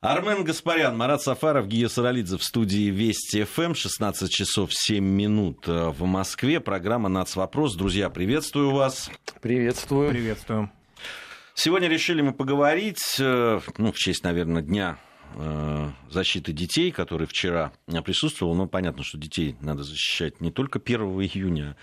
Армен 0.00 0.44
Гаспарян, 0.44 0.96
Марат 0.96 1.22
Сафаров, 1.22 1.66
Гия 1.66 1.88
Саралидзе 1.88 2.36
в 2.36 2.44
студии 2.44 2.88
Вести 2.88 3.42
ФМ. 3.42 3.74
16 3.74 4.30
часов 4.30 4.72
7 4.72 5.04
минут 5.04 5.66
э, 5.66 5.88
в 5.88 6.04
Москве. 6.04 6.60
Программа 6.60 7.08
«Нацвопрос». 7.08 7.74
Друзья, 7.74 8.08
приветствую 8.08 8.70
вас. 8.70 9.10
Приветствую. 9.40 10.10
Приветствую. 10.10 10.70
Сегодня 11.54 11.88
решили 11.88 12.22
мы 12.22 12.32
поговорить, 12.32 13.16
э, 13.18 13.58
ну, 13.76 13.90
в 13.90 13.96
честь, 13.96 14.22
наверное, 14.22 14.62
Дня 14.62 14.98
защиты 16.10 16.52
детей, 16.52 16.90
который 16.90 17.26
вчера 17.26 17.72
присутствовал. 18.04 18.54
Ну, 18.54 18.66
понятно, 18.66 19.02
что 19.02 19.18
детей 19.18 19.56
надо 19.60 19.82
защищать 19.82 20.40
не 20.40 20.50
только 20.50 20.78
1 20.78 21.00
июня. 21.00 21.76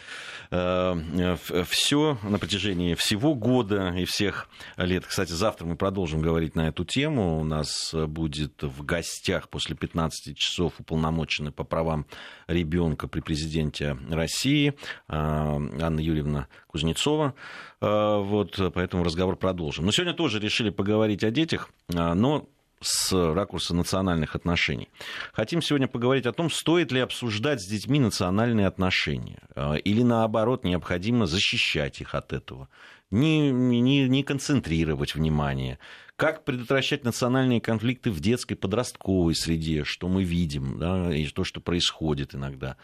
Э, 0.52 1.36
Все 1.68 2.18
на 2.23 2.40
протяжении 2.40 2.96
всего 2.96 3.36
года 3.36 3.94
и 3.96 4.05
всех 4.05 4.50
лет. 4.78 5.05
Кстати, 5.05 5.32
завтра 5.32 5.66
мы 5.66 5.76
продолжим 5.76 6.22
говорить 6.22 6.55
на 6.55 6.68
эту 6.68 6.86
тему. 6.86 7.40
У 7.40 7.44
нас 7.44 7.94
будет 7.94 8.64
в 8.64 8.84
гостях 8.84 9.50
после 9.50 9.76
15 9.76 10.38
часов 10.38 10.73
уполномоченный 10.80 11.52
по 11.52 11.64
правам 11.64 12.05
ребенка 12.48 13.08
при 13.08 13.22
президенте 13.22 13.98
России 14.09 14.70
э, 14.70 15.14
Анна 15.14 16.00
Юрьевна 16.00 16.48
Кузнецова. 16.68 17.36
Вот, 17.82 18.59
поэтому 18.73 19.04
разговор 19.04 19.36
продолжим. 19.36 19.86
Но 19.86 19.91
сегодня 19.91 20.14
тоже 20.14 20.40
решили 20.40 20.72
поговорить 20.72 21.23
о 21.23 21.30
детях, 21.30 21.70
но 21.88 22.48
с 22.82 23.12
ракурса 23.34 23.74
национальных 23.74 24.36
отношений. 24.36 24.90
Хотим 25.34 25.62
сегодня 25.62 25.88
поговорить 25.88 26.26
о 26.26 26.34
том, 26.34 26.50
стоит 26.50 26.92
ли 26.92 27.00
обсуждать 27.00 27.62
с 27.62 27.68
детьми 27.68 28.00
национальные 28.00 28.68
отношения, 28.68 29.40
э, 29.56 29.78
или 29.80 30.04
наоборот, 30.04 30.64
необходимо 30.64 31.26
защищать 31.26 32.02
их 32.02 32.16
от 32.16 32.34
этого, 32.34 32.70
не, 33.12 33.52
не, 33.52 34.08
не 34.08 34.24
концентрировать 34.24 35.16
внимание, 35.16 35.80
как 36.16 36.46
предотвращать 36.46 37.04
национальные 37.04 37.60
конфликты 37.62 38.10
в 38.10 38.20
детской 38.20 38.56
подростковой 38.56 39.36
среде, 39.36 39.84
что 39.84 40.08
мы 40.08 40.23
видим, 40.23 40.80
да, 40.80 41.14
и 41.14 41.26
то, 41.28 41.44
что 41.44 41.60
происходит 41.60 42.36
иногда. 42.36 42.78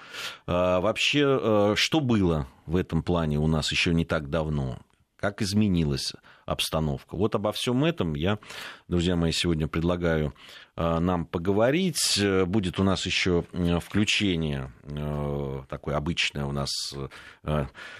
А, 0.48 0.80
вообще, 0.80 1.40
э, 1.42 1.74
что 1.78 2.00
было 2.00 2.48
в 2.66 2.76
этом 2.76 3.04
плане 3.04 3.40
у 3.40 3.48
нас 3.48 3.72
еще 3.72 3.94
не 3.94 4.06
так 4.06 4.30
давно? 4.30 4.80
как 5.22 5.42
изменилась 5.42 6.14
обстановка. 6.52 7.16
Вот 7.16 7.36
обо 7.36 7.52
всем 7.52 7.84
этом 7.86 8.16
я, 8.16 8.40
друзья 8.88 9.16
мои, 9.16 9.32
сегодня 9.32 9.68
предлагаю 9.68 10.34
э, 10.76 11.00
нам 11.00 11.26
поговорить. 11.26 12.22
Будет 12.46 12.80
у 12.80 12.84
нас 12.84 13.06
еще 13.06 13.46
э, 13.54 13.80
включение 13.80 14.72
э, 14.84 15.64
такое 15.70 15.96
обычное 15.96 16.46
у 16.46 16.52
нас 16.52 16.70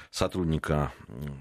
сотрудника 0.10 0.92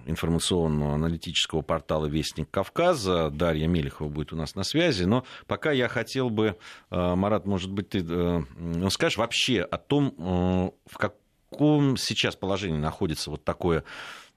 информационного 0.07 0.95
аналитического 0.95 1.63
портала 1.63 2.07
«Вестник 2.07 2.51
Кавказа». 2.51 3.31
Дарья 3.31 3.67
Мелехова 3.67 4.09
будет 4.09 4.33
у 4.33 4.37
нас 4.37 4.55
на 4.55 4.65
связи. 4.65 5.05
Но 5.05 5.25
пока 5.47 5.73
я 5.73 5.89
хотел 5.89 6.31
бы, 6.31 6.57
Марат, 6.91 7.47
может 7.47 7.71
быть, 7.71 7.91
ты 7.91 8.47
скажешь 8.91 9.19
вообще 9.19 9.63
о 9.63 9.77
том, 9.79 10.73
в 10.87 10.99
каком 10.99 11.97
сейчас 11.97 12.37
положении 12.37 12.79
находится 12.79 13.31
вот 13.31 13.45
такое 13.45 13.85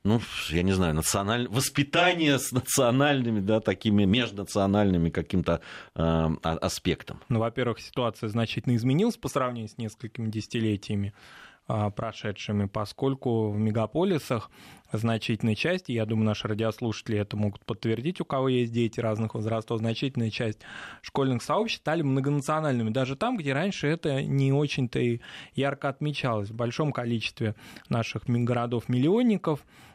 ну, 0.03 0.19
я 0.49 0.63
не 0.63 0.73
знаю, 0.73 0.93
националь... 0.93 1.47
воспитание 1.47 2.37
с 2.37 2.51
национальными, 2.51 3.39
да, 3.39 3.61
такими 3.61 4.03
межнациональными 4.03 5.09
каким-то 5.09 5.61
э, 5.95 6.29
аспектом? 6.43 7.21
Ну, 7.29 7.39
во-первых, 7.39 7.79
ситуация 7.79 8.27
значительно 8.27 8.75
изменилась 8.75 9.15
по 9.15 9.29
сравнению 9.29 9.69
с 9.69 9.77
несколькими 9.77 10.29
десятилетиями 10.29 11.13
э, 11.69 11.89
прошедшими, 11.95 12.65
поскольку 12.65 13.49
в 13.51 13.57
мегаполисах 13.57 14.51
значительная 14.91 15.55
часть, 15.55 15.89
и 15.89 15.93
я 15.93 16.05
думаю, 16.05 16.25
наши 16.25 16.49
радиослушатели 16.49 17.17
это 17.17 17.37
могут 17.37 17.63
подтвердить, 17.65 18.19
у 18.19 18.25
кого 18.25 18.49
есть 18.49 18.73
дети 18.73 18.99
разных 18.99 19.35
возрастов, 19.35 19.79
значительная 19.79 20.31
часть 20.31 20.59
школьных 21.01 21.41
сообществ 21.41 21.81
стали 21.81 22.01
многонациональными, 22.01 22.89
даже 22.89 23.15
там, 23.15 23.37
где 23.37 23.53
раньше 23.53 23.87
это 23.87 24.21
не 24.21 24.51
очень-то 24.51 24.99
и 24.99 25.21
ярко 25.55 25.87
отмечалось. 25.87 26.49
В 26.49 26.55
большом 26.55 26.91
количестве 26.91 27.55
наших 27.87 28.23
городов-миллионников 28.25 29.61
а, 29.61 29.92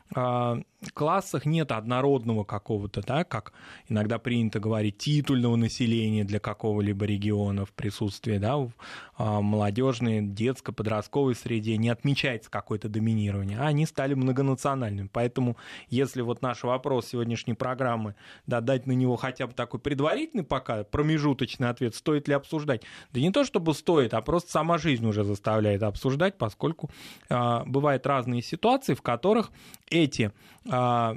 классах 0.95 1.45
нет 1.47 1.73
однородного 1.73 2.45
какого-то, 2.45 3.03
да, 3.03 3.25
как 3.25 3.53
иногда 3.89 4.19
принято 4.19 4.61
говорить, 4.61 4.99
титульного 4.99 5.57
населения 5.57 6.25
для 6.25 6.41
какого-либо 6.41 7.05
региона 7.05 7.65
в 7.65 7.73
присутствии, 7.73 8.39
да, 8.39 8.57
а, 8.57 8.71
молодежной, 9.19 10.21
детской, 10.23 10.73
подростковой 10.73 11.35
среде 11.35 11.77
не 11.77 11.89
отмечается 11.89 12.51
какое-то 12.51 12.89
доминирование, 12.89 13.59
а 13.59 13.67
они 13.67 13.87
стали 13.87 14.15
многонациональными. 14.15 15.09
Поэтому, 15.13 15.57
если 15.89 16.23
вот 16.23 16.43
наш 16.43 16.63
вопрос 16.63 17.09
сегодняшней 17.09 17.55
программы, 17.55 18.15
да, 18.47 18.61
дать 18.61 18.87
на 18.87 18.93
него 18.93 19.17
хотя 19.17 19.47
бы 19.47 19.53
такой 19.53 19.81
предварительный 19.81 20.45
пока, 20.45 20.85
промежуточный 20.85 21.69
ответ, 21.69 21.95
стоит 21.95 22.29
ли 22.29 22.35
обсуждать, 22.35 22.83
да 23.13 23.21
не 23.21 23.31
то 23.31 23.45
чтобы 23.45 23.75
стоит, 23.75 24.15
а 24.15 24.23
просто 24.23 24.51
сама 24.53 24.79
жизнь 24.79 25.07
уже 25.07 25.25
заставляет 25.25 25.83
обсуждать, 25.83 26.39
поскольку 26.39 26.91
э, 27.29 27.65
бывают 27.67 28.07
разные 28.07 28.43
ситуации, 28.43 28.95
в 28.95 29.03
которых 29.03 29.51
эти 29.91 30.33
а, 30.69 31.17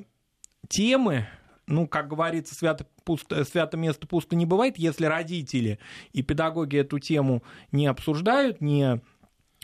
темы, 0.67 1.27
ну, 1.67 1.87
как 1.87 2.07
говорится, 2.07 2.55
свято, 2.55 2.85
пусто, 3.03 3.43
свято 3.45 3.77
место 3.77 4.07
пусто 4.07 4.35
не 4.35 4.45
бывает, 4.45 4.77
если 4.77 5.05
родители 5.05 5.79
и 6.13 6.21
педагоги 6.21 6.77
эту 6.77 6.99
тему 6.99 7.43
не 7.71 7.87
обсуждают, 7.87 8.61
не 8.61 9.01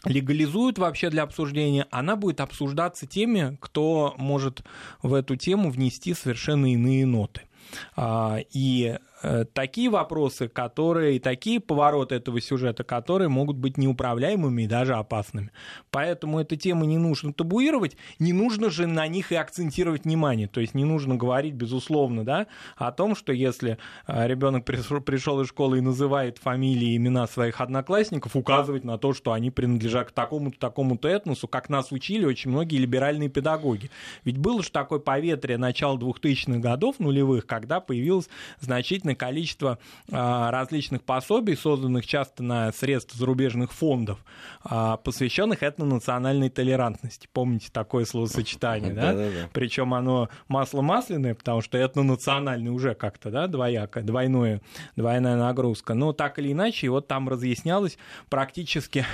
легализуют 0.06 0.78
вообще 0.78 1.09
для 1.09 1.24
обсуждения, 1.24 1.88
она 1.91 2.16
будет 2.16 2.40
обсуждаться 2.40 3.08
теми, 3.08 3.58
кто 3.59 4.13
может 4.18 4.63
в 5.02 5.13
эту 5.13 5.35
тему 5.35 5.72
внести 5.72 6.13
совершенно 6.13 6.72
иные 6.72 7.06
ноты. 7.06 7.41
А, 7.96 8.40
и 8.53 8.97
такие 9.53 9.89
вопросы, 9.89 10.47
которые, 10.47 11.16
и 11.16 11.19
такие 11.19 11.59
повороты 11.59 12.16
этого 12.16 12.39
сюжета, 12.41 12.83
которые 12.83 13.29
могут 13.29 13.57
быть 13.57 13.78
неуправляемыми 13.78 14.63
и 14.63 14.67
даже 14.67 14.95
опасными. 14.95 15.51
Поэтому 15.91 16.39
эту 16.39 16.55
тему 16.55 16.85
не 16.85 16.97
нужно 16.97 17.33
табуировать, 17.33 17.97
не 18.19 18.33
нужно 18.33 18.69
же 18.69 18.88
на 18.88 19.07
них 19.07 19.31
и 19.31 19.35
акцентировать 19.35 20.05
внимание. 20.05 20.47
То 20.47 20.61
есть 20.61 20.73
не 20.73 20.85
нужно 20.85 21.16
говорить, 21.16 21.53
безусловно, 21.53 22.23
да, 22.23 22.47
о 22.75 22.91
том, 22.91 23.16
что 23.16 23.33
если 23.33 23.78
э, 24.07 24.28
ребенок 24.28 24.66
пришел 24.66 25.41
из 25.41 25.47
школы 25.47 25.79
и 25.79 25.81
называет 25.81 26.38
фамилии 26.38 26.94
и 26.94 26.97
имена 26.97 27.28
своих 27.28 27.61
одноклассников, 27.61 28.35
указывать 28.35 28.84
на 28.84 28.97
то, 28.97 29.13
что 29.13 29.31
они 29.31 29.51
принадлежат 29.51 30.09
к 30.09 30.11
такому-то, 30.11 30.59
такому-то 30.59 31.07
этносу, 31.07 31.47
как 31.47 31.69
нас 31.69 31.91
учили 31.91 32.25
очень 32.25 32.51
многие 32.51 32.78
либеральные 32.78 33.29
педагоги. 33.29 33.89
Ведь 34.23 34.38
было 34.38 34.63
же 34.63 34.72
такое 34.72 34.99
поветрие 34.99 35.57
начала 35.57 35.97
2000-х 35.97 36.59
годов, 36.59 36.99
нулевых, 36.99 37.45
когда 37.45 37.79
появилось 37.79 38.29
значительно 38.59 39.06
значительное 39.07 39.16
количество 39.16 39.78
а, 40.12 40.51
различных 40.51 41.03
пособий, 41.03 41.56
созданных 41.56 42.06
часто 42.06 42.44
на 42.44 42.72
средства 42.72 43.18
зарубежных 43.18 43.72
фондов, 43.72 44.19
а, 44.63 44.97
посвященных 44.97 45.63
этнонациональной 45.63 46.50
толерантности. 46.50 47.28
Помните 47.31 47.69
такое 47.72 48.06
словосочетание, 48.06 48.94
да? 48.94 49.47
Причем 49.53 49.94
оно 49.94 50.29
масло 50.47 50.81
масляное, 50.81 51.35
потому 51.35 51.62
что 51.62 51.78
этнонациональный 51.78 52.72
уже 52.72 52.96
как-то, 52.96 53.29
да, 53.29 53.47
двояко, 53.47 54.01
двойное, 54.01 54.62
двойная 54.96 55.38
нагрузка. 55.38 55.94
Но 55.94 56.13
так 56.13 56.40
или 56.40 56.51
иначе, 56.51 56.90
вот 56.90 57.07
там 57.07 57.29
разъяснялось 57.29 57.97
практически 58.29 59.06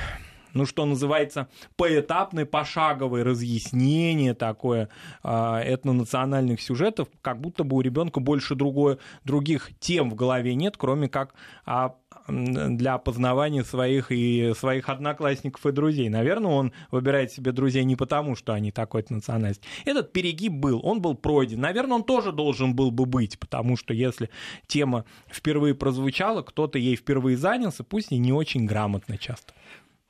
ну, 0.54 0.66
что 0.66 0.86
называется, 0.86 1.48
поэтапное, 1.76 2.46
пошаговое 2.46 3.24
разъяснение 3.24 4.34
такое 4.34 4.90
а, 5.24 5.62
этнонациональных 5.64 6.62
сюжетов, 6.62 7.08
как 7.22 7.40
будто 7.42 7.64
бы 7.64 7.78
у 7.78 7.82
ребенка 7.82 8.20
больше 8.20 8.56
другое, 8.56 9.00
других 9.24 9.72
тем 9.80 10.10
в 10.10 10.16
голове 10.16 10.56
нет, 10.56 10.76
кроме 10.78 11.10
как 11.10 11.34
а, 11.66 11.96
для 12.28 12.94
опознавания 12.94 13.64
своих 13.64 14.12
и 14.12 14.54
своих 14.58 14.90
одноклассников 14.90 15.66
и 15.66 15.72
друзей. 15.72 16.10
Наверное, 16.10 16.52
он 16.52 16.74
выбирает 16.92 17.32
себе 17.32 17.52
друзей 17.52 17.84
не 17.84 17.96
потому, 17.96 18.36
что 18.36 18.54
они 18.54 18.72
такой 18.72 19.06
национальности. 19.10 19.64
Этот 19.86 20.14
перегиб 20.14 20.54
был, 20.54 20.80
он 20.84 21.02
был 21.02 21.16
пройден. 21.16 21.60
Наверное, 21.60 21.96
он 21.96 22.04
тоже 22.04 22.32
должен 22.32 22.76
был 22.76 22.92
бы 22.92 23.06
быть, 23.06 23.38
потому 23.40 23.76
что 23.76 23.94
если 23.94 24.30
тема 24.68 25.06
впервые 25.28 25.76
прозвучала, 25.76 26.42
кто-то 26.44 26.78
ей 26.78 26.96
впервые 26.96 27.36
занялся, 27.38 27.84
пусть 27.84 28.12
и 28.12 28.18
не 28.18 28.32
очень 28.32 28.66
грамотно 28.66 29.18
часто. 29.18 29.54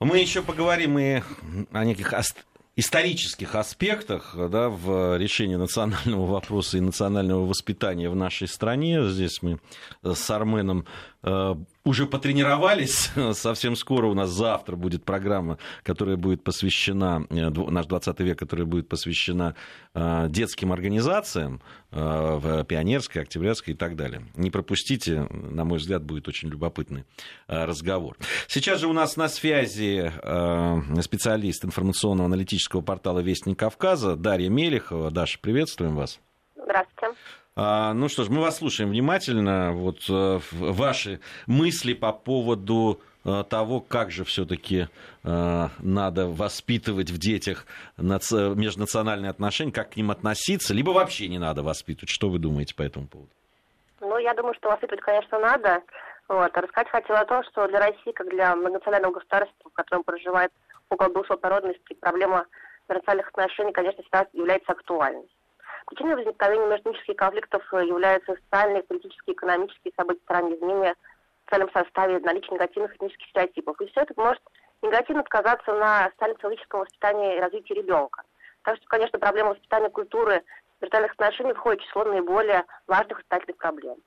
Мы 0.03 0.19
еще 0.19 0.41
поговорим 0.41 0.99
и 0.99 1.21
о 1.71 1.85
неких 1.85 2.13
исторических 2.75 3.55
аспектах 3.55 4.35
да, 4.49 4.67
в 4.67 5.17
решении 5.17 5.55
национального 5.55 6.25
вопроса 6.25 6.77
и 6.77 6.81
национального 6.81 7.45
воспитания 7.45 8.09
в 8.09 8.15
нашей 8.15 8.47
стране. 8.47 9.07
Здесь 9.09 9.41
мы 9.41 9.59
с 10.03 10.29
Арменом 10.29 10.85
уже 11.23 12.05
потренировались. 12.05 13.11
Совсем 13.33 13.75
скоро 13.75 14.07
у 14.07 14.13
нас 14.13 14.29
завтра 14.29 14.75
будет 14.75 15.03
программа, 15.03 15.57
которая 15.83 16.17
будет 16.17 16.43
посвящена, 16.43 17.25
э, 17.29 17.49
наш 17.49 17.85
20 17.85 18.19
век, 18.21 18.39
которая 18.39 18.65
будет 18.65 18.89
посвящена 18.89 19.55
э, 19.93 20.27
детским 20.29 20.71
организациям 20.71 21.61
э, 21.91 21.97
в 21.99 22.63
Пионерской, 22.65 23.21
Октябрятской 23.21 23.73
и 23.73 23.77
так 23.77 23.95
далее. 23.95 24.23
Не 24.35 24.51
пропустите, 24.51 25.27
на 25.29 25.65
мой 25.65 25.79
взгляд, 25.79 26.03
будет 26.03 26.27
очень 26.27 26.49
любопытный 26.49 27.05
разговор. 27.47 28.17
Сейчас 28.47 28.79
же 28.79 28.87
у 28.87 28.93
нас 28.93 29.17
на 29.17 29.27
связи 29.27 30.11
специалист 31.01 31.63
информационного 31.65 32.27
аналитического 32.27 32.81
портала 32.81 33.19
«Вестник 33.19 33.59
Кавказа» 33.59 34.15
Дарья 34.15 34.49
Мелехова. 34.49 35.11
Даша, 35.11 35.39
приветствуем 35.39 35.95
вас. 35.95 36.19
Здравствуйте. 36.55 37.15
А, 37.55 37.93
ну 37.93 38.09
что 38.09 38.23
ж, 38.23 38.29
мы 38.29 38.41
вас 38.41 38.57
слушаем 38.57 38.89
внимательно. 38.89 39.73
Вот 39.73 39.99
э, 40.09 40.39
ваши 40.51 41.19
мысли 41.45 41.93
по 41.93 42.11
поводу 42.11 42.99
э, 43.25 43.43
того, 43.47 43.79
как 43.79 44.09
же 44.09 44.23
все-таки 44.23 44.87
э, 45.23 45.67
надо 45.79 46.27
воспитывать 46.27 47.11
в 47.11 47.19
детях 47.19 47.67
межнациональные 47.97 49.29
отношения, 49.29 49.71
как 49.71 49.91
к 49.91 49.95
ним 49.97 50.09
относиться, 50.09 50.73
либо 50.73 50.89
вообще 50.91 51.27
не 51.27 51.37
надо 51.37 51.61
воспитывать. 51.61 52.09
Что 52.09 52.29
вы 52.29 52.39
думаете 52.39 52.73
по 52.73 52.81
этому 52.81 53.07
поводу? 53.07 53.29
Ну, 54.01 54.17
я 54.17 54.33
думаю, 54.33 54.55
что 54.55 54.69
воспитывать, 54.69 55.01
конечно, 55.01 55.37
надо. 55.37 55.81
Вот. 56.27 56.57
рассказать 56.57 56.89
хотела 56.89 57.19
о 57.19 57.25
том, 57.25 57.43
что 57.43 57.67
для 57.67 57.79
России, 57.79 58.11
как 58.13 58.29
для 58.29 58.55
многонационального 58.55 59.13
государства, 59.13 59.69
в 59.69 59.73
котором 59.73 60.03
проживает 60.03 60.51
около 60.89 61.09
200 61.09 61.43
народностей, 61.43 61.95
проблема 61.99 62.45
национальных 62.87 63.27
отношений, 63.27 63.71
конечно, 63.71 64.01
всегда 64.01 64.25
является 64.33 64.71
актуальной. 64.71 65.27
Причиной 65.85 66.15
возникновения 66.15 66.67
межэтнических 66.67 67.15
конфликтов 67.15 67.73
являются 67.73 68.35
социальные, 68.35 68.83
политические, 68.83 69.35
экономические 69.35 69.93
события 69.95 70.21
страны, 70.21 70.55
изменения 70.55 70.95
в 71.45 71.51
целом 71.51 71.69
составе, 71.71 72.19
наличие 72.19 72.53
негативных 72.53 72.95
этнических 72.95 73.27
стереотипов. 73.27 73.79
И 73.81 73.87
все 73.87 74.01
это 74.01 74.13
может 74.17 74.41
негативно 74.81 75.23
сказаться 75.23 75.73
на 75.73 76.09
социально-психологическом 76.11 76.81
воспитании 76.81 77.37
и 77.37 77.39
развитии 77.39 77.73
ребенка. 77.73 78.23
Так 78.63 78.77
что, 78.77 78.87
конечно, 78.87 79.19
проблема 79.19 79.51
воспитания 79.51 79.89
культуры 79.89 80.43
виртуальных 80.81 81.13
отношений 81.13 81.53
входит 81.53 81.81
в 81.81 81.85
число 81.85 82.05
наиболее 82.05 82.65
важных 82.87 83.17
воспитательных 83.17 83.57
проблем. 83.57 83.97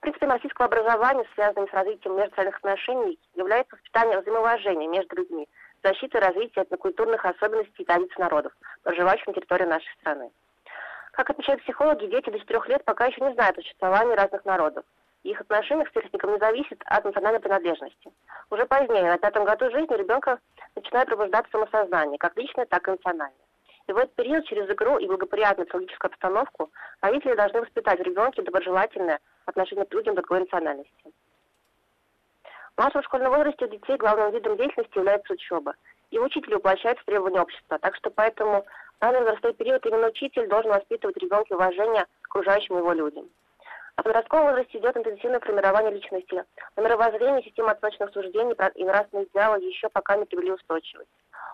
Принципом 0.00 0.30
российского 0.30 0.66
образования, 0.66 1.24
связанным 1.34 1.68
с 1.68 1.72
развитием 1.72 2.16
межнациональных 2.16 2.56
отношений, 2.56 3.18
является 3.34 3.76
воспитание 3.76 4.20
взаимоуважения 4.20 4.88
между 4.88 5.16
людьми, 5.16 5.48
защита 5.82 6.18
и 6.18 6.20
развитие 6.20 6.64
этнокультурных 6.64 7.24
особенностей 7.24 7.82
и 7.82 7.84
традиций 7.84 8.18
народов, 8.18 8.52
проживающих 8.82 9.26
на 9.28 9.32
территории 9.34 9.64
нашей 9.64 9.92
страны. 10.00 10.30
Как 11.16 11.30
отмечают 11.30 11.62
психологи, 11.62 12.06
дети 12.06 12.30
до 12.30 12.38
4 12.40 12.60
лет 12.66 12.84
пока 12.84 13.06
еще 13.06 13.20
не 13.20 13.32
знают 13.34 13.56
о 13.56 13.62
существовании 13.62 14.14
разных 14.16 14.44
народов. 14.44 14.84
Их 15.22 15.40
отношение 15.40 15.86
к 15.86 15.90
сверстникам 15.90 16.32
не 16.32 16.38
зависит 16.38 16.82
от 16.84 17.04
национальной 17.04 17.40
принадлежности. 17.40 18.12
Уже 18.50 18.66
позднее, 18.66 19.04
на 19.04 19.18
пятом 19.18 19.44
году 19.44 19.70
жизни, 19.70 19.96
ребенка 19.96 20.40
начинает 20.74 21.08
пробуждаться 21.08 21.50
самосознание, 21.52 22.18
как 22.18 22.36
личное, 22.36 22.66
так 22.66 22.86
и 22.88 22.90
национальное. 22.90 23.38
И 23.86 23.92
в 23.92 23.96
этот 23.96 24.14
период 24.14 24.44
через 24.46 24.68
игру 24.68 24.98
и 24.98 25.06
благоприятную 25.06 25.66
психологическую 25.66 26.10
обстановку 26.10 26.70
родители 27.00 27.34
должны 27.34 27.60
воспитать 27.60 28.00
в 28.00 28.02
ребенке 28.02 28.42
доброжелательное 28.42 29.20
отношение 29.46 29.86
к 29.86 29.94
людям 29.94 30.14
другой 30.16 30.40
национальности. 30.40 31.12
В 32.74 32.80
младшем 32.80 33.02
школьном 33.04 33.32
возрасте 33.32 33.66
у 33.66 33.68
детей 33.68 33.96
главным 33.96 34.32
видом 34.32 34.56
деятельности 34.56 34.98
является 34.98 35.32
учеба. 35.32 35.74
И 36.10 36.18
учитель 36.18 36.54
воплощает 36.54 37.02
требования 37.04 37.40
общества. 37.40 37.78
Так 37.78 37.94
что 37.96 38.10
поэтому 38.10 38.66
данный 39.00 39.20
возрастной 39.20 39.54
период 39.54 39.84
именно 39.86 40.08
учитель 40.08 40.48
должен 40.48 40.70
воспитывать 40.70 41.16
ребенка 41.16 41.52
уважение 41.52 42.06
к 42.22 42.28
окружающим 42.28 42.78
его 42.78 42.92
людям. 42.92 43.28
А 43.96 44.02
в 44.02 44.04
подростковом 44.04 44.46
возрасте 44.48 44.78
идет 44.78 44.96
интенсивное 44.96 45.40
формирование 45.40 45.92
личности. 45.92 46.44
На 46.76 46.80
мировоззрение, 46.80 47.42
система 47.42 47.72
оценочных 47.72 48.12
суждений 48.12 48.54
и 48.74 48.84
нравственные 48.84 49.26
идеалы 49.26 49.62
еще 49.62 49.88
пока 49.88 50.16
не 50.16 50.24
привели 50.24 50.52
устойчивость. 50.52 51.10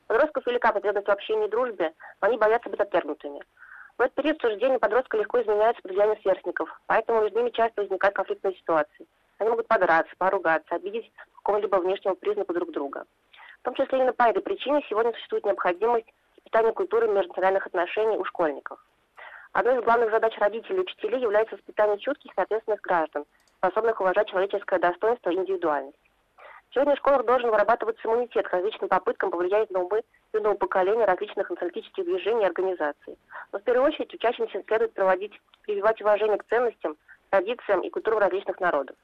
Подростков 0.06 0.46
велика 0.46 0.72
потребность 0.72 1.06
в 1.06 1.10
общении 1.10 1.46
и 1.46 1.50
дружбе, 1.50 1.92
но 2.20 2.28
они 2.28 2.38
боятся 2.38 2.70
быть 2.70 2.80
отвергнутыми. 2.80 3.42
В 3.98 4.02
этот 4.02 4.14
период 4.14 4.40
суждения 4.40 4.78
подростка 4.78 5.18
легко 5.18 5.42
изменяются 5.42 5.82
под 5.82 5.92
влиянием 5.92 6.18
сверстников, 6.22 6.80
поэтому 6.86 7.20
между 7.20 7.38
ними 7.38 7.50
часто 7.50 7.82
возникают 7.82 8.16
конфликтные 8.16 8.54
ситуации. 8.54 9.06
Они 9.38 9.50
могут 9.50 9.68
подраться, 9.68 10.12
поругаться, 10.16 10.74
обидеть 10.74 11.12
какого-либо 11.36 11.76
внешнего 11.76 12.14
признака 12.14 12.54
друг 12.54 12.70
друга. 12.70 13.04
В 13.60 13.64
том 13.64 13.74
числе 13.74 13.98
именно 13.98 14.14
по 14.14 14.22
этой 14.22 14.40
причине 14.42 14.82
сегодня 14.88 15.12
существует 15.12 15.44
необходимость 15.44 16.06
воспитания 16.40 16.72
культуры 16.72 17.08
межнациональных 17.08 17.66
отношений 17.66 18.16
у 18.16 18.24
школьников. 18.24 18.78
Одной 19.52 19.78
из 19.78 19.84
главных 19.84 20.10
задач 20.10 20.36
родителей 20.38 20.78
и 20.78 20.80
учителей 20.80 21.20
является 21.20 21.56
воспитание 21.56 21.98
чутких 21.98 22.32
и 22.36 22.40
ответственных 22.40 22.80
граждан, 22.80 23.24
способных 23.58 24.00
уважать 24.00 24.28
человеческое 24.28 24.78
достоинство 24.78 25.30
и 25.30 25.36
индивидуальность. 25.36 25.98
Сегодня 26.72 26.94
в 26.94 26.98
школах 26.98 27.26
должен 27.26 27.50
вырабатываться 27.50 28.06
иммунитет 28.06 28.46
к 28.46 28.52
различным 28.52 28.88
попыткам 28.88 29.30
повлиять 29.30 29.70
на 29.70 29.80
умы 29.80 30.02
юного 30.32 30.54
поколения 30.54 31.04
различных 31.04 31.50
националистических 31.50 32.04
движений 32.04 32.42
и 32.42 32.46
организаций. 32.46 33.18
Но 33.52 33.58
в 33.58 33.62
первую 33.62 33.88
очередь 33.88 34.14
учащимся 34.14 34.62
следует 34.62 34.94
проводить, 34.94 35.32
прививать 35.62 36.00
уважение 36.00 36.38
к 36.38 36.46
ценностям, 36.46 36.96
традициям 37.30 37.80
и 37.80 37.90
культурам 37.90 38.20
различных 38.20 38.60
народов. 38.60 38.96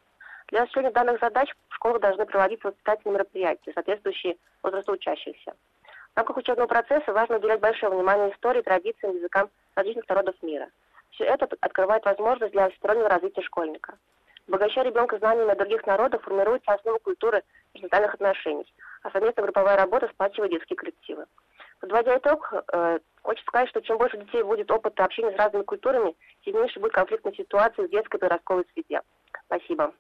Для 0.49 0.61
осуществления 0.61 0.93
данных 0.93 1.19
задач 1.21 1.53
в 1.69 1.75
школах 1.75 2.01
должны 2.01 2.25
проводиться 2.25 2.69
воспитательные 2.69 3.15
мероприятия, 3.15 3.73
соответствующие 3.73 4.37
возрасту 4.63 4.93
учащихся. 4.93 5.55
Рамках 6.17 6.39
учебного 6.39 6.67
процесса 6.67 7.13
важно 7.13 7.37
уделять 7.37 7.61
большое 7.61 7.93
внимание 7.93 8.33
истории, 8.33 8.63
традициям, 8.63 9.15
языкам 9.15 9.51
различных 9.75 10.09
народов 10.09 10.35
мира. 10.41 10.69
Все 11.11 11.25
это 11.25 11.47
открывает 11.61 12.07
возможность 12.07 12.53
для 12.53 12.71
всестороннего 12.71 13.11
развития 13.11 13.43
школьника. 13.43 13.99
Обогащая 14.49 14.85
ребенка 14.85 15.19
знаниями 15.19 15.55
других 15.55 15.87
народах, 15.87 16.23
формируется 16.23 16.73
основа 16.73 16.99
культуры 16.99 17.43
межнациональных 17.75 18.15
отношений, 18.15 18.73
а 19.03 19.11
совместная 19.11 19.45
групповая 19.45 19.77
работа 19.77 20.09
сплачивает 20.09 20.53
детские 20.53 20.77
коллективы. 20.77 21.27
Подводя 21.81 22.17
итог, 22.17 22.51
э, 22.73 22.99
хочется 23.23 23.47
сказать, 23.49 23.69
что 23.69 23.83
чем 23.83 23.99
больше 23.99 24.17
детей 24.17 24.43
будет 24.43 24.71
опыта 24.71 25.05
общения 25.05 25.33
с 25.33 25.37
разными 25.37 25.65
культурами, 25.65 26.17
тем 26.45 26.57
меньше 26.57 26.81
будет 26.81 26.93
конфликтной 26.93 27.35
ситуации 27.35 27.83
в 27.83 27.91
детской 27.91 28.19
подростковой 28.19 28.65
среде. 28.73 29.03
Спасибо. 29.47 29.93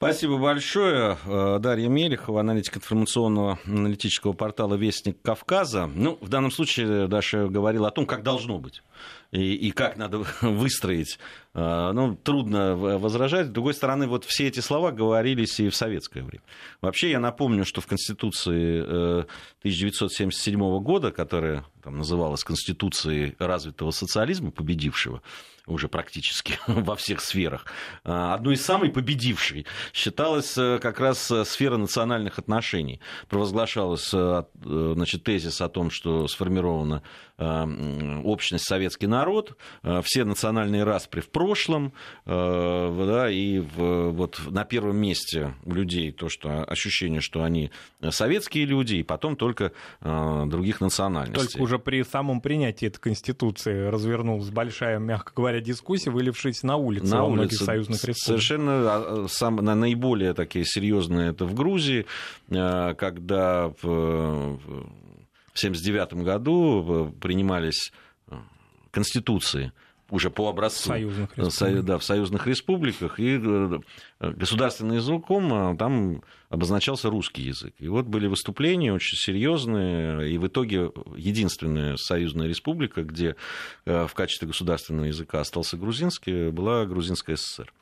Спасибо 0.00 0.38
большое. 0.38 1.18
Э, 1.26 1.58
Дарья 1.58 1.88
Мелехова, 1.88 2.42
аналитик 2.42 2.76
информационного 2.76 3.58
аналитического 3.66 4.32
портала 4.32 4.76
«Вестник 4.76 5.20
Кавказа». 5.22 5.90
Ну, 5.92 6.16
в 6.20 6.28
данном 6.28 6.52
случае 6.52 7.08
Даша 7.08 7.48
говорила 7.48 7.88
о 7.88 7.90
том, 7.90 8.06
как 8.06 8.22
должно 8.22 8.60
быть 8.60 8.84
и, 9.32 9.54
и 9.54 9.72
как 9.72 9.96
надо 9.96 10.18
выстроить. 10.40 11.18
Э, 11.58 11.90
ну, 11.92 12.14
трудно 12.14 12.76
возражать. 12.76 13.46
С 13.48 13.50
другой 13.50 13.74
стороны, 13.74 14.06
вот 14.06 14.24
все 14.24 14.46
эти 14.46 14.60
слова 14.60 14.92
говорились 14.92 15.58
и 15.58 15.68
в 15.68 15.74
советское 15.74 16.22
время. 16.22 16.44
Вообще, 16.80 17.10
я 17.10 17.18
напомню, 17.18 17.64
что 17.64 17.80
в 17.80 17.86
Конституции 17.86 18.80
1977 18.80 20.60
э, 20.60 20.80
года, 20.80 21.10
которая 21.10 21.64
там, 21.82 21.98
называлась 21.98 22.44
Конституцией 22.44 23.34
развитого 23.38 23.90
социализма, 23.90 24.50
победившего, 24.52 25.22
уже 25.66 25.88
практически 25.88 26.58
во 26.66 26.94
всех 26.94 27.20
сферах. 27.20 27.66
А, 28.04 28.34
одной 28.34 28.54
из 28.54 28.64
самой 28.64 28.90
победившей 28.90 29.66
считалась 29.92 30.56
э, 30.56 30.78
как 30.80 31.00
раз 31.00 31.30
э, 31.30 31.44
сфера 31.44 31.76
национальных 31.76 32.38
отношений. 32.38 33.00
Провозглашалась 33.28 34.10
значит, 34.10 35.24
тезис 35.24 35.60
о 35.60 35.68
том, 35.68 35.90
что 35.90 36.28
сформирована 36.28 37.02
общность 37.36 38.66
советский 38.66 39.06
народ, 39.06 39.56
все 40.02 40.24
национальные 40.24 40.82
распри 40.82 41.20
в 41.20 41.30
прошлом, 41.48 41.92
да, 42.26 43.30
и 43.30 43.58
в, 43.58 44.10
вот 44.10 44.38
на 44.50 44.64
первом 44.64 44.96
месте 44.98 45.54
у 45.64 45.72
людей 45.72 46.12
то, 46.12 46.28
что 46.28 46.64
ощущение, 46.64 47.20
что 47.20 47.42
они 47.42 47.70
советские 48.10 48.66
люди, 48.66 48.96
и 48.96 49.02
потом 49.02 49.36
только 49.36 49.72
других 50.02 50.80
национальностей. 50.80 51.48
Только 51.48 51.62
уже 51.62 51.78
при 51.78 52.02
самом 52.02 52.40
принятии 52.40 52.86
этой 52.86 52.98
Конституции 52.98 53.88
развернулась 53.88 54.50
большая, 54.50 54.98
мягко 54.98 55.32
говоря, 55.34 55.60
дискуссии, 55.60 56.10
вылившись 56.10 56.62
на 56.62 56.76
улице 56.76 57.06
на 57.06 57.22
во 57.22 57.30
многих 57.30 57.58
союзных 57.58 58.04
республиках. 58.04 58.26
Совершенно 58.26 58.72
а, 58.72 59.26
сам, 59.28 59.56
наиболее 59.56 60.34
такие 60.34 60.64
серьезные 60.64 61.30
это 61.30 61.46
в 61.46 61.54
Грузии, 61.54 62.04
а, 62.50 62.94
когда 62.94 63.72
в 63.80 64.58
1979 65.54 66.24
году 66.24 67.14
принимались 67.20 67.92
конституции 68.90 69.72
уже 70.10 70.30
по 70.30 70.48
образцу 70.48 70.88
союзных 70.88 71.36
республик. 71.36 71.84
да, 71.84 71.98
в 71.98 72.04
союзных 72.04 72.46
республиках, 72.46 73.20
и 73.20 73.38
э, 73.42 73.80
государственным 74.20 74.96
языком 74.96 75.76
там 75.76 76.22
обозначался 76.48 77.10
русский 77.10 77.42
язык. 77.42 77.74
И 77.78 77.88
вот 77.88 78.06
были 78.06 78.26
выступления 78.26 78.92
очень 78.92 79.18
серьезные, 79.18 80.30
и 80.30 80.38
в 80.38 80.46
итоге 80.46 80.90
единственная 81.16 81.96
союзная 81.96 82.48
республика, 82.48 83.02
где 83.02 83.36
э, 83.84 84.06
в 84.06 84.14
качестве 84.14 84.48
государственного 84.48 85.06
языка 85.06 85.40
остался 85.40 85.76
грузинский, 85.76 86.50
была 86.50 86.86
Грузинская 86.86 87.36
ССР. 87.36 87.72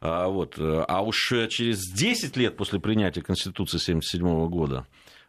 А, 0.00 0.28
вот. 0.28 0.56
а 0.58 1.00
уж 1.02 1.32
через 1.48 1.88
10 1.92 2.36
лет 2.36 2.56
после 2.56 2.80
принятия 2.80 3.22
Конституции 3.22 3.76
1977 3.76 4.48
года 4.48 4.86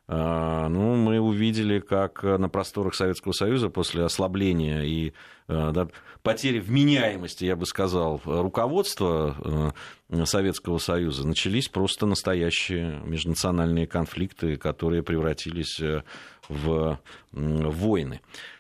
ну, 0.07 0.95
мы 0.95 1.19
увидели, 1.19 1.79
как 1.79 2.23
на 2.23 2.49
просторах 2.49 2.93
Советского 2.93 3.31
Союза 3.31 3.69
после 3.69 4.03
ослабления 4.03 4.81
и 4.81 5.13
э, 5.47 5.71
да, 5.73 5.87
потери 6.23 6.59
вменяемости, 6.59 7.45
я 7.45 7.55
бы 7.55 7.65
сказал, 7.65 8.21
руководства 8.25 9.73
э, 10.09 10.25
Советского 10.25 10.77
Союза, 10.79 11.25
начались 11.25 11.69
просто 11.69 12.05
настоящие 12.05 13.01
межнациональные 13.05 13.87
конфликты, 13.87 14.57
которые 14.57 15.03
превратились 15.03 15.79
э, 15.79 16.03
в 16.49 16.99
войны 17.31 18.19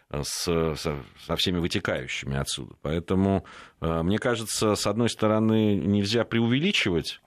с, 0.09 0.75
со, 0.75 0.75
со 0.75 1.35
всеми 1.35 1.57
вытекающими 1.57 2.37
отсюда. 2.37 2.75
Поэтому, 2.81 3.43
мне 3.81 4.17
кажется, 4.19 4.75
с 4.75 4.87
одной 4.87 5.09
стороны, 5.09 5.75
нельзя 5.75 6.23
преувеличивать 6.23 7.19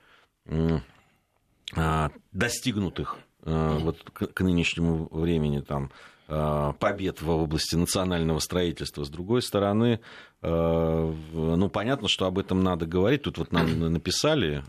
достигнутых 2.32 3.18
Э, 3.18 3.25
вот 3.46 3.98
к, 4.12 4.26
к 4.26 4.40
нынешнему 4.40 5.08
времени 5.10 5.60
там 5.60 5.90
побед 6.26 7.22
в 7.22 7.30
области 7.30 7.76
национального 7.76 8.40
строительства. 8.40 9.04
С 9.04 9.08
другой 9.08 9.42
стороны, 9.42 10.00
ну, 10.42 11.70
понятно, 11.72 12.08
что 12.08 12.26
об 12.26 12.40
этом 12.40 12.64
надо 12.64 12.84
говорить. 12.84 13.22
Тут 13.22 13.38
вот 13.38 13.52
нам 13.52 13.78
написали 13.92 14.64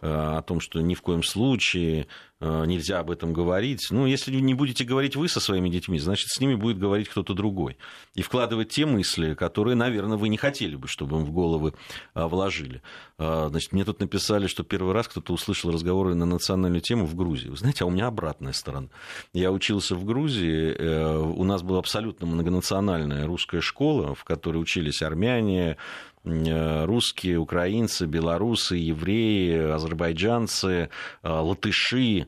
о 0.00 0.42
том, 0.42 0.60
что 0.60 0.80
ни 0.80 0.94
в 0.94 1.02
коем 1.02 1.22
случае 1.22 2.06
Э, 2.38 2.64
нельзя 2.66 2.98
об 2.98 3.10
этом 3.10 3.32
говорить. 3.32 3.86
Ну, 3.90 4.04
если 4.04 4.34
не 4.36 4.52
будете 4.52 4.84
говорить 4.84 5.16
вы 5.16 5.26
со 5.26 5.40
своими 5.40 5.70
детьми, 5.70 5.98
значит, 5.98 6.28
с 6.28 6.38
ними 6.38 6.54
будет 6.54 6.78
говорить 6.78 7.08
кто-то 7.08 7.32
другой. 7.32 7.78
И 8.14 8.20
вкладывать 8.20 8.68
те 8.68 8.84
мысли, 8.84 9.32
которые, 9.32 9.74
наверное, 9.74 10.18
вы 10.18 10.28
не 10.28 10.36
хотели 10.36 10.76
бы, 10.76 10.86
чтобы 10.86 11.16
им 11.16 11.24
в 11.24 11.32
головы 11.32 11.72
э, 12.14 12.26
вложили. 12.26 12.82
Э, 13.18 13.46
значит, 13.48 13.72
мне 13.72 13.86
тут 13.86 14.00
написали, 14.00 14.48
что 14.48 14.64
первый 14.64 14.92
раз 14.92 15.08
кто-то 15.08 15.32
услышал 15.32 15.72
разговоры 15.72 16.14
на 16.14 16.26
национальную 16.26 16.82
тему 16.82 17.06
в 17.06 17.14
Грузии. 17.14 17.48
Вы 17.48 17.56
знаете, 17.56 17.84
а 17.84 17.86
у 17.86 17.90
меня 17.90 18.06
обратная 18.06 18.52
сторона. 18.52 18.88
Я 19.32 19.50
учился 19.50 19.94
в 19.94 20.04
Грузии, 20.04 21.16
у 21.16 21.44
нас 21.44 21.62
была 21.62 21.78
абсолютно 21.78 22.26
многонациональная 22.26 23.26
русская 23.26 23.62
школа, 23.62 24.14
в 24.14 24.24
которой 24.24 24.58
учились 24.58 25.00
армяне, 25.00 25.78
русские, 26.26 27.38
украинцы, 27.38 28.06
белорусы, 28.06 28.76
евреи, 28.76 29.70
азербайджанцы, 29.72 30.90
латыши, 31.22 32.26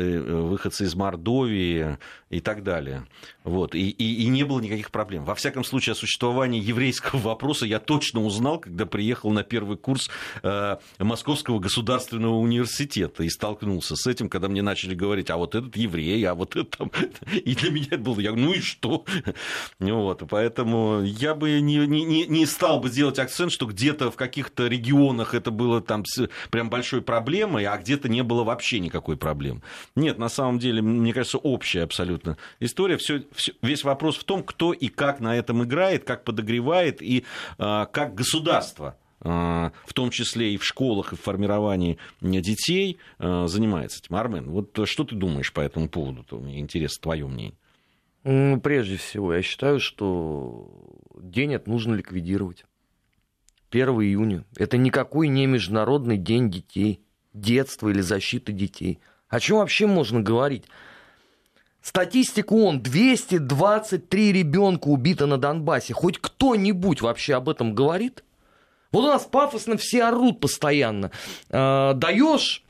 Э, 0.00 0.42
выходцы 0.42 0.84
из 0.84 0.94
Мордовии 0.94 1.98
и 2.30 2.40
так 2.40 2.62
далее. 2.62 3.06
Вот. 3.44 3.74
И, 3.74 3.90
и, 3.90 4.24
и 4.24 4.26
не 4.26 4.44
было 4.44 4.60
никаких 4.60 4.90
проблем. 4.90 5.24
Во 5.24 5.34
всяком 5.34 5.64
случае, 5.64 5.92
о 5.92 5.96
существовании 5.96 6.62
еврейского 6.62 7.18
вопроса 7.20 7.66
я 7.66 7.78
точно 7.78 8.22
узнал, 8.22 8.58
когда 8.58 8.86
приехал 8.86 9.30
на 9.30 9.42
первый 9.42 9.76
курс 9.76 10.10
э, 10.42 10.76
Московского 10.98 11.58
государственного 11.58 12.34
университета 12.34 13.22
и 13.22 13.28
столкнулся 13.28 13.96
с 13.96 14.06
этим, 14.06 14.28
когда 14.28 14.48
мне 14.48 14.62
начали 14.62 14.94
говорить, 14.94 15.30
а 15.30 15.36
вот 15.36 15.54
этот 15.54 15.76
еврей, 15.76 16.22
а 16.24 16.34
вот 16.34 16.56
это 16.56 16.78
там... 16.78 16.90
И 17.32 17.54
для 17.54 17.70
меня 17.70 17.86
это 17.90 17.98
было, 17.98 18.20
я 18.20 18.32
ну 18.32 18.52
и 18.52 18.60
что? 18.60 19.04
Вот. 19.78 20.22
Поэтому 20.28 21.02
я 21.02 21.34
бы 21.34 21.60
не, 21.60 21.86
не, 21.86 22.26
не 22.26 22.46
стал 22.46 22.80
бы 22.80 22.90
делать 22.90 23.18
акцент, 23.18 23.52
что 23.52 23.66
где-то 23.66 24.10
в 24.10 24.16
каких-то 24.16 24.66
регионах 24.66 25.34
это 25.34 25.50
было 25.50 25.80
там 25.80 26.04
прям 26.50 26.70
большой 26.70 27.02
проблемой, 27.02 27.64
а 27.64 27.76
где-то 27.76 28.08
не 28.08 28.22
было 28.22 28.44
вообще 28.44 28.80
никакой 28.80 29.16
проблемы. 29.16 29.62
Нет, 29.96 30.18
на 30.18 30.28
самом 30.28 30.58
деле, 30.58 30.82
мне 30.82 31.12
кажется, 31.12 31.38
общая 31.38 31.82
абсолютно 31.82 32.36
история. 32.60 32.96
Все, 32.96 33.22
весь 33.62 33.84
вопрос 33.84 34.16
в 34.16 34.24
том, 34.24 34.42
кто 34.42 34.72
и 34.72 34.88
как 34.88 35.20
на 35.20 35.36
этом 35.36 35.64
играет, 35.64 36.04
как 36.04 36.24
подогревает 36.24 37.02
и 37.02 37.24
э, 37.58 37.86
как 37.92 38.14
государство 38.14 38.96
а, 39.22 39.72
в 39.84 39.92
том 39.92 40.10
числе 40.10 40.54
и 40.54 40.56
в 40.56 40.64
школах, 40.64 41.12
и 41.12 41.16
в 41.16 41.20
формировании 41.20 41.98
детей, 42.20 42.98
а, 43.18 43.46
занимается 43.48 43.98
этим. 43.98 44.16
Армен, 44.16 44.48
вот 44.50 44.78
что 44.88 45.04
ты 45.04 45.14
думаешь 45.14 45.52
по 45.52 45.60
этому 45.60 45.88
поводу? 45.88 46.24
Мне 46.40 46.58
интересно 46.58 47.02
твое 47.02 47.26
мнение. 47.26 47.54
Ну, 48.24 48.60
прежде 48.60 48.96
всего, 48.96 49.34
я 49.34 49.42
считаю, 49.42 49.80
что 49.80 50.68
день 51.20 51.54
это 51.54 51.68
нужно 51.68 51.94
ликвидировать. 51.94 52.64
1 53.70 53.88
июня. 53.88 54.44
Это 54.56 54.76
никакой 54.76 55.28
не 55.28 55.46
международный 55.46 56.18
день 56.18 56.50
детей, 56.50 57.02
детства 57.32 57.88
или 57.88 58.00
защиты 58.00 58.52
детей. 58.52 59.00
О 59.28 59.38
чем 59.38 59.58
вообще 59.58 59.86
можно 59.86 60.20
говорить? 60.20 60.64
Статистику 61.82 62.64
он 62.64 62.82
223 62.82 64.32
ребенка 64.32 64.88
убито 64.88 65.26
на 65.26 65.38
Донбассе. 65.38 65.94
Хоть 65.94 66.18
кто-нибудь 66.18 67.00
вообще 67.00 67.34
об 67.34 67.48
этом 67.48 67.74
говорит? 67.74 68.22
Вот 68.92 69.04
у 69.04 69.06
нас 69.06 69.24
пафосно 69.24 69.76
все 69.76 70.04
орут 70.04 70.40
постоянно. 70.40 71.10
Э, 71.48 71.92
даешь 71.94 72.64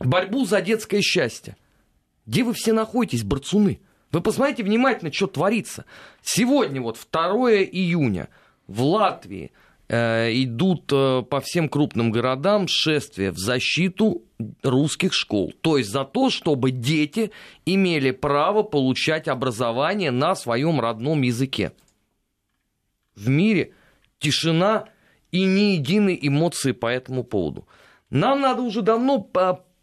борьбу 0.00 0.44
за 0.44 0.60
детское 0.60 1.00
счастье. 1.00 1.56
Где 2.26 2.44
вы 2.44 2.52
все 2.52 2.72
находитесь, 2.72 3.24
борцуны? 3.24 3.80
Вы 4.10 4.20
посмотрите 4.20 4.62
внимательно, 4.62 5.12
что 5.12 5.26
творится. 5.26 5.86
Сегодня, 6.22 6.82
вот 6.82 6.98
2 7.10 7.52
июня, 7.62 8.28
в 8.66 8.82
Латвии 8.82 9.52
идут 9.88 10.90
э, 10.92 11.22
по 11.22 11.40
всем 11.40 11.68
крупным 11.68 12.10
городам 12.10 12.66
шествия 12.68 13.30
в 13.30 13.38
защиту 13.38 14.22
русских 14.62 15.12
школ. 15.12 15.52
То 15.60 15.78
есть 15.78 15.90
за 15.90 16.04
то, 16.04 16.30
чтобы 16.30 16.70
дети 16.70 17.30
имели 17.66 18.10
право 18.10 18.62
получать 18.62 19.28
образование 19.28 20.10
на 20.10 20.34
своем 20.34 20.80
родном 20.80 21.22
языке. 21.22 21.72
В 23.14 23.28
мире 23.28 23.74
тишина 24.18 24.86
и 25.30 25.44
ни 25.44 25.74
единой 25.74 26.18
эмоции 26.20 26.72
по 26.72 26.86
этому 26.86 27.24
поводу. 27.24 27.66
Нам 28.10 28.40
надо 28.40 28.62
уже 28.62 28.82
давно 28.82 29.18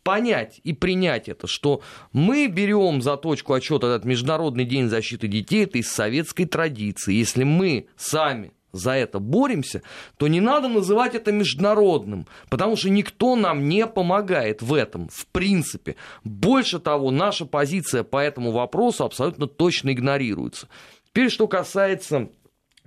понять 0.03 0.60
и 0.63 0.74
принять 0.74 1.29
это, 1.29 1.46
что 1.48 1.82
мы 2.13 2.48
берем 2.48 3.01
за 3.01 3.18
точку 3.18 3.53
отчета 3.53 3.88
этот 3.88 4.06
Международный 4.06 4.65
день 4.65 4.88
защиты 4.88 5.27
детей, 5.27 5.65
это 5.65 5.77
из 5.77 5.91
советской 5.91 6.46
традиции. 6.46 7.13
Если 7.13 7.44
мы 7.44 7.88
сами 7.96 8.51
за 8.71 8.91
это 8.91 9.19
боремся, 9.19 9.81
то 10.17 10.27
не 10.27 10.41
надо 10.41 10.67
называть 10.67 11.15
это 11.15 11.31
международным, 11.31 12.27
потому 12.49 12.75
что 12.75 12.89
никто 12.89 13.35
нам 13.35 13.67
не 13.67 13.88
помогает 13.88 14.61
в 14.61 14.73
этом, 14.73 15.09
в 15.09 15.27
принципе. 15.27 15.95
Больше 16.23 16.79
того, 16.79 17.11
наша 17.11 17.45
позиция 17.45 18.03
по 18.03 18.17
этому 18.17 18.51
вопросу 18.51 19.03
абсолютно 19.03 19.47
точно 19.47 19.91
игнорируется. 19.91 20.67
Теперь, 21.07 21.29
что 21.29 21.47
касается 21.47 22.29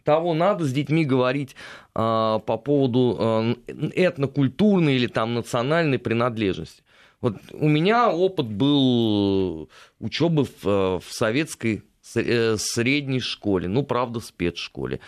того, 0.04 0.34
надо 0.34 0.64
с 0.64 0.72
детьми 0.72 1.04
говорить 1.04 1.54
э, 1.54 1.58
по 1.94 2.56
поводу 2.56 3.16
э, 3.18 3.54
этнокультурной 3.94 4.96
или 4.96 5.06
там 5.06 5.34
национальной 5.34 5.98
принадлежности. 5.98 6.82
Вот 7.20 7.36
у 7.52 7.68
меня 7.68 8.10
опыт 8.10 8.46
был 8.46 9.70
учебы 10.00 10.44
в, 10.44 10.66
э, 10.66 10.98
в 10.98 11.04
советской 11.12 11.84
э, 12.16 12.56
средней 12.58 13.20
школе, 13.20 13.68
ну, 13.68 13.84
правда, 13.84 14.20
спецшколе. 14.20 15.00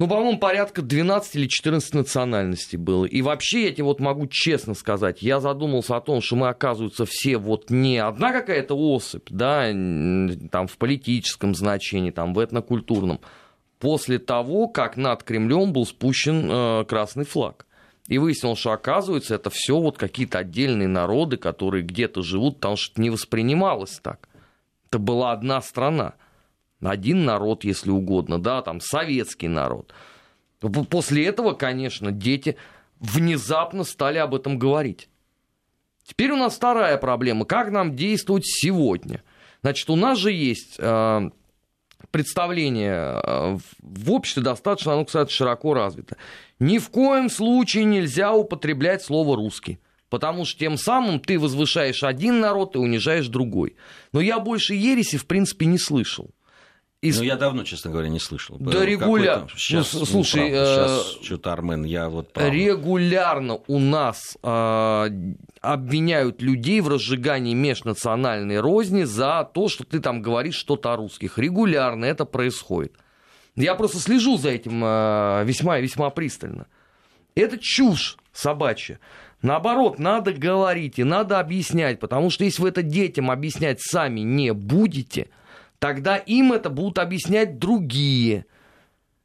Ну, 0.00 0.08
по-моему, 0.08 0.38
порядка 0.38 0.80
12 0.80 1.36
или 1.36 1.46
14 1.46 1.92
национальностей 1.92 2.78
было. 2.78 3.04
И 3.04 3.20
вообще, 3.20 3.64
я 3.64 3.70
тебе 3.70 3.84
вот 3.84 4.00
могу 4.00 4.26
честно 4.28 4.72
сказать, 4.72 5.20
я 5.20 5.40
задумался 5.40 5.94
о 5.98 6.00
том, 6.00 6.22
что 6.22 6.36
мы, 6.36 6.48
оказывается, 6.48 7.04
все 7.04 7.36
вот 7.36 7.68
не 7.68 7.98
одна 7.98 8.32
какая-то 8.32 8.74
особь, 8.74 9.28
да, 9.28 9.66
там 10.50 10.68
в 10.68 10.78
политическом 10.78 11.54
значении, 11.54 12.12
там 12.12 12.32
в 12.32 12.42
этнокультурном, 12.42 13.20
после 13.78 14.18
того, 14.18 14.68
как 14.68 14.96
над 14.96 15.22
Кремлем 15.22 15.74
был 15.74 15.84
спущен 15.84 16.48
э, 16.50 16.84
красный 16.86 17.26
флаг. 17.26 17.66
И 18.08 18.16
выяснилось, 18.16 18.58
что, 18.58 18.72
оказывается, 18.72 19.34
это 19.34 19.50
все 19.50 19.78
вот 19.78 19.98
какие-то 19.98 20.38
отдельные 20.38 20.88
народы, 20.88 21.36
которые 21.36 21.84
где-то 21.84 22.22
живут, 22.22 22.56
потому 22.56 22.76
что 22.76 22.92
это 22.92 23.02
не 23.02 23.10
воспринималось 23.10 24.00
так. 24.02 24.30
Это 24.88 24.98
была 24.98 25.32
одна 25.32 25.60
страна 25.60 26.14
один 26.82 27.24
народ, 27.24 27.64
если 27.64 27.90
угодно, 27.90 28.40
да, 28.40 28.62
там 28.62 28.80
советский 28.80 29.48
народ. 29.48 29.92
После 30.60 31.26
этого, 31.26 31.52
конечно, 31.52 32.12
дети 32.12 32.56
внезапно 32.98 33.84
стали 33.84 34.18
об 34.18 34.34
этом 34.34 34.58
говорить. 34.58 35.08
Теперь 36.04 36.32
у 36.32 36.36
нас 36.36 36.56
вторая 36.56 36.98
проблема. 36.98 37.44
Как 37.44 37.70
нам 37.70 37.96
действовать 37.96 38.44
сегодня? 38.44 39.22
Значит, 39.62 39.88
у 39.90 39.96
нас 39.96 40.18
же 40.18 40.32
есть 40.32 40.76
э, 40.78 41.30
представление 42.10 43.20
э, 43.22 43.58
в 43.78 44.12
обществе 44.12 44.42
достаточно, 44.42 44.94
оно, 44.94 45.04
кстати, 45.04 45.32
широко 45.32 45.74
развито. 45.74 46.16
Ни 46.58 46.78
в 46.78 46.90
коем 46.90 47.30
случае 47.30 47.84
нельзя 47.84 48.32
употреблять 48.32 49.02
слово 49.02 49.36
«русский». 49.36 49.78
Потому 50.08 50.44
что 50.44 50.58
тем 50.58 50.76
самым 50.76 51.20
ты 51.20 51.38
возвышаешь 51.38 52.02
один 52.02 52.40
народ 52.40 52.74
и 52.74 52.78
унижаешь 52.78 53.28
другой. 53.28 53.76
Но 54.12 54.20
я 54.20 54.40
больше 54.40 54.74
ереси, 54.74 55.16
в 55.16 55.26
принципе, 55.26 55.66
не 55.66 55.78
слышал. 55.78 56.30
Из... 57.02 57.18
Ну, 57.18 57.24
я 57.24 57.36
давно, 57.36 57.64
честно 57.64 57.90
говоря, 57.90 58.10
не 58.10 58.20
слышал. 58.20 58.58
Да 58.58 58.84
регулярно. 58.84 59.48
Сейчас, 59.56 59.94
ну, 59.94 60.04
слушай, 60.04 60.50
ну, 60.50 60.56
сейчас 60.66 61.18
что-то, 61.22 61.52
Армен, 61.54 61.84
я 61.84 62.10
вот... 62.10 62.34
Правда. 62.34 62.52
Регулярно 62.52 63.60
у 63.68 63.78
нас 63.78 64.36
э, 64.42 65.10
обвиняют 65.62 66.42
людей 66.42 66.82
в 66.82 66.88
разжигании 66.88 67.54
межнациональной 67.54 68.60
розни 68.60 69.04
за 69.04 69.48
то, 69.50 69.68
что 69.68 69.84
ты 69.84 70.00
там 70.00 70.20
говоришь 70.20 70.56
что-то 70.56 70.92
о 70.92 70.96
русских. 70.96 71.38
Регулярно 71.38 72.04
это 72.04 72.26
происходит. 72.26 72.92
Я 73.56 73.76
просто 73.76 73.98
слежу 73.98 74.36
за 74.36 74.50
этим 74.50 74.84
э, 74.84 75.44
весьма 75.46 75.78
и 75.78 75.82
весьма 75.82 76.10
пристально. 76.10 76.66
Это 77.34 77.56
чушь 77.58 78.18
собачья. 78.34 79.00
Наоборот, 79.40 79.98
надо 79.98 80.34
говорить 80.34 80.98
и 80.98 81.04
надо 81.04 81.40
объяснять, 81.40 81.98
потому 81.98 82.28
что 82.28 82.44
если 82.44 82.60
вы 82.60 82.68
это 82.68 82.82
детям 82.82 83.30
объяснять 83.30 83.80
сами 83.80 84.20
не 84.20 84.52
будете– 84.52 85.30
тогда 85.80 86.16
им 86.16 86.52
это 86.52 86.70
будут 86.70 87.00
объяснять 87.00 87.58
другие. 87.58 88.46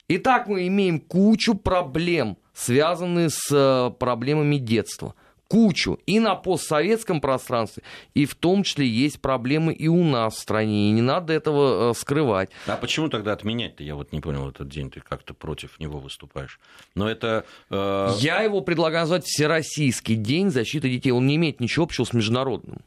Итак, 0.07 0.47
мы 0.47 0.67
имеем 0.67 1.00
кучу 1.00 1.53
проблем, 1.55 2.38
связанных 2.53 3.31
с 3.31 3.51
э, 3.51 3.91
проблемами 4.00 4.57
детства. 4.57 5.13
Кучу. 5.47 6.00
И 6.07 6.19
на 6.19 6.35
постсоветском 6.35 7.21
пространстве, 7.21 7.83
и 8.15 8.25
в 8.25 8.33
том 8.33 8.63
числе 8.63 8.88
есть 8.88 9.21
проблемы 9.21 9.74
и 9.74 9.88
у 9.88 10.03
нас 10.03 10.35
в 10.35 10.39
стране. 10.39 10.89
И 10.89 10.91
не 10.91 11.01
надо 11.01 11.33
этого 11.33 11.91
э, 11.91 11.93
скрывать. 11.93 12.50
А 12.65 12.77
почему 12.77 13.09
тогда 13.09 13.33
отменять-то? 13.33 13.83
Я 13.83 13.95
вот 13.95 14.12
не 14.12 14.21
понял 14.21 14.50
этот 14.50 14.69
день. 14.69 14.89
Ты 14.89 15.01
как-то 15.01 15.33
против 15.33 15.79
него 15.79 16.00
выступаешь. 16.00 16.59
Но 16.95 17.09
это... 17.09 17.45
Э... 17.69 18.12
Я 18.17 18.41
его 18.41 18.62
предлагаю 18.62 19.03
назвать 19.03 19.25
Всероссийский 19.25 20.15
день 20.15 20.50
защиты 20.50 20.89
детей. 20.89 21.12
Он 21.12 21.27
не 21.27 21.35
имеет 21.35 21.59
ничего 21.59 21.83
общего 21.83 22.05
с 22.05 22.13
международным. 22.13 22.81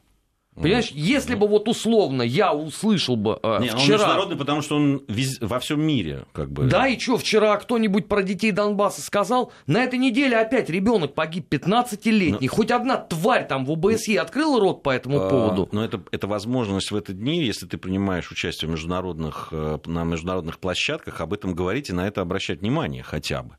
Понимаешь, 0.61 0.91
если 0.91 1.35
бы 1.35 1.47
вот 1.47 1.67
условно 1.67 2.21
я 2.21 2.53
услышал 2.53 3.15
бы 3.15 3.39
э, 3.41 3.59
Не, 3.61 3.71
он 3.71 3.77
вчера... 3.77 3.97
международный, 3.97 4.35
потому 4.35 4.61
что 4.61 4.75
он 4.75 4.97
вез- 5.07 5.37
во 5.39 5.59
всем 5.59 5.81
мире, 5.81 6.25
как 6.33 6.51
бы. 6.51 6.63
Да, 6.63 6.87
и 6.87 6.99
что, 6.99 7.17
вчера 7.17 7.55
кто-нибудь 7.57 8.07
про 8.07 8.23
детей 8.23 8.51
Донбасса 8.51 9.01
сказал? 9.01 9.51
На 9.67 9.83
этой 9.83 9.97
неделе 9.99 10.37
опять 10.37 10.69
ребенок 10.69 11.13
погиб 11.13 11.47
15-летний. 11.49 12.47
Хоть 12.47 12.71
одна 12.71 12.97
тварь 12.97 13.47
там 13.47 13.65
в 13.65 13.71
ОБСЕ 13.71 14.19
открыла 14.19 14.59
рот 14.59 14.83
по 14.83 14.89
этому 14.89 15.21
А, 15.21 15.29
поводу? 15.29 15.69
Но 15.71 15.83
это, 15.83 16.01
это 16.11 16.27
возможность 16.27 16.91
в 16.91 16.95
этот 16.95 17.17
дни, 17.19 17.43
если 17.43 17.65
ты 17.65 17.77
принимаешь 17.77 18.31
участие 18.31 18.67
в 18.67 18.71
международных, 18.71 19.49
э, 19.51 19.79
на 19.85 20.03
международных 20.03 20.59
площадках, 20.59 21.21
об 21.21 21.33
этом 21.33 21.53
говорить 21.53 21.89
и 21.89 21.93
на 21.93 22.07
это 22.07 22.21
обращать 22.21 22.61
внимание 22.61 23.03
хотя 23.03 23.43
бы. 23.43 23.55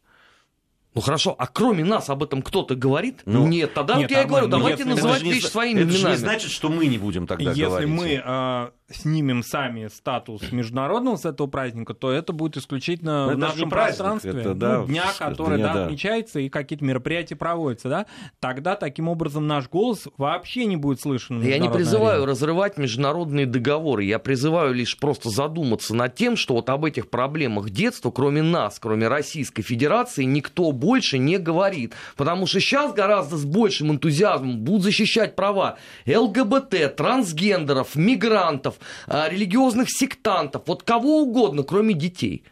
Ну 0.95 1.01
хорошо, 1.01 1.37
а 1.39 1.47
кроме 1.47 1.85
нас 1.85 2.11
об 2.11 2.23
этом 2.25 2.43
кто-то 2.43 2.75
говорит? 2.75 3.21
Ну, 3.25 3.47
нет, 3.47 3.73
тогда 3.75 3.95
нет, 3.97 4.11
вот 4.11 4.17
я 4.17 4.23
и 4.23 4.27
говорю, 4.27 4.47
мы- 4.47 4.51
давайте 4.51 4.79
если- 4.83 4.91
называть 4.95 5.17
это 5.19 5.25
не 5.27 5.33
вещи 5.33 5.41
зна- 5.43 5.51
своими 5.51 5.81
это 5.83 5.91
же 5.91 5.97
именами. 5.99 6.13
не 6.13 6.19
значит, 6.19 6.51
что 6.51 6.69
мы 6.69 6.87
не 6.87 6.99
будем 6.99 7.27
тогда 7.29 7.51
Если 7.51 7.63
говорить. 7.63 7.89
мы 7.89 8.23
а, 8.25 8.73
снимем 8.91 9.43
сами 9.43 9.89
статус 9.89 10.53
международного 10.53 11.17
с 11.17 11.25
этого 11.25 11.47
праздника, 11.47 11.95
то 11.95 12.11
это 12.11 12.33
будет 12.33 12.57
исключительно 12.57 13.27
Но 13.27 13.27
в 13.27 13.31
это 13.31 13.41
же 13.41 13.47
нашем 13.47 13.71
пространстве. 13.71 14.31
это, 14.33 14.55
да, 14.55 14.79
ну, 14.81 14.87
дня, 14.87 15.05
который 15.19 15.59
дня, 15.59 15.69
да, 15.69 15.75
да. 15.75 15.85
отмечается, 15.85 16.41
и 16.41 16.49
какие-то 16.49 16.85
мероприятия 16.85 17.37
проводятся, 17.37 17.89
да, 17.89 18.07
тогда 18.41 18.77
таким 18.77 19.09
образом 19.09 19.47
наш 19.47 19.69
голос 19.69 20.09
вообще 20.17 20.67
не 20.67 20.77
будет 20.77 21.01
слышен. 21.01 21.43
Я 21.43 21.59
не 21.59 21.69
призываю 21.69 22.23
арене. 22.23 22.27
разрывать 22.27 22.79
международные 22.79 23.47
договоры. 23.47 24.05
Я 24.05 24.19
призываю 24.19 24.75
лишь 24.75 24.99
просто 24.99 25.31
задуматься 25.31 25.95
над 25.95 26.15
тем, 26.15 26.37
что 26.37 26.55
вот 26.55 26.69
об 26.69 26.85
этих 26.85 27.09
проблемах 27.11 27.71
детства, 27.71 28.11
кроме 28.11 28.43
нас, 28.43 28.79
кроме 28.79 29.09
Российской 29.09 29.63
Федерации, 29.63 30.25
никто 30.25 30.73
больше 30.73 31.19
не 31.19 31.39
говорит. 31.39 31.95
Потому 32.17 32.47
что 32.47 32.61
сейчас 32.61 32.93
гораздо 32.93 33.37
с 33.37 33.45
большим 33.45 33.93
энтузиазмом 33.93 34.59
будут 34.59 34.83
защищать 34.83 35.37
права 35.37 35.77
ЛГБТ, 36.07 36.97
трансгендеров, 36.97 37.95
мигрантов, 37.97 38.80
религиозных 39.07 39.89
сектантов, 39.91 40.63
вот 40.67 40.83
кого 40.83 41.23
угодно, 41.23 41.63
кроме 41.63 41.95
детей. 41.95 42.45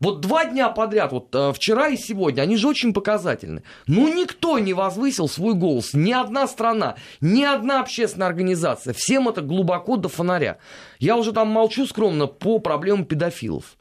Вот 0.00 0.20
два 0.20 0.44
дня 0.44 0.68
подряд, 0.68 1.10
вот 1.10 1.34
э, 1.34 1.52
вчера 1.52 1.88
и 1.88 1.96
сегодня, 1.96 2.42
они 2.42 2.56
же 2.56 2.68
очень 2.68 2.92
показательны. 2.92 3.64
Ну, 3.88 4.14
никто 4.14 4.60
не 4.60 4.72
возвысил 4.72 5.28
свой 5.28 5.54
голос, 5.54 5.92
ни 5.92 6.12
одна 6.12 6.46
страна, 6.46 6.94
ни 7.20 7.42
одна 7.42 7.80
общественная 7.80 8.28
организация. 8.28 8.94
Всем 8.94 9.28
это 9.28 9.40
глубоко 9.40 9.96
до 9.96 10.08
фонаря. 10.08 10.58
Я 11.00 11.16
уже 11.16 11.32
там 11.32 11.48
молчу 11.48 11.84
скромно 11.84 12.28
по 12.28 12.60
проблемам 12.60 13.06
педофилов. 13.06 13.76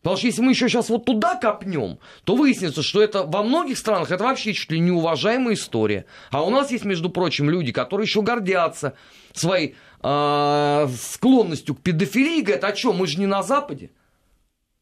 Потому 0.00 0.16
что 0.16 0.28
если 0.28 0.40
мы 0.40 0.52
еще 0.52 0.66
сейчас 0.70 0.88
вот 0.88 1.04
туда 1.04 1.34
копнем, 1.34 1.98
то 2.24 2.36
выяснится, 2.36 2.82
что 2.82 3.02
это 3.02 3.24
во 3.24 3.42
многих 3.42 3.76
странах 3.76 4.10
это 4.10 4.24
вообще 4.24 4.54
чуть 4.54 4.70
ли 4.70 4.80
не 4.80 4.90
уважаемая 4.90 5.54
история. 5.54 6.06
А 6.30 6.42
у 6.42 6.48
нас 6.48 6.70
есть, 6.70 6.86
между 6.86 7.10
прочим, 7.10 7.50
люди, 7.50 7.70
которые 7.70 8.06
еще 8.06 8.22
гордятся 8.22 8.94
своей 9.34 9.76
э, 10.02 10.88
склонностью 10.96 11.74
к 11.74 11.80
педофилии, 11.80 12.42
говорят, 12.42 12.64
а 12.64 12.74
что, 12.74 12.92
мы 12.92 13.06
же 13.06 13.18
не 13.18 13.26
на 13.26 13.42
Западе. 13.42 13.90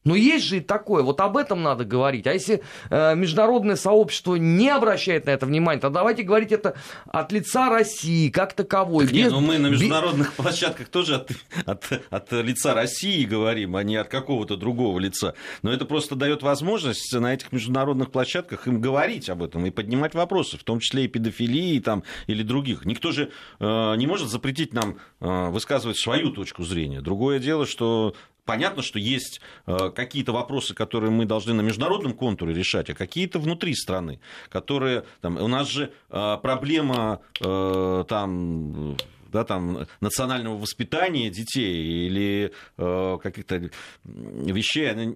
Но 0.05 0.15
есть 0.15 0.45
же 0.45 0.57
и 0.57 0.59
такое, 0.61 1.03
вот 1.03 1.19
об 1.19 1.35
этом 1.35 1.61
надо 1.61 1.83
говорить. 1.83 2.25
А 2.25 2.33
если 2.33 2.61
э, 2.89 3.15
международное 3.15 3.75
сообщество 3.75 4.35
не 4.35 4.69
обращает 4.69 5.25
на 5.25 5.31
это 5.31 5.45
внимание, 5.45 5.81
то 5.81 5.89
давайте 5.89 6.23
говорить 6.23 6.53
это 6.53 6.75
от 7.05 7.31
лица 7.33 7.69
России, 7.69 8.29
как 8.29 8.53
таковой. 8.53 9.05
Не, 9.11 9.23
без- 9.23 9.31
ну 9.31 9.41
мы 9.41 9.57
на 9.57 9.69
без- 9.69 9.81
международных 9.81 10.33
площадках 10.37 10.87
тоже 10.87 11.15
от, 11.15 11.31
от, 11.65 12.01
от 12.09 12.31
лица 12.31 12.73
России 12.73 13.25
говорим, 13.25 13.75
а 13.75 13.83
не 13.83 13.97
от 13.97 14.07
какого-то 14.07 14.55
другого 14.55 14.99
лица. 14.99 15.33
Но 15.63 15.71
это 15.73 15.83
просто 15.83 16.15
дает 16.15 16.43
возможность 16.43 17.13
на 17.13 17.33
этих 17.33 17.51
международных 17.51 18.09
площадках 18.11 18.67
им 18.67 18.79
говорить 18.79 19.29
об 19.29 19.43
этом 19.43 19.65
и 19.65 19.69
поднимать 19.69 20.13
вопросы, 20.13 20.57
в 20.57 20.63
том 20.63 20.79
числе 20.79 21.05
и 21.05 21.07
педофилии 21.09 21.77
там, 21.79 22.03
или 22.27 22.43
других. 22.43 22.85
Никто 22.85 23.11
же 23.11 23.31
э, 23.59 23.95
не 23.97 24.07
может 24.07 24.29
запретить 24.29 24.73
нам 24.73 24.97
э, 25.19 25.49
высказывать 25.49 25.97
свою 25.97 26.31
точку 26.31 26.63
зрения. 26.63 27.01
Другое 27.01 27.39
дело, 27.39 27.65
что 27.65 28.15
Понятно, 28.49 28.81
что 28.81 28.97
есть 28.97 29.41
э, 29.67 29.91
какие-то 29.93 30.31
вопросы, 30.31 30.73
которые 30.73 31.11
мы 31.11 31.25
должны 31.25 31.53
на 31.53 31.61
международном 31.61 32.13
контуре 32.13 32.51
решать, 32.51 32.89
а 32.89 32.95
какие-то 32.95 33.37
внутри 33.37 33.75
страны, 33.75 34.19
которые 34.49 35.03
там, 35.21 35.37
у 35.37 35.47
нас 35.47 35.69
же 35.69 35.91
э, 36.09 36.37
проблема 36.41 37.21
э, 37.39 38.05
там 38.07 38.97
да, 39.31 39.43
там, 39.43 39.85
национального 40.01 40.57
воспитания 40.57 41.29
детей 41.29 42.07
или 42.07 42.51
э, 42.79 43.17
каких-то 43.21 43.69
вещей, 44.03 44.89
она 44.89 45.13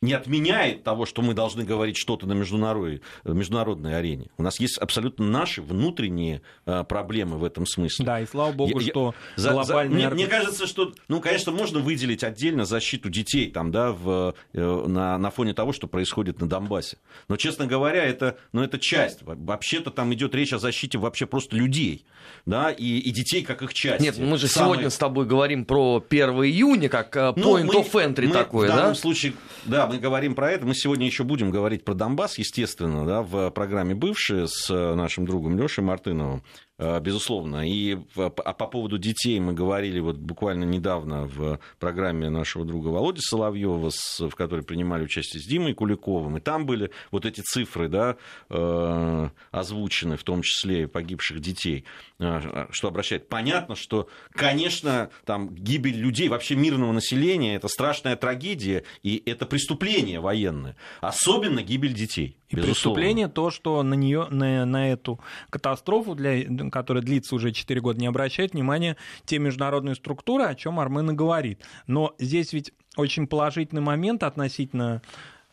не- 0.00 0.12
отменяет 0.12 0.84
того, 0.84 1.06
что 1.06 1.22
мы 1.22 1.34
должны 1.34 1.64
говорить 1.64 1.96
что-то 1.96 2.26
на 2.26 2.32
международной, 2.32 3.00
международной 3.24 3.98
арене. 3.98 4.28
У 4.38 4.42
нас 4.42 4.60
есть 4.60 4.78
абсолютно 4.78 5.26
наши 5.26 5.60
внутренние 5.60 6.42
э, 6.66 6.84
проблемы 6.84 7.38
в 7.38 7.44
этом 7.44 7.66
смысле. 7.66 8.04
Да, 8.04 8.20
и 8.20 8.26
слава 8.26 8.52
богу, 8.52 8.78
Я- 8.78 8.84
я- 8.86 8.90
что 8.90 9.14
За- 9.36 9.42
за- 9.48 9.52
глобальные 9.54 10.06
мне, 10.06 10.14
мне 10.14 10.26
кажется, 10.28 10.66
что, 10.66 10.92
ну, 11.08 11.20
конечно, 11.20 11.50
можно 11.50 11.80
выделить 11.80 12.22
отдельно 12.22 12.64
защиту 12.64 13.08
детей 13.10 13.50
там, 13.50 13.72
да, 13.72 13.90
в, 13.92 14.34
э, 14.52 14.84
на, 14.86 15.18
на 15.18 15.30
фоне 15.30 15.52
того, 15.52 15.72
что 15.72 15.88
происходит 15.88 16.40
на 16.40 16.48
Донбассе. 16.48 16.98
Но, 17.28 17.36
честно 17.36 17.66
говоря, 17.66 18.04
это, 18.04 18.36
ну, 18.52 18.62
это 18.62 18.78
часть. 18.78 19.22
Во- 19.22 19.34
Вообще-то 19.34 19.90
там 19.90 20.12
идет 20.14 20.34
речь 20.34 20.52
о 20.52 20.58
защите 20.58 20.98
вообще 20.98 21.26
просто 21.26 21.56
людей, 21.56 22.04
да, 22.46 22.70
и, 22.70 22.98
и 22.98 23.10
детей 23.10 23.42
как 23.42 23.62
их 23.62 23.74
часть. 23.74 24.00
Нет, 24.00 24.18
мы 24.18 24.36
же 24.38 24.46
Самой- 24.46 24.74
сегодня 24.74 24.90
с 24.90 24.98
тобой 24.98 25.26
говорим 25.26 25.64
про 25.64 26.00
1 26.06 26.44
июня, 26.44 26.88
как 26.88 27.16
э, 27.16 27.32
ну, 27.34 27.56
point 27.58 27.64
мы- 27.64 27.74
of 27.74 27.90
entry 27.92 28.26
мы 28.26 28.32
такое, 28.32 28.68
в 28.68 28.70
данном 28.74 28.92
да? 28.92 28.94
случае, 28.94 29.32
да, 29.64 29.87
мы 29.88 29.98
говорим 29.98 30.34
про 30.34 30.50
это. 30.50 30.66
Мы 30.66 30.74
сегодня 30.74 31.06
еще 31.06 31.24
будем 31.24 31.50
говорить 31.50 31.84
про 31.84 31.94
Донбасс, 31.94 32.38
естественно, 32.38 33.06
да, 33.06 33.22
в 33.22 33.50
программе 33.50 33.94
«Бывшие» 33.94 34.46
с 34.48 34.70
э, 34.70 34.94
нашим 34.94 35.26
другом 35.26 35.58
Лешей 35.58 35.84
Мартыновым, 35.84 36.42
безусловно. 36.78 37.68
И 37.68 37.96
в- 38.14 38.32
а 38.44 38.52
по 38.52 38.66
поводу 38.66 38.98
детей 38.98 39.40
мы 39.40 39.52
говорили 39.52 40.00
вот 40.00 40.16
буквально 40.16 40.64
недавно 40.64 41.26
в 41.26 41.58
программе 41.78 42.30
нашего 42.30 42.64
друга 42.64 42.88
Володи 42.88 43.20
Соловьева, 43.20 43.90
в 44.20 44.34
которой 44.34 44.62
принимали 44.62 45.04
участие 45.04 45.42
с 45.42 45.46
Димой 45.46 45.74
Куликовым. 45.74 46.36
И 46.36 46.40
там 46.40 46.66
были 46.66 46.90
вот 47.10 47.26
эти 47.26 47.40
цифры, 47.40 47.88
да, 47.88 48.16
э, 48.48 49.28
озвучены, 49.50 50.16
в 50.16 50.22
том 50.24 50.42
числе 50.42 50.84
и 50.84 50.86
погибших 50.86 51.40
детей, 51.40 51.84
э, 52.18 52.68
что 52.70 52.88
обращает. 52.88 53.28
Понятно, 53.28 53.74
что, 53.74 54.08
конечно, 54.30 55.10
там 55.24 55.54
гибель 55.54 55.96
людей, 55.96 56.28
вообще 56.28 56.54
мирного 56.56 56.92
населения, 56.92 57.56
это 57.56 57.68
страшная 57.68 58.16
трагедия, 58.16 58.84
и 59.02 59.22
это 59.26 59.46
преступление 59.46 60.20
военное. 60.20 60.76
Особенно 61.00 61.62
гибель 61.62 61.92
детей. 61.92 62.37
И 62.48 62.56
безусловно. 62.56 62.72
преступление 62.72 63.28
то, 63.28 63.50
что 63.50 63.82
на 63.82 63.94
нее, 63.94 64.26
на, 64.30 64.64
на 64.64 64.90
эту 64.90 65.20
катастрофу, 65.50 66.14
для, 66.14 66.70
которая 66.70 67.02
длится 67.02 67.34
уже 67.34 67.52
4 67.52 67.80
года, 67.80 68.00
не 68.00 68.06
обращает 68.06 68.54
внимания 68.54 68.96
те 69.24 69.38
международные 69.38 69.94
структуры, 69.94 70.44
о 70.44 70.54
чем 70.54 70.80
Армен 70.80 71.10
и 71.10 71.14
говорит. 71.14 71.62
Но 71.86 72.14
здесь 72.18 72.52
ведь 72.52 72.72
очень 72.96 73.26
положительный 73.26 73.82
момент 73.82 74.22
относительно 74.22 75.02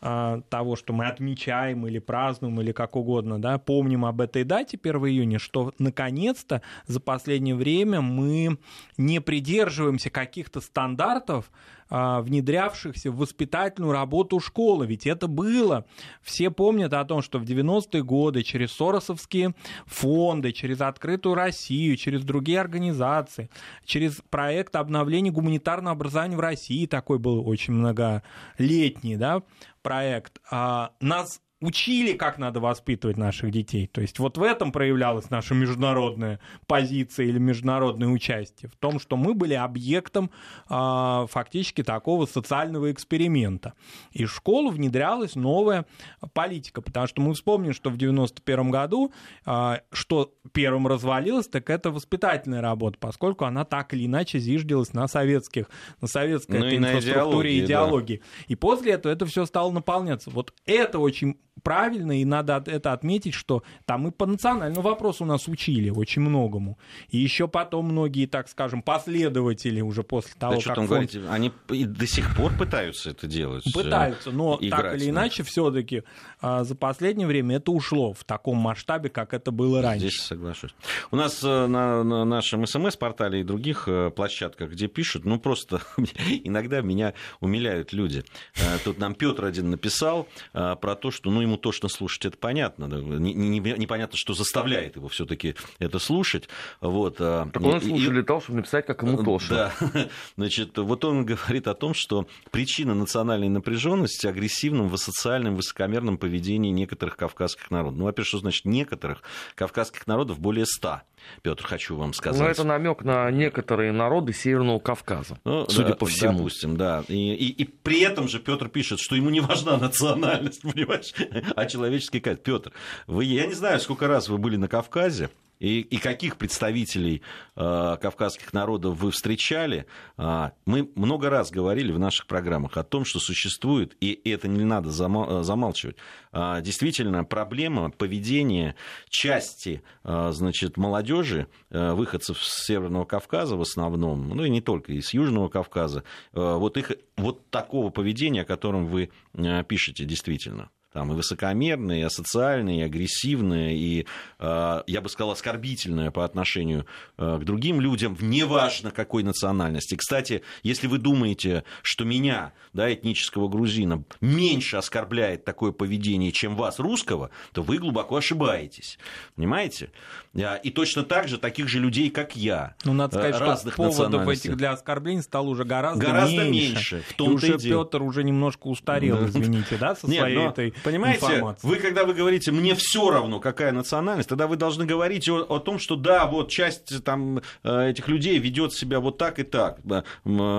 а, 0.08 0.42
того, 0.50 0.76
что 0.76 0.94
мы 0.94 1.08
отмечаем 1.08 1.88
или 1.88 2.00
празднуем, 2.00 2.62
или 2.62 2.72
как 2.72 2.96
угодно, 2.96 3.42
да, 3.42 3.58
помним 3.58 4.06
об 4.06 4.22
этой 4.22 4.44
дате 4.44 4.78
1 4.82 4.96
июня, 5.08 5.40
что 5.40 5.74
наконец-то 5.80 6.62
за 6.86 7.00
последнее 7.00 7.56
время 7.56 8.02
мы 8.02 8.60
не 8.98 9.20
придерживаемся 9.20 10.12
каких-то 10.12 10.62
стандартов, 10.62 11.50
внедрявшихся 11.90 13.12
в 13.12 13.18
воспитательную 13.18 13.94
работу 13.94 14.40
школы. 14.40 14.88
Ведь 14.88 15.06
это 15.06 15.28
было. 15.28 15.86
Все 16.22 16.50
помнят 16.50 16.94
о 16.94 17.06
том, 17.06 17.22
что 17.22 17.40
в 17.40 17.44
90-е 17.44 18.04
годы 18.04 18.44
через 18.44 18.72
Соросовские 18.72 19.54
фонды, 19.86 20.52
через 20.52 20.82
Открытую 20.82 21.36
Россию, 21.36 21.96
через 21.98 22.24
другие 22.24 22.60
организации, 22.60 23.50
через 23.86 24.22
проект 24.30 24.76
обновления 24.76 25.32
гуманитарного 25.32 25.96
образования 25.96 26.38
в 26.38 26.42
России, 26.42 26.86
такой 26.88 27.20
был 27.20 27.48
очень 27.48 27.74
многолетний 27.74 29.16
да, 29.16 29.44
проект, 29.82 30.40
а, 30.50 30.92
нас 31.00 31.42
учили, 31.66 32.14
как 32.14 32.38
надо 32.38 32.60
воспитывать 32.60 33.18
наших 33.18 33.52
детей. 33.52 33.88
То 33.88 34.02
есть 34.02 34.20
вот 34.20 34.38
в 34.38 34.44
этом 34.44 34.72
проявлялась 34.72 35.30
наша 35.30 35.54
международная 35.54 36.40
позиция 36.68 37.26
или 37.26 37.40
международное 37.40 38.08
участие, 38.08 38.70
в 38.70 38.76
том, 38.76 39.00
что 39.00 39.18
мы 39.18 39.34
были 39.34 39.54
объектом 39.54 40.32
а, 40.70 41.26
фактически 41.28 41.84
такого 41.84 42.26
социального 42.26 42.92
эксперимента. 42.92 43.74
И 44.12 44.26
в 44.26 44.34
школу 44.34 44.70
внедрялась 44.70 45.36
новая 45.36 45.86
политика, 46.34 46.82
потому 46.82 47.08
что 47.08 47.22
мы 47.22 47.34
вспомним, 47.34 47.74
что 47.74 47.90
в 47.90 47.98
91 47.98 48.72
году, 48.72 49.12
а, 49.46 49.82
что 49.92 50.34
первым 50.52 50.88
развалилось, 50.88 51.48
так 51.48 51.70
это 51.70 51.92
воспитательная 51.92 52.62
работа, 52.62 52.98
поскольку 53.00 53.46
она 53.46 53.66
так 53.66 53.94
или 53.94 54.06
иначе 54.06 54.40
зиждилась 54.40 54.94
на 54.94 55.08
советских, 55.08 55.70
на 56.02 56.08
советской 56.08 56.60
Ну 56.60 56.66
этой 56.66 56.76
и 56.76 56.80
на 56.80 56.94
инфраструктуре 56.94 57.54
и 57.54 57.66
идеологии, 57.66 57.66
да. 57.66 57.66
идеологии. 57.66 58.22
И 58.48 58.56
после 58.56 58.94
этого 58.94 59.12
это 59.12 59.26
все 59.26 59.46
стало 59.46 59.72
наполняться. 59.72 60.30
Вот 60.30 60.54
это 60.66 61.00
очень 61.00 61.38
правильно, 61.64 62.20
и 62.20 62.26
надо 62.26 62.64
это 62.66 62.94
отметить, 62.94 63.34
что 63.34 63.64
там 63.86 64.08
и 64.08 64.12
по 64.12 64.26
национальному 64.26 64.82
вопросу 64.82 65.26
нас 65.26 65.48
учили 65.48 65.90
очень 65.90 66.22
многому. 66.22 66.78
И 67.10 67.18
еще 67.18 67.48
потом 67.48 67.86
многие, 67.86 68.26
так 68.26 68.50
скажем, 68.50 68.82
последователи 68.82 69.82
уже 69.82 70.04
после 70.04 70.34
того, 70.38 70.56
да 70.56 70.62
как... 70.62 70.76
Фонд... 70.76 70.90
Говорите, 70.90 71.22
они 71.30 71.52
и 71.70 71.86
до 71.86 72.08
сих 72.08 72.36
пор 72.36 72.54
пытаются 72.58 73.12
это 73.12 73.28
делать. 73.28 73.64
Пытаются, 73.74 74.32
но 74.32 74.58
так 74.58 74.96
или 74.96 75.10
иначе, 75.10 75.44
все-таки 75.44 76.04
а, 76.42 76.64
за 76.64 76.76
последнее 76.76 77.28
время 77.28 77.58
это 77.58 77.72
ушло 77.72 78.14
в 78.14 78.24
таком 78.24 78.58
масштабе, 78.58 79.10
как 79.10 79.34
это 79.34 79.52
было 79.52 79.82
раньше. 79.82 80.08
Здесь 80.08 80.22
соглашусь. 80.22 80.76
У 81.12 81.16
нас 81.16 81.44
э, 81.44 81.68
на, 81.68 82.04
на 82.04 82.26
нашем 82.26 82.66
СМС-портале 82.66 83.42
и 83.42 83.44
других 83.44 83.88
э, 83.88 84.12
площадках, 84.12 84.72
где 84.72 84.88
пишут, 84.88 85.26
ну 85.26 85.40
просто 85.40 85.82
иногда 86.44 86.82
меня 86.82 87.14
умиляют 87.40 87.94
люди. 87.94 88.24
Э, 88.56 88.78
тут 88.84 89.00
нам 89.00 89.16
Петр 89.16 89.46
один 89.46 89.70
написал 89.70 90.28
про 90.54 90.96
то, 90.96 91.12
что 91.12 91.32
ну 91.32 91.45
ему 91.46 91.58
тошно 91.58 91.90
слушать, 91.90 92.26
это 92.26 92.38
понятно. 92.38 92.86
Непонятно, 92.86 94.18
что 94.18 94.34
заставляет 94.34 94.96
его 94.96 95.08
все-таки 95.08 95.56
это 95.80 96.00
слушать. 96.00 96.50
Вот. 96.82 97.18
Так 97.18 97.62
он 97.62 97.78
и, 97.80 97.92
уже 97.92 98.12
летал, 98.12 98.42
чтобы 98.42 98.58
написать, 98.58 98.86
как 98.86 99.02
ему 99.04 99.24
тошно. 99.24 99.72
Да. 99.80 100.10
Значит, 100.38 100.78
вот 100.78 101.06
он 101.06 101.26
говорит 101.26 101.68
о 101.68 101.74
том, 101.74 101.94
что 101.94 102.28
причина 102.52 102.94
национальной 102.94 103.50
напряженности 103.50 104.28
агрессивным, 104.28 104.96
социальным, 104.98 105.56
высокомерным 105.56 106.18
поведении 106.18 106.72
некоторых 106.72 107.16
кавказских 107.18 107.72
народов. 107.72 108.00
Ну, 108.00 108.06
во-первых, 108.06 108.28
что 108.28 108.40
значит 108.40 108.66
некоторых? 108.66 109.22
Кавказских 109.56 110.08
народов 110.08 110.40
более 110.40 110.66
ста. 110.66 111.04
Петр, 111.42 111.64
хочу 111.66 111.96
вам 111.96 112.14
сказать. 112.14 112.42
Ну, 112.42 112.48
это 112.48 112.64
намек 112.64 113.04
на 113.04 113.30
некоторые 113.32 113.92
народы 113.92 114.34
Северного 114.34 114.80
Кавказа, 114.80 115.38
ну, 115.44 115.66
судя 115.70 115.90
да, 115.90 115.96
по 115.96 116.06
всему. 116.06 116.38
Допустим, 116.40 116.78
да. 116.78 117.04
И, 117.08 117.34
и, 117.34 117.64
и 117.64 117.64
при 117.66 118.02
этом 118.02 118.28
же 118.28 118.40
Петр 118.40 118.70
пишет, 118.70 119.00
что 119.00 119.16
ему 119.16 119.30
не 119.30 119.40
важна 119.40 119.78
национальность, 119.80 120.62
понимаешь, 120.62 121.14
а 121.56 121.66
человеческий 121.66 122.20
кайф. 122.20 122.40
Петр, 122.42 122.72
вы, 123.08 123.26
я 123.26 123.46
не 123.46 123.54
знаю, 123.54 123.80
сколько 123.80 124.08
раз 124.08 124.30
вы 124.30 124.38
были 124.38 124.56
на 124.56 124.68
Кавказе, 124.68 125.30
и, 125.60 125.82
и 125.82 125.98
каких 125.98 126.38
представителей 126.38 127.22
э, 127.56 127.98
кавказских 128.02 128.54
народов 128.54 128.98
вы 128.98 129.12
встречали. 129.12 129.86
Э, 130.18 130.52
мы 130.66 130.90
много 130.96 131.30
раз 131.30 131.52
говорили 131.52 131.92
в 131.92 132.00
наших 132.00 132.28
программах 132.28 132.78
о 132.78 132.84
том, 132.84 133.06
что 133.06 133.20
существует, 133.20 133.96
и 134.02 134.20
это 134.26 134.48
не 134.48 134.64
надо 134.64 134.92
замал, 134.92 135.44
замалчивать, 135.44 135.98
э, 136.32 136.62
действительно 136.62 137.24
проблема 137.24 137.92
поведения 137.92 138.76
части 139.10 139.82
э, 140.04 140.32
значит, 140.34 140.78
молодежи, 140.78 141.48
э, 141.70 141.94
выходцев 141.94 142.44
с 142.44 142.66
Северного 142.66 143.06
Кавказа 143.06 143.56
в 143.56 143.62
основном, 143.62 144.30
ну 144.30 144.44
и 144.44 144.50
не 144.50 144.62
только, 144.62 144.94
из 144.94 145.14
Южного 145.14 145.50
Кавказа, 145.50 146.04
э, 146.34 146.56
вот, 146.56 146.78
их, 146.78 146.92
вот 147.18 147.50
такого 147.50 147.90
поведения, 147.90 148.42
о 148.42 148.46
котором 148.46 148.88
вы 148.88 149.10
э, 149.34 149.64
пишете 149.64 150.06
действительно 150.06 150.70
там, 150.96 151.12
и 151.12 151.16
высокомерные, 151.16 152.00
и 152.00 152.04
асоциальные, 152.04 152.80
и 152.80 152.84
агрессивные, 152.84 153.78
и, 153.78 154.08
э, 154.40 154.84
я 154.88 155.02
бы 155.02 155.10
сказал, 155.10 155.32
оскорбительные 155.32 156.10
по 156.10 156.24
отношению 156.24 156.86
э, 157.18 157.38
к 157.38 157.44
другим 157.44 157.82
людям, 157.82 158.18
неважно 158.22 158.92
какой 158.92 159.24
национальности. 159.24 159.96
Кстати, 159.96 160.42
если 160.64 160.88
вы 160.88 160.98
думаете, 160.98 161.66
что 161.82 162.06
меня, 162.06 162.54
да, 162.72 162.94
этнического 162.94 163.50
грузина, 163.50 164.06
меньше 164.22 164.78
оскорбляет 164.78 165.44
такое 165.44 165.74
поведение, 165.74 166.32
чем 166.32 166.56
вас, 166.56 166.80
русского, 166.80 167.30
то 167.52 167.62
вы 167.62 167.78
глубоко 167.78 168.16
ошибаетесь. 168.16 168.98
Понимаете? 169.36 169.90
Э, 170.34 170.62
и 170.64 170.70
точно 170.70 171.04
так 171.04 171.28
же 171.28 171.38
таких 171.38 171.68
же 171.68 171.80
людей, 171.80 172.10
как 172.10 172.38
я, 172.38 172.76
ну, 172.86 172.94
надо 172.94 173.18
сказать, 173.18 173.38
разных 173.38 173.74
что 173.74 173.84
поводов 173.84 174.30
этих 174.30 174.56
для 174.56 174.72
оскорблений 174.72 175.24
стало 175.24 175.48
уже 175.48 175.66
гораздо, 175.66 176.06
гораздо 176.06 176.46
меньше. 176.46 176.96
меньше. 176.96 177.04
В 177.10 177.14
том 177.16 177.32
и 177.32 177.34
уже 177.34 177.58
Петр 177.58 178.02
уже 178.02 178.24
немножко 178.24 178.68
устарел, 178.68 179.28
извините, 179.28 179.76
да, 179.78 179.94
со 179.94 180.08
своей 180.08 180.48
этой 180.48 180.74
Понимаете, 180.86 181.26
информации. 181.26 181.68
вы 181.68 181.76
когда 181.78 182.06
вы 182.06 182.14
говорите, 182.14 182.52
мне 182.52 182.76
все 182.76 183.10
равно, 183.10 183.40
какая 183.40 183.72
национальность, 183.72 184.30
тогда 184.30 184.46
вы 184.46 184.56
должны 184.56 184.86
говорить 184.86 185.28
о, 185.28 185.44
о 185.44 185.60
том, 185.60 185.80
что 185.80 185.96
да, 185.96 186.28
вот 186.28 186.50
часть 186.50 187.04
там, 187.04 187.42
э, 187.64 187.90
этих 187.90 188.08
людей 188.08 188.38
ведет 188.38 188.74
себя 188.74 189.00
вот 189.00 189.18
так 189.18 189.40
и 189.40 189.44
так. 189.44 189.80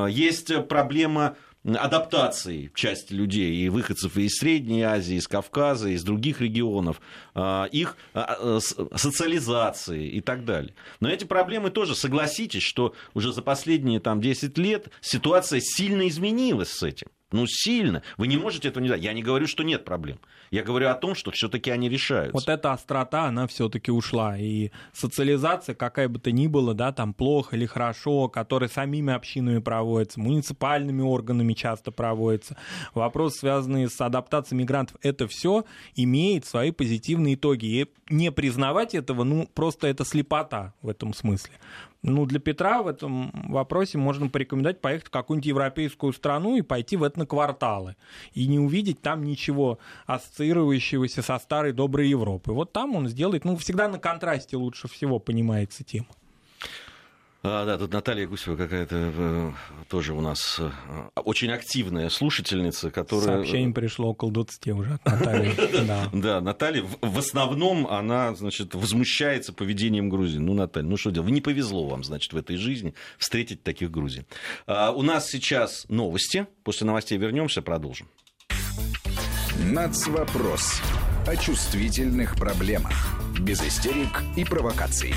Есть 0.08 0.68
проблема 0.68 1.36
адаптации 1.64 2.70
части 2.74 3.12
людей 3.12 3.56
и 3.56 3.68
выходцев 3.68 4.16
из 4.16 4.36
Средней 4.36 4.82
Азии, 4.82 5.16
из 5.16 5.26
Кавказа, 5.26 5.88
из 5.88 6.04
других 6.04 6.40
регионов, 6.40 7.00
а, 7.34 7.64
их 7.64 7.96
социализации 8.14 10.08
и 10.08 10.20
так 10.20 10.44
далее. 10.44 10.74
Но 11.00 11.08
эти 11.08 11.24
проблемы 11.24 11.70
тоже, 11.70 11.94
согласитесь, 11.94 12.62
что 12.62 12.94
уже 13.14 13.32
за 13.32 13.42
последние 13.42 14.00
там, 14.00 14.20
10 14.20 14.56
лет 14.58 14.88
ситуация 15.00 15.60
сильно 15.60 16.06
изменилась 16.06 16.70
с 16.70 16.82
этим. 16.82 17.08
Ну, 17.32 17.44
сильно. 17.48 18.02
Вы 18.18 18.28
не 18.28 18.36
можете 18.36 18.68
этого 18.68 18.82
не 18.82 18.88
дать. 18.88 19.02
Я 19.02 19.12
не 19.12 19.22
говорю, 19.22 19.48
что 19.48 19.64
нет 19.64 19.84
проблем. 19.84 20.18
Я 20.52 20.62
говорю 20.62 20.88
о 20.88 20.94
том, 20.94 21.16
что 21.16 21.32
все-таки 21.32 21.70
они 21.70 21.88
решаются. 21.88 22.32
Вот 22.32 22.48
эта 22.48 22.72
острота, 22.72 23.24
она 23.24 23.48
все-таки 23.48 23.90
ушла. 23.90 24.38
И 24.38 24.70
социализация, 24.92 25.74
какая 25.74 26.08
бы 26.08 26.20
то 26.20 26.30
ни 26.30 26.46
была, 26.46 26.72
да, 26.72 26.92
там 26.92 27.12
плохо 27.12 27.56
или 27.56 27.66
хорошо, 27.66 28.28
которая 28.28 28.68
самими 28.68 29.12
общинами 29.12 29.58
проводится, 29.58 30.20
муниципальными 30.20 31.02
органами 31.02 31.52
часто 31.54 31.90
проводится. 31.90 32.56
Вопросы, 32.94 33.40
связанные 33.40 33.88
с 33.88 34.00
адаптацией 34.00 34.60
мигрантов, 34.60 34.96
это 35.02 35.26
все 35.26 35.64
имеет 35.96 36.46
свои 36.46 36.70
позитивные 36.70 37.34
итоги. 37.34 37.66
И 37.66 37.86
не 38.08 38.30
признавать 38.30 38.94
этого, 38.94 39.24
ну, 39.24 39.48
просто 39.52 39.88
это 39.88 40.04
слепота 40.04 40.74
в 40.80 40.88
этом 40.88 41.12
смысле. 41.12 41.54
Ну, 42.02 42.26
для 42.26 42.38
Петра 42.38 42.82
в 42.82 42.88
этом 42.88 43.30
вопросе 43.48 43.98
можно 43.98 44.28
порекомендовать 44.28 44.80
поехать 44.80 45.08
в 45.08 45.10
какую-нибудь 45.10 45.46
европейскую 45.46 46.12
страну 46.12 46.56
и 46.56 46.62
пойти 46.62 46.96
в 46.96 47.04
этнокварталы. 47.04 47.96
И 48.32 48.46
не 48.46 48.58
увидеть 48.58 49.00
там 49.00 49.24
ничего 49.24 49.78
ассоциирующегося 50.06 51.22
со 51.22 51.38
старой 51.38 51.72
доброй 51.72 52.08
Европой. 52.08 52.54
Вот 52.54 52.72
там 52.72 52.94
он 52.94 53.08
сделает, 53.08 53.44
ну, 53.44 53.56
всегда 53.56 53.88
на 53.88 53.98
контрасте 53.98 54.56
лучше 54.56 54.88
всего 54.88 55.18
понимается 55.18 55.84
тема. 55.84 56.08
А, 57.48 57.64
да, 57.64 57.78
тут 57.78 57.92
Наталья 57.92 58.26
Гусева 58.26 58.56
какая-то 58.56 58.96
э, 58.96 59.52
тоже 59.88 60.14
у 60.14 60.20
нас 60.20 60.56
э, 60.58 60.70
очень 61.14 61.52
активная 61.52 62.08
слушательница, 62.08 62.90
которая... 62.90 63.36
Сообщение 63.36 63.72
пришло 63.72 64.08
около 64.08 64.32
20 64.32 64.68
уже 64.68 64.94
от 64.94 65.04
Натальи. 65.04 65.54
Да, 66.12 66.40
Наталья 66.40 66.84
в 67.00 67.18
основном 67.18 67.86
она, 67.86 68.34
значит, 68.34 68.74
возмущается 68.74 69.52
поведением 69.52 70.08
грузин. 70.08 70.44
Ну, 70.44 70.54
Наталья, 70.54 70.88
ну 70.88 70.96
что 70.96 71.10
делать? 71.10 71.30
Не 71.30 71.40
повезло 71.40 71.86
вам, 71.86 72.02
значит, 72.02 72.32
в 72.32 72.36
этой 72.36 72.56
жизни 72.56 72.94
встретить 73.16 73.62
таких 73.62 73.92
грузин. 73.92 74.24
А, 74.66 74.90
у 74.90 75.02
нас 75.02 75.30
сейчас 75.30 75.86
новости. 75.88 76.48
После 76.64 76.84
новостей 76.84 77.16
вернемся, 77.16 77.62
продолжим. 77.62 78.08
Нацвопрос. 79.62 80.80
О 81.28 81.36
чувствительных 81.36 82.34
проблемах. 82.34 82.92
Без 83.38 83.62
истерик 83.62 84.22
и 84.36 84.44
провокаций. 84.44 85.14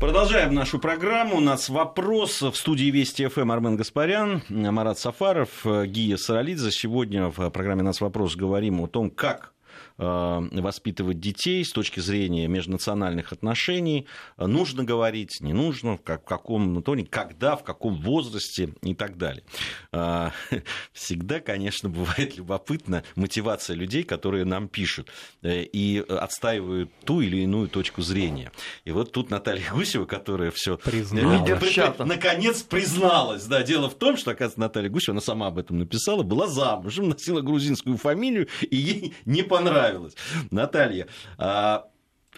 Продолжаем 0.00 0.54
нашу 0.54 0.78
программу. 0.78 1.36
У 1.36 1.40
нас 1.40 1.68
вопрос 1.68 2.40
в 2.40 2.54
студии 2.54 2.90
Вести 2.90 3.26
ФМ 3.26 3.52
Армен 3.52 3.76
Гаспарян, 3.76 4.42
Марат 4.48 4.98
Сафаров, 4.98 5.50
Гия 5.64 6.16
Саралидзе. 6.16 6.70
Сегодня 6.70 7.28
в 7.28 7.50
программе 7.50 7.82
«Нас 7.82 8.00
вопрос» 8.00 8.34
говорим 8.34 8.80
о 8.80 8.86
том, 8.86 9.10
как 9.10 9.52
воспитывать 10.00 11.20
детей 11.20 11.62
с 11.62 11.72
точки 11.72 12.00
зрения 12.00 12.48
межнациональных 12.48 13.32
отношений. 13.32 14.06
Нужно 14.38 14.82
говорить, 14.82 15.40
не 15.40 15.52
нужно, 15.52 15.98
в 15.98 16.02
каком 16.02 16.82
тоне, 16.82 17.04
когда, 17.04 17.56
в 17.56 17.64
каком 17.64 18.00
возрасте 18.00 18.74
и 18.82 18.94
так 18.94 19.18
далее. 19.18 19.44
Э, 19.92 20.30
всегда, 20.92 21.40
конечно, 21.40 21.88
бывает 21.90 22.36
любопытна 22.36 23.04
мотивация 23.14 23.76
людей, 23.76 24.02
которые 24.02 24.44
нам 24.44 24.68
пишут 24.68 25.10
э, 25.42 25.64
и 25.64 25.98
отстаивают 25.98 26.90
ту 27.04 27.20
или 27.20 27.42
иную 27.42 27.68
точку 27.68 28.00
зрения. 28.00 28.52
И 28.86 28.92
вот 28.92 29.12
тут 29.12 29.30
Наталья 29.30 29.70
Гусева, 29.70 30.06
которая 30.06 30.50
все 30.50 30.78
наконец 32.06 32.62
призналась. 32.62 33.44
Да, 33.44 33.62
дело 33.62 33.90
в 33.90 33.94
том, 33.94 34.16
что, 34.16 34.30
оказывается, 34.30 34.60
Наталья 34.60 34.88
Гусева, 34.88 35.12
она 35.12 35.20
сама 35.20 35.48
об 35.48 35.58
этом 35.58 35.78
написала, 35.78 36.22
была 36.22 36.46
замужем, 36.46 37.10
носила 37.10 37.42
грузинскую 37.42 37.98
фамилию, 37.98 38.48
и 38.62 38.76
ей 38.76 39.14
не 39.26 39.42
понравилось 39.42 39.89
понравилось. 39.90 40.16
Наталья, 40.50 41.06
а, 41.38 41.86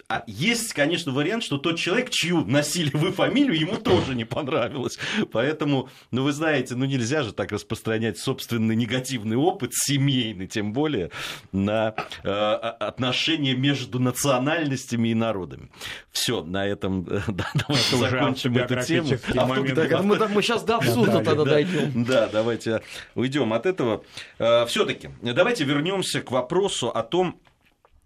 а 0.07 0.23
есть, 0.27 0.73
конечно, 0.73 1.11
вариант, 1.11 1.43
что 1.43 1.57
тот 1.57 1.77
человек, 1.77 2.09
чью 2.09 2.45
носили 2.45 2.91
вы 2.93 3.11
фамилию, 3.11 3.57
ему 3.57 3.77
тоже 3.77 4.15
не 4.15 4.25
понравилось. 4.25 4.97
Поэтому, 5.31 5.89
ну, 6.11 6.23
вы 6.23 6.31
знаете, 6.31 6.75
ну, 6.75 6.85
нельзя 6.85 7.23
же 7.23 7.33
так 7.33 7.51
распространять 7.51 8.17
собственный 8.17 8.75
негативный 8.75 9.37
опыт, 9.37 9.71
семейный, 9.73 10.47
тем 10.47 10.73
более, 10.73 11.11
на 11.51 11.95
э, 12.23 12.29
отношения 12.29 13.55
между 13.55 13.99
национальностями 13.99 15.09
и 15.09 15.13
народами. 15.13 15.69
Все, 16.11 16.43
на 16.43 16.67
этом 16.67 17.07
э, 17.09 17.21
да, 17.27 17.47
давайте 17.53 17.97
закончим 17.97 18.57
эту 18.57 18.81
тему. 18.83 19.09
А 19.35 19.45
мы, 20.03 20.27
мы 20.27 20.41
сейчас 20.41 20.63
до 20.63 20.77
абсурда 20.77 21.23
тогда 21.23 21.43
дойдем. 21.43 22.03
Да, 22.03 22.27
давайте 22.31 22.81
уйдем 23.15 23.53
от 23.53 23.65
этого. 23.65 24.03
Э, 24.37 24.65
Все-таки 24.65 25.09
давайте 25.21 25.63
вернемся 25.63 26.21
к 26.21 26.31
вопросу 26.31 26.89
о 26.89 27.03
том, 27.03 27.39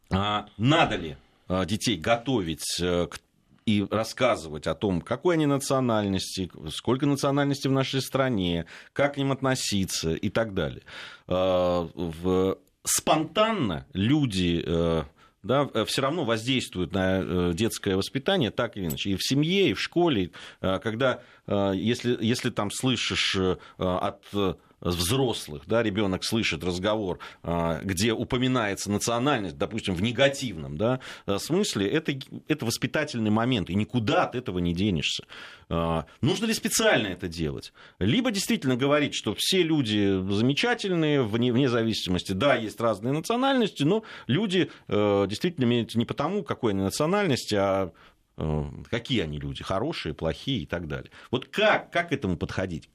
а, 0.10 0.46
надо 0.58 0.96
ли 0.96 1.12
а, 1.12 1.27
детей 1.66 1.98
готовить 1.98 2.80
э, 2.82 3.08
к 3.08 3.20
и 3.66 3.86
рассказывать 3.92 4.66
о 4.66 4.76
том, 4.76 5.02
какой 5.02 5.36
они 5.36 5.46
национальности, 5.46 6.50
сколько 6.70 7.06
национальностей 7.06 7.70
в 7.70 7.74
нашей 7.74 8.02
стране, 8.02 8.66
как 8.94 9.16
к 9.16 9.18
ним 9.18 9.34
относиться 9.34 10.14
и 10.14 10.30
так 10.30 10.54
далее. 10.54 10.84
В 11.28 12.58
спонтанно 12.86 13.86
люди 13.92 14.66
да, 15.44 15.70
все 15.86 16.02
равно 16.02 16.24
воздействуют 16.24 16.94
на 16.94 17.52
детское 17.54 17.98
воспитание 17.98 18.52
так 18.52 18.78
или 18.78 18.86
иначе. 18.86 19.10
И 19.10 19.16
в 19.18 19.22
семье, 19.22 19.72
и 19.72 19.74
в 19.74 19.82
школе, 19.82 20.32
когда, 20.62 21.22
если, 21.46 22.18
если 22.22 22.52
там 22.52 22.72
слышишь 22.72 23.36
от 23.78 24.24
взрослых, 24.82 25.64
да, 25.66 25.82
ребенок 25.82 26.24
слышит 26.24 26.64
разговор, 26.64 27.20
а, 27.44 27.80
где 27.84 28.14
упоминается 28.14 28.92
национальность, 28.92 29.58
допустим, 29.58 29.96
в 29.96 30.02
негативном 30.02 30.78
да, 30.78 31.00
э, 31.26 31.38
смысле, 31.40 31.90
это, 31.90 32.14
это 32.48 32.66
воспитательный 32.66 33.32
момент, 33.32 33.70
и 33.70 33.76
никуда 33.76 34.24
от 34.24 34.36
этого 34.36 34.60
не 34.60 34.74
денешься. 34.74 35.26
А, 35.70 36.06
нужно 36.22 36.46
ли 36.46 36.54
специально 36.54 37.08
это 37.08 37.28
делать? 37.28 37.74
Либо 38.00 38.32
действительно 38.32 38.76
говорить, 38.76 39.16
что 39.16 39.36
все 39.38 39.64
люди 39.64 40.22
замечательные, 40.32 41.24
вне, 41.24 41.52
вне 41.52 41.70
зависимости, 41.70 42.34
да, 42.34 42.56
есть 42.56 42.80
разные 42.80 43.14
национальности, 43.14 43.84
но 43.84 44.04
люди 44.28 44.70
э, 44.88 45.26
действительно 45.28 45.66
имеют 45.66 45.96
не 45.96 46.06
потому, 46.06 46.44
какой 46.44 46.74
они 46.74 46.82
национальности, 46.82 47.56
а 47.56 47.92
э, 48.38 48.64
какие 48.90 49.22
они 49.22 49.40
люди, 49.40 49.64
хорошие, 49.64 50.14
плохие 50.14 50.62
и 50.62 50.66
так 50.66 50.88
далее. 50.88 51.12
Вот 51.32 51.48
как, 51.48 51.92
как 51.92 52.10
к 52.10 52.12
этому 52.12 52.38
подходить? 52.38 52.90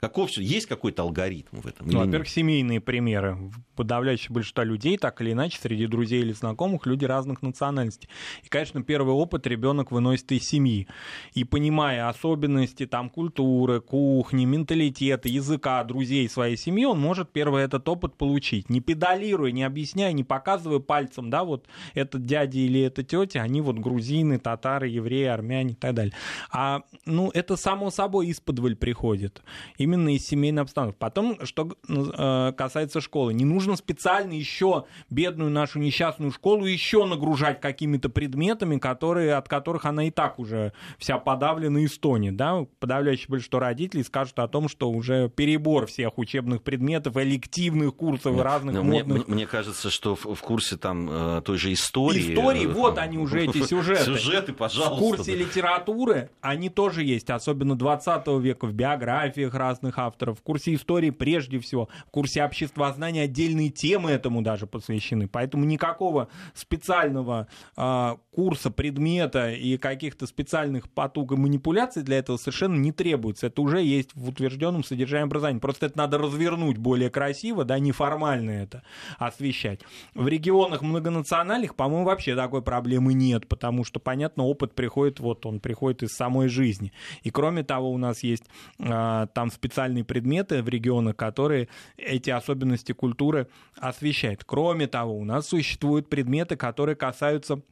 Каков 0.00 0.30
есть 0.30 0.66
какой-то 0.66 1.02
алгоритм 1.02 1.60
в 1.60 1.66
этом? 1.66 1.88
Ну, 1.88 1.98
во-первых, 1.98 2.28
семейные 2.28 2.80
примеры. 2.80 3.36
Подавляющее 3.76 4.32
большинство 4.32 4.62
людей, 4.62 4.96
так 4.96 5.20
или 5.20 5.32
иначе, 5.32 5.58
среди 5.60 5.86
друзей 5.86 6.20
или 6.20 6.32
знакомых, 6.32 6.86
люди 6.86 7.04
разных 7.04 7.42
национальностей. 7.42 8.08
И, 8.42 8.48
конечно, 8.48 8.82
первый 8.82 9.14
опыт 9.14 9.46
ребенок 9.46 9.90
выносит 9.90 10.32
из 10.32 10.46
семьи. 10.46 10.86
И 11.34 11.44
понимая 11.44 12.08
особенности 12.08 12.86
там, 12.86 13.10
культуры, 13.10 13.80
кухни, 13.80 14.44
менталитета, 14.44 15.28
языка 15.28 15.82
друзей 15.84 16.28
своей 16.28 16.56
семьи, 16.56 16.84
он 16.84 16.98
может 16.98 17.30
первый 17.30 17.64
этот 17.64 17.88
опыт 17.88 18.16
получить. 18.16 18.70
Не 18.70 18.80
педалируя, 18.80 19.50
не 19.50 19.64
объясняя, 19.64 20.12
не 20.12 20.24
показывая 20.24 20.78
пальцем, 20.78 21.30
да, 21.30 21.44
вот 21.44 21.66
этот 21.94 22.24
дядя 22.24 22.58
или 22.58 22.80
эта 22.80 23.02
тетя, 23.02 23.42
они 23.42 23.60
вот 23.60 23.78
грузины, 23.78 24.38
татары, 24.38 24.88
евреи, 24.88 25.24
армяне 25.24 25.72
и 25.72 25.76
так 25.76 25.94
далее. 25.94 26.14
А, 26.50 26.82
ну, 27.04 27.30
это 27.34 27.56
само 27.56 27.90
собой 27.90 28.28
из-под 28.28 28.60
приходит. 28.78 29.42
И 29.78 29.86
именно 29.90 30.14
из 30.14 30.26
семейной 30.26 30.62
обстановки. 30.62 30.96
Потом, 30.98 31.38
что 31.44 31.76
э, 31.88 32.52
касается 32.56 33.00
школы, 33.00 33.34
не 33.34 33.44
нужно 33.44 33.76
специально 33.76 34.32
еще 34.32 34.84
бедную 35.10 35.50
нашу 35.50 35.78
несчастную 35.78 36.32
школу 36.32 36.64
еще 36.64 37.04
нагружать 37.06 37.60
какими-то 37.60 38.08
предметами, 38.08 38.78
которые, 38.78 39.34
от 39.34 39.48
которых 39.48 39.84
она 39.84 40.04
и 40.04 40.10
так 40.10 40.38
уже 40.38 40.72
вся 40.98 41.18
подавлена 41.18 41.80
и 41.80 41.88
стонет. 41.88 42.36
Да? 42.36 42.66
Подавляющее 42.78 43.26
большинство 43.28 43.60
родителей 43.60 44.04
скажут 44.04 44.38
о 44.38 44.48
том, 44.48 44.68
что 44.68 44.90
уже 44.90 45.28
перебор 45.28 45.86
всех 45.86 46.18
учебных 46.18 46.62
предметов, 46.62 47.16
элективных 47.16 47.94
курсов 47.94 48.34
Нет, 48.34 48.44
разных 48.44 48.74
но 48.76 48.82
модных. 48.82 49.26
Мне, 49.26 49.34
мне 49.34 49.46
кажется, 49.46 49.90
что 49.90 50.14
в, 50.14 50.34
в 50.34 50.40
курсе 50.40 50.76
там 50.76 51.08
э, 51.10 51.42
той 51.44 51.58
же 51.58 51.72
истории... 51.72 52.32
Истории, 52.32 52.64
э, 52.64 52.68
вот 52.68 52.98
они 52.98 53.18
уже, 53.18 53.44
эти 53.44 53.62
сюжеты. 53.66 54.04
Сюжеты, 54.04 54.52
пожалуйста. 54.52 54.94
В 54.94 54.98
курсе 54.98 55.34
литературы 55.34 56.30
они 56.40 56.68
тоже 56.68 57.02
есть, 57.02 57.30
особенно 57.30 57.76
20 57.76 58.26
века, 58.40 58.66
в 58.66 58.72
биографиях 58.72 59.54
разных 59.54 59.79
разных 59.80 59.98
авторов, 59.98 60.38
в 60.38 60.42
курсе 60.42 60.74
истории 60.74 61.10
прежде 61.10 61.58
всего, 61.58 61.88
в 62.06 62.10
курсе 62.10 62.44
обществознания 62.44 63.22
отдельные 63.22 63.70
темы 63.70 64.10
этому 64.10 64.42
даже 64.42 64.66
посвящены. 64.66 65.28
Поэтому 65.28 65.64
никакого 65.64 66.28
специального 66.54 67.46
э, 67.76 68.16
курса, 68.30 68.70
предмета 68.70 69.50
и 69.50 69.76
каких-то 69.76 70.26
специальных 70.26 70.90
потуг 70.90 71.32
и 71.32 71.36
манипуляций 71.36 72.02
для 72.02 72.18
этого 72.18 72.36
совершенно 72.36 72.76
не 72.76 72.92
требуется. 72.92 73.46
Это 73.46 73.62
уже 73.62 73.82
есть 73.82 74.10
в 74.14 74.28
утвержденном 74.28 74.84
содержании 74.84 75.26
образования. 75.26 75.60
Просто 75.60 75.86
это 75.86 75.98
надо 75.98 76.18
развернуть 76.18 76.78
более 76.78 77.10
красиво, 77.10 77.64
да, 77.64 77.78
неформально 77.78 78.50
это 78.50 78.82
освещать. 79.18 79.80
В 80.14 80.28
регионах 80.28 80.82
многонациональных, 80.82 81.74
по-моему, 81.74 82.04
вообще 82.04 82.36
такой 82.36 82.62
проблемы 82.62 83.14
нет, 83.14 83.48
потому 83.48 83.84
что, 83.84 84.00
понятно, 84.00 84.44
опыт 84.44 84.74
приходит, 84.74 85.20
вот 85.20 85.46
он 85.46 85.60
приходит 85.60 86.02
из 86.02 86.10
самой 86.10 86.48
жизни. 86.48 86.92
И 87.22 87.30
кроме 87.30 87.62
того, 87.62 87.90
у 87.90 87.98
нас 87.98 88.22
есть 88.22 88.44
э, 88.78 89.26
там 89.34 89.50
специальные 89.50 89.69
специальные 89.70 90.04
предметы 90.04 90.62
в 90.62 90.68
регионах, 90.68 91.16
которые 91.16 91.68
эти 91.96 92.30
особенности 92.30 92.92
культуры 92.92 93.46
освещают. 93.76 94.42
Кроме 94.44 94.88
того, 94.88 95.16
у 95.16 95.24
нас 95.24 95.46
существуют 95.46 96.10
предметы, 96.10 96.56
которые 96.56 96.96
касаются 96.96 97.62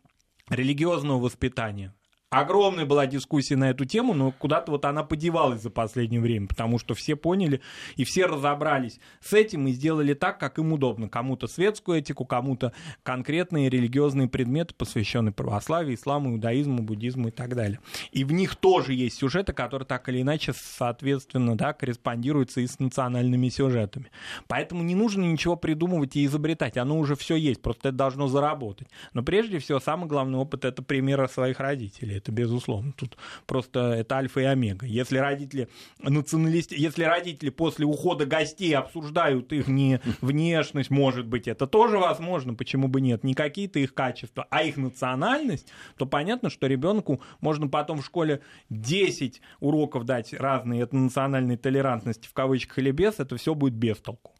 религиозного 0.48 1.18
воспитания. 1.18 1.92
Огромная 2.30 2.84
была 2.84 3.06
дискуссия 3.06 3.56
на 3.56 3.70
эту 3.70 3.86
тему, 3.86 4.12
но 4.12 4.32
куда-то 4.32 4.70
вот 4.70 4.84
она 4.84 5.02
подевалась 5.02 5.62
за 5.62 5.70
последнее 5.70 6.20
время, 6.20 6.46
потому 6.46 6.78
что 6.78 6.92
все 6.92 7.16
поняли 7.16 7.62
и 7.96 8.04
все 8.04 8.26
разобрались 8.26 9.00
с 9.22 9.32
этим 9.32 9.66
и 9.66 9.72
сделали 9.72 10.12
так, 10.12 10.38
как 10.38 10.58
им 10.58 10.74
удобно. 10.74 11.08
Кому-то 11.08 11.46
светскую 11.46 12.00
этику, 12.00 12.26
кому-то 12.26 12.74
конкретные 13.02 13.70
религиозные 13.70 14.28
предметы, 14.28 14.74
посвященные 14.74 15.32
православию, 15.32 15.94
исламу, 15.94 16.32
иудаизму, 16.34 16.82
буддизму 16.82 17.28
и 17.28 17.30
так 17.30 17.56
далее. 17.56 17.80
И 18.12 18.24
в 18.24 18.32
них 18.32 18.56
тоже 18.56 18.92
есть 18.92 19.16
сюжеты, 19.16 19.54
которые 19.54 19.86
так 19.86 20.06
или 20.10 20.20
иначе, 20.20 20.52
соответственно, 20.54 21.56
да, 21.56 21.72
корреспондируются 21.72 22.60
и 22.60 22.66
с 22.66 22.78
национальными 22.78 23.48
сюжетами. 23.48 24.10
Поэтому 24.48 24.82
не 24.82 24.94
нужно 24.94 25.22
ничего 25.22 25.56
придумывать 25.56 26.14
и 26.16 26.26
изобретать, 26.26 26.76
оно 26.76 26.98
уже 26.98 27.16
все 27.16 27.36
есть, 27.36 27.62
просто 27.62 27.88
это 27.88 27.96
должно 27.96 28.28
заработать. 28.28 28.88
Но 29.14 29.22
прежде 29.22 29.60
всего, 29.60 29.80
самый 29.80 30.08
главный 30.08 30.38
опыт— 30.38 30.64
это 30.66 30.82
примеры 30.82 31.26
своих 31.26 31.58
родителей 31.58 32.17
это 32.18 32.32
безусловно. 32.32 32.92
Тут 32.92 33.16
просто 33.46 33.92
это 33.92 34.16
альфа 34.16 34.40
и 34.40 34.44
омега. 34.44 34.86
Если 34.86 35.18
родители 35.18 35.68
националисты, 36.00 36.74
если 36.76 37.04
родители 37.04 37.50
после 37.50 37.86
ухода 37.86 38.26
гостей 38.26 38.74
обсуждают 38.76 39.52
их 39.52 39.68
не 39.68 40.00
внешность, 40.20 40.90
может 40.90 41.26
быть, 41.26 41.48
это 41.48 41.66
тоже 41.66 41.98
возможно, 41.98 42.54
почему 42.54 42.88
бы 42.88 43.00
нет, 43.00 43.24
не 43.24 43.34
какие-то 43.34 43.78
их 43.78 43.94
качества, 43.94 44.46
а 44.50 44.62
их 44.62 44.76
национальность, 44.76 45.68
то 45.96 46.06
понятно, 46.06 46.50
что 46.50 46.66
ребенку 46.66 47.20
можно 47.40 47.68
потом 47.68 48.00
в 48.00 48.04
школе 48.04 48.42
10 48.70 49.40
уроков 49.60 50.04
дать 50.04 50.32
разные 50.32 50.82
это 50.82 50.96
национальной 50.96 51.56
толерантности 51.56 52.28
в 52.28 52.32
кавычках 52.32 52.78
или 52.78 52.90
без, 52.90 53.18
это 53.18 53.36
все 53.36 53.54
будет 53.54 53.74
без 53.74 53.98
толку. 53.98 54.32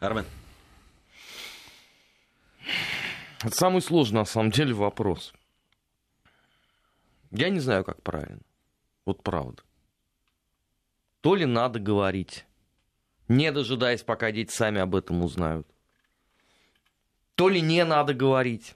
Армен. 0.00 0.24
Это 3.42 3.54
самый 3.54 3.82
сложный, 3.82 4.20
на 4.20 4.24
самом 4.24 4.50
деле, 4.50 4.74
вопрос. 4.74 5.32
Я 7.30 7.48
не 7.50 7.60
знаю, 7.60 7.84
как 7.84 8.02
правильно. 8.02 8.42
Вот 9.04 9.22
правда. 9.22 9.62
То 11.20 11.34
ли 11.34 11.46
надо 11.46 11.78
говорить, 11.78 12.46
не 13.28 13.50
дожидаясь, 13.52 14.02
пока 14.02 14.30
дети 14.32 14.52
сами 14.52 14.80
об 14.80 14.94
этом 14.94 15.22
узнают. 15.22 15.66
То 17.34 17.48
ли 17.48 17.60
не 17.60 17.84
надо 17.84 18.14
говорить. 18.14 18.74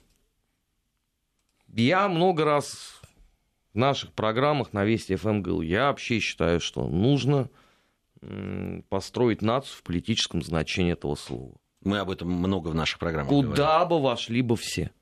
Я 1.68 2.08
много 2.08 2.44
раз 2.44 3.00
в 3.72 3.78
наших 3.78 4.12
программах 4.12 4.72
на 4.72 4.84
Вести 4.84 5.16
ФМ 5.16 5.40
говорил, 5.40 5.62
я 5.62 5.86
вообще 5.86 6.18
считаю, 6.18 6.60
что 6.60 6.86
нужно 6.86 7.48
построить 8.88 9.42
нацию 9.42 9.78
в 9.78 9.82
политическом 9.82 10.42
значении 10.42 10.92
этого 10.92 11.14
слова. 11.14 11.54
Мы 11.80 11.98
об 11.98 12.10
этом 12.10 12.30
много 12.30 12.68
в 12.68 12.74
наших 12.74 12.98
программах 13.00 13.30
Куда 13.30 13.78
говорим. 13.80 13.88
бы 13.88 14.02
вошли 14.02 14.42
бы 14.42 14.56
все. 14.56 14.92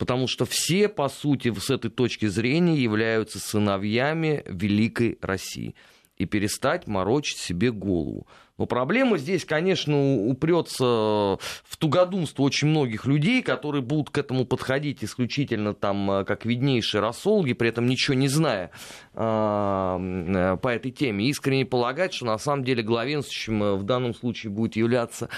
Потому 0.00 0.28
что 0.28 0.46
все, 0.46 0.88
по 0.88 1.10
сути, 1.10 1.52
с 1.52 1.68
этой 1.68 1.90
точки 1.90 2.24
зрения 2.24 2.74
являются 2.74 3.38
сыновьями 3.38 4.42
великой 4.46 5.18
России. 5.20 5.74
И 6.16 6.24
перестать 6.24 6.86
морочить 6.86 7.36
себе 7.36 7.70
голову. 7.70 8.26
Но 8.60 8.66
проблема 8.66 9.16
здесь, 9.16 9.46
конечно, 9.46 10.26
упрется 10.26 10.84
в 10.84 11.76
тугодумство 11.78 12.42
очень 12.42 12.68
многих 12.68 13.06
людей, 13.06 13.40
которые 13.40 13.80
будут 13.80 14.10
к 14.10 14.18
этому 14.18 14.44
подходить 14.44 15.02
исключительно 15.02 15.72
там 15.72 16.10
э, 16.10 16.24
как 16.26 16.44
виднейшие 16.44 17.00
рассолги, 17.00 17.54
при 17.54 17.70
этом 17.70 17.86
ничего 17.86 18.12
не 18.18 18.28
зная 18.28 18.70
э, 19.14 20.56
по 20.60 20.68
этой 20.68 20.90
теме. 20.90 21.24
Искренне 21.30 21.64
полагать, 21.64 22.12
что 22.12 22.26
на 22.26 22.36
самом 22.36 22.62
деле 22.62 22.82
главенствующим 22.82 23.62
э, 23.62 23.74
в 23.76 23.84
данном 23.84 24.14
случае 24.14 24.52
будет 24.52 24.76
являться 24.76 25.30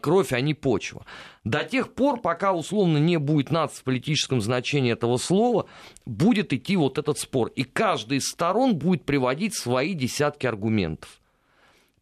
кровь, 0.00 0.32
а 0.32 0.40
не 0.40 0.54
почва. 0.54 1.06
До 1.44 1.62
тех 1.62 1.94
пор, 1.94 2.20
пока 2.20 2.54
условно 2.54 2.98
не 2.98 3.18
будет 3.18 3.52
нации 3.52 3.82
в 3.82 3.84
политическом 3.84 4.40
значении 4.40 4.90
этого 4.90 5.16
слова, 5.18 5.66
будет 6.06 6.52
идти 6.52 6.76
вот 6.76 6.98
этот 6.98 7.20
спор. 7.20 7.52
И 7.54 7.62
каждая 7.62 8.18
из 8.18 8.26
сторон 8.28 8.74
будет 8.74 9.04
приводить 9.04 9.56
свои 9.56 9.94
десятки 9.94 10.44
аргументов. 10.44 11.20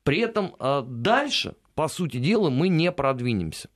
При 0.07 0.21
этом 0.21 0.55
а, 0.61 0.83
дальше, 0.83 1.57
по 1.75 1.89
сути 1.89 2.19
дела, 2.19 2.49
мы 2.49 2.69
не 2.69 2.93
продвинемся. 2.93 3.69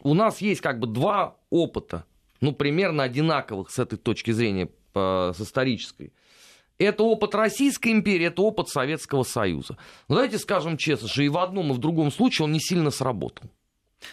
У 0.00 0.14
нас 0.14 0.40
есть 0.40 0.62
как 0.62 0.80
бы 0.80 0.86
два 0.86 1.36
опыта, 1.50 2.06
ну, 2.40 2.52
примерно 2.52 3.02
одинаковых 3.02 3.70
с 3.70 3.78
этой 3.78 3.98
точки 3.98 4.30
зрения, 4.30 4.70
с 4.94 5.36
исторической. 5.38 6.14
Это 6.78 7.02
опыт 7.02 7.34
Российской 7.34 7.92
империи, 7.92 8.26
это 8.26 8.40
опыт 8.40 8.68
Советского 8.70 9.24
Союза. 9.24 9.76
Но 10.08 10.14
давайте 10.14 10.38
скажем 10.38 10.78
честно, 10.78 11.06
что 11.06 11.22
и 11.22 11.28
в 11.28 11.36
одном, 11.36 11.70
и 11.70 11.74
в 11.74 11.78
другом 11.78 12.10
случае 12.10 12.46
он 12.46 12.52
не 12.52 12.60
сильно 12.60 12.90
сработал. 12.90 13.50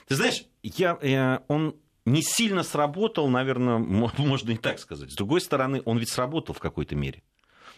Ты 0.08 0.16
знаешь, 0.16 0.44
я, 0.62 0.98
я, 1.02 1.44
он 1.48 1.76
не 2.06 2.22
сильно 2.22 2.64
сработал, 2.64 3.30
наверное, 3.30 3.78
можно 4.18 4.52
и 4.52 4.58
так 4.58 4.78
сказать. 4.78 5.12
С 5.12 5.16
другой 5.16 5.40
стороны, 5.40 5.82
он 5.86 6.00
ведь 6.00 6.10
сработал 6.10 6.54
в 6.54 6.60
какой-то 6.60 6.96
мере. 6.96 7.24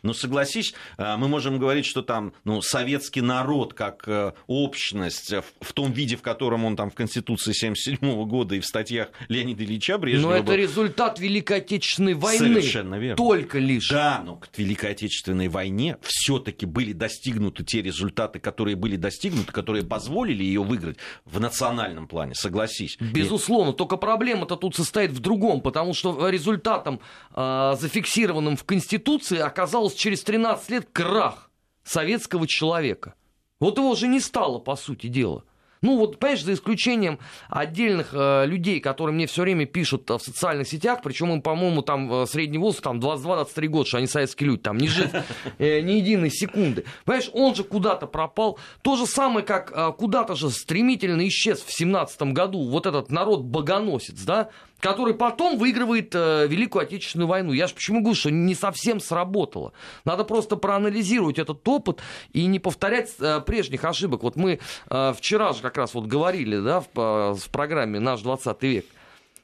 Но 0.04 0.14
согласись, 0.14 0.74
э, 0.98 1.16
мы 1.18 1.28
можем 1.28 1.58
говорить, 1.58 1.86
что 1.86 2.02
там 2.02 2.34
ну, 2.44 2.62
советский 2.62 3.22
народ 3.22 3.74
как 3.74 4.08
э, 4.08 4.34
общность 4.48 5.34
в 5.62 5.74
том 5.74 5.92
виде, 5.92 6.16
в 6.16 6.22
котором 6.22 6.66
он 6.66 6.76
там 6.76 6.92
в 6.92 6.94
Конституции 6.94 7.52
1977 7.52 8.28
года 8.28 8.56
и 8.56 8.60
в 8.60 8.66
статьях 8.66 9.10
Леонида 9.30 9.64
Ильича 9.64 9.98
Брежнева... 9.98 10.30
Но 10.30 10.36
это 10.36 10.56
результат 10.56 11.20
Великой 11.20 11.58
Отечественной 11.58 12.14
войны. 12.14 12.56
Совершенно 12.56 12.96
верно. 12.96 13.16
Только 13.16 13.60
лишь. 13.60 13.90
Да, 13.90 14.22
но 14.26 14.36
к 14.36 14.50
Великой 14.58 14.92
Отечественной 14.92 15.48
войне 15.48 15.98
все-таки 16.02 16.66
были 16.66 16.94
достигнуты 16.94 17.64
те 17.64 17.82
результаты, 17.82 18.40
которые 18.40 18.76
были 18.76 18.98
достигнуты, 18.98 19.52
которые 19.52 19.84
позволили 19.84 20.44
ее 20.44 20.64
выиграть 20.64 20.98
в 21.26 21.40
национальном 21.40 22.08
плане, 22.08 22.36
согласись. 22.36 22.98
Безусловно, 23.00 23.74
только 23.74 23.98
проблема-то 23.98 24.56
тут 24.58 24.76
состоит 24.76 25.12
в 25.12 25.20
другом, 25.20 25.62
потому 25.62 25.94
что 25.94 26.28
результатом, 26.30 27.00
э, 27.34 27.76
зафиксированным 27.80 28.58
в 28.58 28.64
Конституции, 28.64 29.38
оказалось 29.38 29.93
через 29.94 30.24
13 30.24 30.70
лет 30.70 30.88
крах 30.92 31.52
советского 31.84 32.48
человека. 32.48 33.16
Вот 33.60 33.78
его 33.78 33.96
же 33.96 34.08
не 34.08 34.20
стало, 34.20 34.60
по 34.60 34.76
сути 34.76 35.08
дела. 35.08 35.44
Ну 35.84 35.98
вот, 35.98 36.18
понимаешь, 36.18 36.44
за 36.44 36.54
исключением 36.54 37.20
отдельных 37.50 38.12
э, 38.14 38.46
людей, 38.46 38.80
которые 38.80 39.14
мне 39.14 39.28
все 39.28 39.42
время 39.42 39.66
пишут 39.66 40.10
э, 40.10 40.18
в 40.18 40.22
социальных 40.22 40.70
сетях, 40.70 41.02
причем 41.04 41.34
им, 41.34 41.42
по-моему, 41.42 41.82
там 41.82 42.24
э, 42.24 42.26
средний 42.26 42.58
возраст 42.58 42.86
там 42.86 43.00
22-23 43.00 43.68
года, 43.68 43.86
что 43.86 43.98
они 43.98 44.08
советские 44.08 44.48
люди, 44.48 44.62
там 44.62 44.78
не 44.78 44.88
жить 44.88 45.12
э, 45.58 45.82
ни 45.82 45.92
единой 45.94 46.30
секунды. 46.30 46.86
Понимаешь, 47.04 47.30
он 47.34 47.54
же 47.54 47.66
куда-то 47.66 48.08
пропал. 48.08 48.58
То 48.82 48.96
же 48.96 49.06
самое, 49.06 49.46
как 49.46 49.74
э, 49.76 49.92
куда-то 49.98 50.36
же 50.36 50.52
стремительно 50.52 51.28
исчез 51.28 51.62
в 51.62 51.74
17 51.78 52.32
году 52.32 52.64
вот 52.70 52.86
этот 52.86 53.12
народ-богоносец, 53.12 54.22
да, 54.24 54.52
который 54.84 55.14
потом 55.14 55.58
выигрывает 55.58 56.14
э, 56.14 56.46
Великую 56.46 56.84
Отечественную 56.84 57.30
войну. 57.30 57.54
Я 57.54 57.68
же 57.68 57.74
почему 57.74 58.02
говорю, 58.02 58.16
что 58.16 58.30
не 58.30 58.54
совсем 58.54 59.00
сработало. 59.00 59.72
Надо 60.04 60.26
просто 60.26 60.58
проанализировать 60.58 61.40
этот 61.40 61.66
опыт 61.66 62.02
и 62.34 62.46
не 62.48 62.60
повторять 62.60 63.14
э, 63.18 63.40
прежних 63.40 63.86
ошибок. 63.86 64.24
Вот 64.24 64.36
мы 64.36 64.60
э, 64.90 65.14
вчера 65.18 65.54
же 65.54 65.62
как 65.62 65.78
раз 65.78 65.94
вот 65.94 66.08
говорили 66.08 66.60
да, 66.60 66.82
в, 66.82 66.88
э, 66.98 67.34
в 67.34 67.50
программе 67.50 68.02
«Наш 68.02 68.22
20 68.24 68.62
век», 68.64 68.86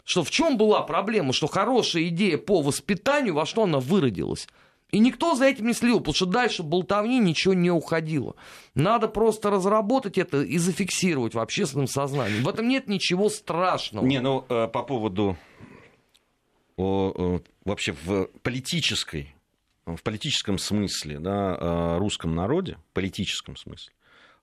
что 0.04 0.26
в 0.26 0.30
чем 0.30 0.58
была 0.58 0.82
проблема, 0.82 1.32
что 1.32 1.48
хорошая 1.48 2.04
идея 2.10 2.38
по 2.38 2.62
воспитанию, 2.62 3.34
во 3.34 3.46
что 3.46 3.64
она 3.64 3.80
выродилась. 3.80 4.46
И 4.92 5.00
никто 5.00 5.36
за 5.36 5.46
этим 5.46 5.68
не 5.68 5.74
следил, 5.74 6.00
потому 6.00 6.16
что 6.16 6.26
дальше 6.26 6.64
болтовни 6.64 7.20
ничего 7.20 7.54
не 7.54 7.70
уходило. 7.70 8.36
Надо 8.74 9.08
просто 9.08 9.52
разработать 9.52 10.18
это 10.18 10.42
и 10.42 10.58
зафиксировать 10.58 11.36
в 11.36 11.40
общественном 11.40 11.88
сознании. 11.88 12.42
В 12.42 12.50
этом 12.50 12.68
нет 12.68 12.88
ничего 12.88 13.30
страшного. 13.30 14.06
Не, 14.06 14.20
ну 14.20 14.46
э, 14.50 14.68
по 14.68 14.82
поводу 14.82 15.38
о, 16.76 17.40
вообще 17.66 17.92
в 17.92 18.30
политической, 18.42 19.36
в 19.86 20.02
политическом 20.02 20.58
смысле, 20.58 21.20
да, 21.20 21.58
э, 21.60 21.98
русском 21.98 22.34
народе, 22.34 22.78
политическом 22.94 23.58
смысле, 23.58 23.94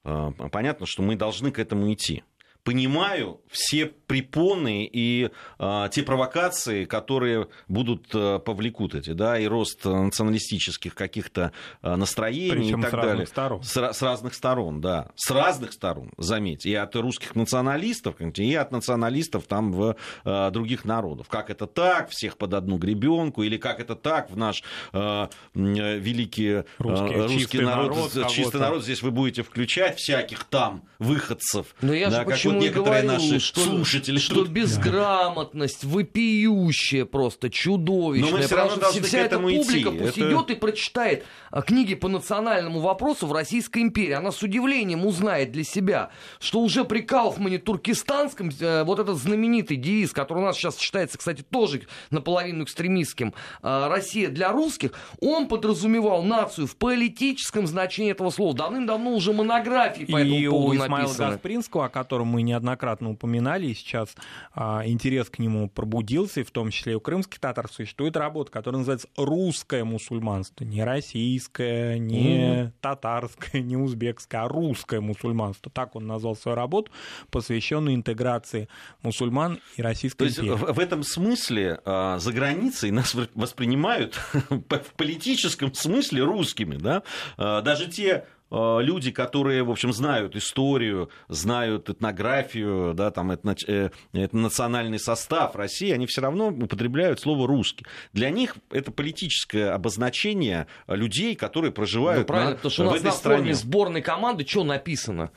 э, 0.04 0.30
понятно, 0.52 0.86
что 0.86 1.02
мы 1.02 1.16
должны 1.16 1.50
к 1.50 1.58
этому 1.58 1.92
идти 1.92 2.22
понимаю 2.66 3.40
все 3.48 3.86
препоны 3.86 4.90
и 4.92 5.30
а, 5.58 5.88
те 5.88 6.02
провокации, 6.02 6.84
которые 6.84 7.46
будут 7.68 8.08
а, 8.12 8.40
повлекут 8.40 8.96
эти, 8.96 9.10
да, 9.10 9.38
и 9.38 9.46
рост 9.46 9.84
националистических 9.84 10.96
каких-то 10.96 11.52
а, 11.80 11.96
настроений 11.96 12.50
Причем 12.50 12.80
и 12.80 12.82
так 12.82 12.90
с 12.90 12.92
далее. 12.92 13.10
разных 13.10 13.28
сторон. 13.28 13.62
С, 13.62 13.92
с 13.92 14.02
разных 14.02 14.34
сторон, 14.34 14.80
да. 14.80 15.10
С 15.14 15.30
разных 15.30 15.72
сторон, 15.72 16.10
заметьте. 16.18 16.70
И 16.70 16.74
от 16.74 16.94
русских 16.96 17.36
националистов, 17.36 18.16
и 18.20 18.54
от 18.54 18.72
националистов 18.72 19.44
там 19.44 19.72
в 19.72 19.94
а, 20.24 20.50
других 20.50 20.84
народов. 20.84 21.28
Как 21.28 21.50
это 21.50 21.68
так, 21.68 22.10
всех 22.10 22.36
под 22.36 22.52
одну 22.52 22.78
гребенку, 22.78 23.44
или 23.44 23.58
как 23.58 23.78
это 23.78 23.94
так 23.94 24.28
в 24.28 24.36
наш 24.36 24.64
а, 24.92 25.30
великий 25.54 26.64
Русский, 26.78 27.14
а, 27.14 27.22
русский 27.22 27.38
чистый 27.38 27.60
народ, 27.60 28.14
народ, 28.14 28.32
чистый 28.32 28.60
народ, 28.60 28.82
здесь 28.82 29.02
вы 29.02 29.12
будете 29.12 29.44
включать 29.44 29.98
всяких 29.98 30.42
там 30.44 30.82
выходцев. 30.98 31.68
Но 31.80 31.94
я 31.94 32.06
же 32.06 32.16
да, 32.16 32.24
как 32.24 32.34
почему 32.34 32.55
вот 32.56 32.64
и 32.64 32.68
некоторые 32.68 33.02
говорю, 33.02 33.22
наши 33.22 33.38
что, 33.40 33.60
слушатели. 33.60 34.18
что 34.18 34.34
тут. 34.34 34.48
безграмотность 34.48 35.84
вопиющая 35.84 37.04
просто, 37.04 37.50
чудовищная. 37.50 38.30
Но 38.30 38.36
мы 38.36 38.42
потому 38.42 38.60
равно 38.68 38.76
должны 38.76 39.02
вся 39.02 39.18
к 39.18 39.20
эта 39.20 39.34
этому 39.36 39.50
идти. 39.50 39.58
публика 39.58 39.90
пусть 39.90 40.18
Это- 40.18 40.28
идет 40.30 40.50
и 40.50 40.54
прочитает 40.54 41.24
а, 41.50 41.62
книги 41.62 41.94
по 41.94 42.08
национальному 42.08 42.80
вопросу 42.80 43.26
в 43.26 43.32
Российской 43.32 43.82
империи. 43.82 44.12
Она 44.12 44.32
с 44.32 44.42
удивлением 44.42 45.06
узнает 45.06 45.52
для 45.52 45.64
себя, 45.64 46.10
что 46.40 46.60
уже 46.60 46.84
при 46.84 47.00
Кауфмане 47.00 47.58
туркестанском 47.58 48.50
э, 48.60 48.84
вот 48.84 48.98
этот 48.98 49.16
знаменитый 49.18 49.76
девиз, 49.76 50.12
который 50.12 50.38
у 50.38 50.46
нас 50.46 50.56
сейчас 50.56 50.78
считается, 50.78 51.18
кстати, 51.18 51.42
тоже 51.42 51.82
наполовину 52.10 52.64
экстремистским, 52.64 53.34
э, 53.62 53.88
«Россия 53.88 54.28
для 54.28 54.50
русских», 54.52 54.92
он 55.20 55.48
подразумевал 55.48 56.22
нацию 56.22 56.66
в 56.66 56.76
политическом 56.76 57.66
значении 57.66 58.10
этого 58.10 58.30
слова. 58.30 58.54
Давным-давно 58.54 59.10
уже 59.12 59.32
монографии 59.32 60.04
по 60.04 60.18
И 60.20 60.22
этому 60.42 60.50
поводу 60.50 60.68
у 60.70 60.74
Исмаила 60.84 61.06
написаны. 61.06 61.30
Гаспринского, 61.32 61.84
о 61.86 61.88
котором 61.88 62.28
мы 62.28 62.42
неоднократно 62.46 63.10
упоминали, 63.10 63.66
и 63.66 63.74
сейчас 63.74 64.14
а, 64.54 64.82
интерес 64.86 65.28
к 65.28 65.38
нему 65.38 65.68
пробудился, 65.68 66.40
и 66.40 66.44
в 66.44 66.50
том 66.50 66.70
числе 66.70 66.92
и 66.92 66.96
у 66.96 67.00
крымских 67.00 67.38
татар 67.38 67.68
существует 67.70 68.16
работа, 68.16 68.50
которая 68.50 68.78
называется 68.78 69.08
«Русское 69.16 69.84
мусульманство». 69.84 70.64
Не 70.64 70.84
российское, 70.84 71.98
не 71.98 72.72
татарское, 72.80 73.60
не 73.60 73.76
узбекское, 73.76 74.42
а 74.44 74.48
русское 74.48 75.00
мусульманство. 75.00 75.70
Так 75.70 75.96
он 75.96 76.06
назвал 76.06 76.36
свою 76.36 76.56
работу, 76.56 76.90
посвященную 77.30 77.94
интеграции 77.94 78.68
мусульман 79.02 79.60
и 79.76 79.82
То 79.82 79.82
Российской 79.82 80.24
есть 80.24 80.38
империи. 80.38 80.72
в, 80.72 80.78
этом 80.78 81.02
смысле 81.02 81.80
а, 81.84 82.18
за 82.18 82.32
границей 82.32 82.90
нас 82.90 83.14
воспринимают 83.34 84.14
в 84.50 84.94
политическом 84.96 85.74
смысле 85.74 86.22
русскими, 86.22 86.76
да? 86.76 87.02
А, 87.36 87.62
Даже 87.62 87.86
те 87.88 88.24
люди, 88.50 89.10
которые, 89.10 89.62
в 89.64 89.70
общем, 89.70 89.92
знают 89.92 90.36
историю, 90.36 91.10
знают 91.28 91.90
этнографию, 91.90 92.94
да, 92.94 93.10
там, 93.10 93.30
этно- 93.32 93.56
э, 93.66 93.90
этнонациональный 94.12 94.98
состав 94.98 95.56
России, 95.56 95.90
они 95.90 96.06
все 96.06 96.20
равно 96.20 96.48
употребляют 96.48 97.20
слово 97.20 97.46
«русский». 97.48 97.84
Для 98.12 98.30
них 98.30 98.56
это 98.70 98.90
политическое 98.92 99.70
обозначение 99.70 100.66
людей, 100.86 101.34
которые 101.34 101.70
Ну, 101.70 101.74
проживают 101.74 102.26
правильно, 102.26 102.50
на- 102.50 102.56
потому 102.56 102.70
что 102.70 102.82
у 102.84 102.86
в 102.86 102.90
нас 102.92 102.96
этой 103.00 103.04
на 103.06 103.12
форме 103.12 103.36
стране. 103.38 103.54
сборной 103.54 104.02
команды 104.02 104.46
что 104.46 104.64
написано? 104.64 105.30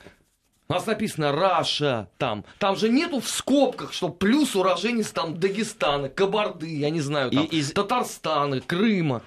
У 0.68 0.72
нас 0.72 0.86
написано 0.86 1.32
Раша 1.32 2.08
там. 2.16 2.44
Там 2.58 2.76
же 2.76 2.88
нету 2.90 3.18
в 3.18 3.28
скобках, 3.28 3.92
что 3.92 4.08
плюс 4.08 4.54
уроженец 4.54 5.10
там 5.10 5.38
Дагестана, 5.40 6.08
Кабарды, 6.08 6.68
я 6.78 6.90
не 6.90 7.00
знаю, 7.00 7.32
там, 7.32 7.44
И 7.44 7.56
из- 7.56 7.72
Татарстана, 7.72 8.60
Крыма. 8.60 9.22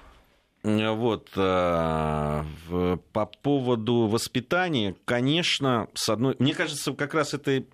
Вот, 0.64 1.30
э, 1.36 2.44
в- 2.70 2.98
по 3.12 3.26
поводу 3.26 4.08
воспитания, 4.08 4.96
конечно, 5.06 5.90
с 5.94 6.08
одной... 6.08 6.36
Мне 6.40 6.54
кажется, 6.54 6.94
как 6.94 7.14
раз 7.14 7.34
это 7.34 7.66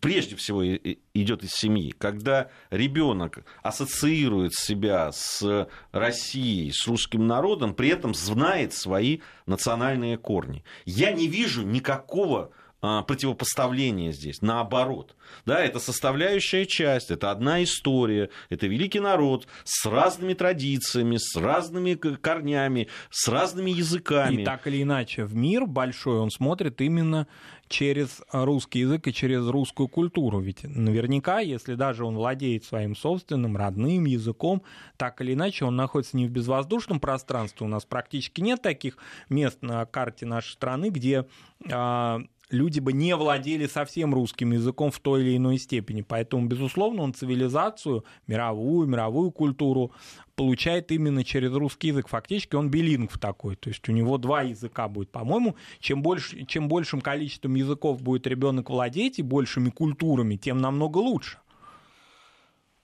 прежде 0.00 0.34
всего 0.36 0.64
идет 0.66 1.44
из 1.44 1.52
семьи. 1.52 1.94
Когда 1.96 2.48
ребенок 2.70 3.44
ассоциирует 3.62 4.54
себя 4.54 5.12
с 5.12 5.68
Россией, 5.92 6.72
с 6.72 6.86
русским 6.88 7.26
народом, 7.26 7.74
при 7.74 7.90
этом 7.90 8.14
знает 8.14 8.72
свои 8.72 9.20
национальные 9.46 10.16
корни. 10.16 10.64
Я 10.86 11.12
не 11.12 11.28
вижу 11.28 11.62
никакого 11.62 12.50
а, 12.50 12.63
противопоставления 13.06 14.12
здесь, 14.12 14.42
наоборот. 14.42 15.16
Да, 15.46 15.62
это 15.64 15.78
составляющая 15.78 16.66
часть, 16.66 17.10
это 17.10 17.30
одна 17.30 17.62
история, 17.62 18.30
это 18.50 18.66
великий 18.66 19.00
народ 19.00 19.46
с 19.64 19.86
разными 19.86 20.34
традициями, 20.34 21.16
с 21.16 21.36
разными 21.36 21.94
корнями, 21.94 22.88
с 23.10 23.28
разными 23.28 23.70
языками. 23.70 24.42
И 24.42 24.44
так 24.44 24.66
или 24.66 24.82
иначе, 24.82 25.24
в 25.24 25.34
мир 25.34 25.66
большой 25.66 26.18
он 26.18 26.30
смотрит 26.30 26.80
именно 26.80 27.26
через 27.68 28.22
русский 28.30 28.80
язык 28.80 29.06
и 29.08 29.12
через 29.12 29.46
русскую 29.48 29.88
культуру. 29.88 30.40
Ведь 30.40 30.64
наверняка, 30.64 31.40
если 31.40 31.74
даже 31.74 32.04
он 32.04 32.16
владеет 32.16 32.64
своим 32.64 32.94
собственным 32.94 33.56
родным 33.56 34.04
языком, 34.04 34.62
так 34.96 35.20
или 35.20 35.34
иначе 35.34 35.64
он 35.64 35.76
находится 35.76 36.16
не 36.16 36.26
в 36.26 36.30
безвоздушном 36.30 37.00
пространстве. 37.00 37.66
У 37.66 37.68
нас 37.68 37.84
практически 37.84 38.40
нет 38.40 38.62
таких 38.62 38.98
мест 39.28 39.58
на 39.62 39.84
карте 39.86 40.26
нашей 40.26 40.52
страны, 40.52 40.90
где 40.90 41.26
а, 41.70 42.20
люди 42.50 42.80
бы 42.80 42.92
не 42.92 43.16
владели 43.16 43.66
совсем 43.66 44.14
русским 44.14 44.52
языком 44.52 44.90
в 44.90 44.98
той 45.00 45.22
или 45.22 45.36
иной 45.36 45.58
степени. 45.58 46.02
Поэтому, 46.02 46.46
безусловно, 46.46 47.02
он 47.02 47.14
цивилизацию, 47.14 48.04
мировую, 48.26 48.88
мировую 48.88 49.30
культуру 49.30 49.92
получает 50.36 50.90
именно 50.90 51.24
через 51.24 51.52
русский 51.52 51.88
язык. 51.88 52.08
Фактически 52.08 52.56
он 52.56 52.70
билингв 52.70 53.18
такой. 53.18 53.56
То 53.56 53.70
есть 53.70 53.88
у 53.88 53.92
него 53.92 54.18
два 54.18 54.42
языка 54.42 54.88
будет. 54.88 55.10
По-моему, 55.10 55.56
чем, 55.78 56.02
больше, 56.02 56.44
чем 56.46 56.68
большим 56.68 57.00
количеством 57.00 57.54
языков 57.54 58.02
будет 58.02 58.26
ребенок 58.26 58.70
владеть 58.70 59.18
и 59.18 59.22
большими 59.22 59.70
культурами, 59.70 60.36
тем 60.36 60.58
намного 60.58 60.98
лучше. 60.98 61.38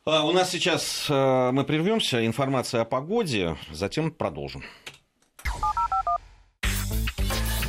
А, 0.06 0.24
У 0.24 0.32
нас 0.32 0.50
сейчас 0.50 1.06
э, 1.10 1.50
мы 1.52 1.64
прервемся, 1.64 2.24
информация 2.24 2.82
о 2.82 2.84
погоде, 2.84 3.56
затем 3.70 4.10
продолжим. 4.10 4.62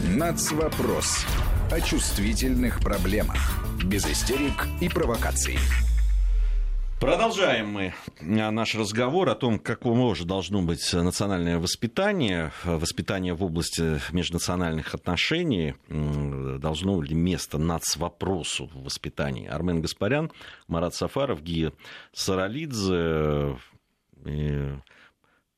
Нацвопрос. 0.08 1.26
О 1.72 1.80
чувствительных 1.80 2.82
проблемах. 2.82 3.38
Без 3.86 4.06
истерик 4.06 4.68
и 4.82 4.90
провокаций. 4.90 5.58
Продолжаем 7.00 7.70
мы 7.70 7.94
наш 8.20 8.76
разговор 8.76 9.30
о 9.30 9.36
том, 9.36 9.58
какого 9.58 10.14
же 10.14 10.26
должно 10.26 10.62
быть 10.62 10.86
национальное 10.92 11.60
воспитание, 11.60 12.52
воспитание 12.66 13.34
в 13.36 13.42
области 13.46 14.02
межнациональных 14.12 14.94
отношений, 14.94 15.76
должно 15.88 17.02
ли 17.02 17.16
место 17.16 17.58
нацвопросу 17.58 18.66
в 18.66 18.84
воспитании. 18.84 19.48
Армен 19.48 19.80
Гаспарян, 19.82 20.30
Марат 20.68 20.94
Сафаров, 20.94 21.42
Гия 21.42 21.72
Саралидзе. 22.12 23.58
И 24.26 24.74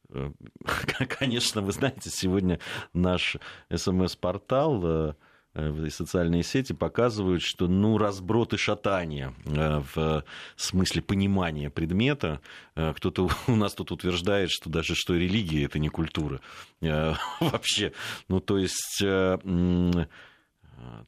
конечно, 1.09 1.61
вы 1.61 1.72
знаете, 1.72 2.11
сегодня 2.11 2.59
наш 2.93 3.38
СМС-портал 3.74 5.16
Э, 5.56 5.88
социальные 5.89 6.43
сети 6.43 6.74
показывают, 6.74 7.43
что 7.43 7.68
ну, 7.68 7.99
разброд 7.99 8.54
и 8.54 8.58
шатание 8.58 9.36
э, 9.45 9.84
в 9.93 10.24
смысле 10.56 11.04
понимания 11.04 11.70
предмета. 11.70 12.41
Э, 12.76 12.93
кто-то 12.95 13.30
у 13.47 13.56
нас 13.56 13.74
тут 13.76 13.91
утверждает, 13.91 14.49
что 14.49 14.70
даже 14.70 14.95
что 14.95 15.14
религия 15.14 15.66
это 15.66 15.78
не 15.78 15.89
культура 15.89 16.39
вообще. 17.39 17.93
Ну, 18.30 18.39
то 18.39 18.58
есть 18.58 19.04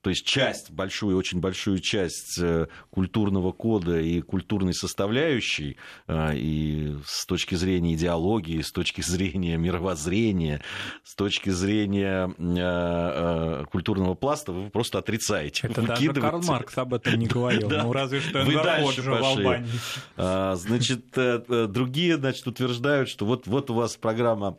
то 0.01 0.09
есть 0.09 0.25
часть, 0.25 0.71
большую, 0.71 1.17
очень 1.17 1.39
большую 1.39 1.79
часть 1.79 2.39
э, 2.39 2.67
культурного 2.89 3.51
кода 3.51 3.99
и 3.99 4.21
культурной 4.21 4.73
составляющей, 4.73 5.77
э, 6.07 6.35
и 6.35 6.95
с 7.05 7.25
точки 7.25 7.55
зрения 7.55 7.95
идеологии, 7.95 8.61
с 8.61 8.71
точки 8.71 9.01
зрения 9.01 9.57
мировоззрения, 9.57 10.61
с 11.03 11.15
точки 11.15 11.49
зрения 11.49 12.33
э, 12.37 13.65
культурного 13.71 14.13
пласта, 14.15 14.51
вы 14.51 14.69
просто 14.69 14.99
отрицаете. 14.99 15.67
Это 15.67 15.81
даже 15.81 16.13
Карл 16.13 16.41
Маркс 16.43 16.77
об 16.77 16.93
этом 16.93 17.15
не 17.15 17.27
говорил. 17.35 17.69
Ну, 17.69 17.91
разве 17.91 18.19
что 18.19 18.41
Энвер 18.41 18.93
же 18.93 19.11
в 19.11 19.23
Албании. 19.23 19.69
А, 20.17 20.55
значит, 20.55 21.05
другие, 21.15 22.17
значит, 22.17 22.45
утверждают, 22.47 23.09
что 23.09 23.25
вот, 23.25 23.47
вот 23.47 23.69
у 23.69 23.73
вас 23.73 23.95
программа, 23.95 24.57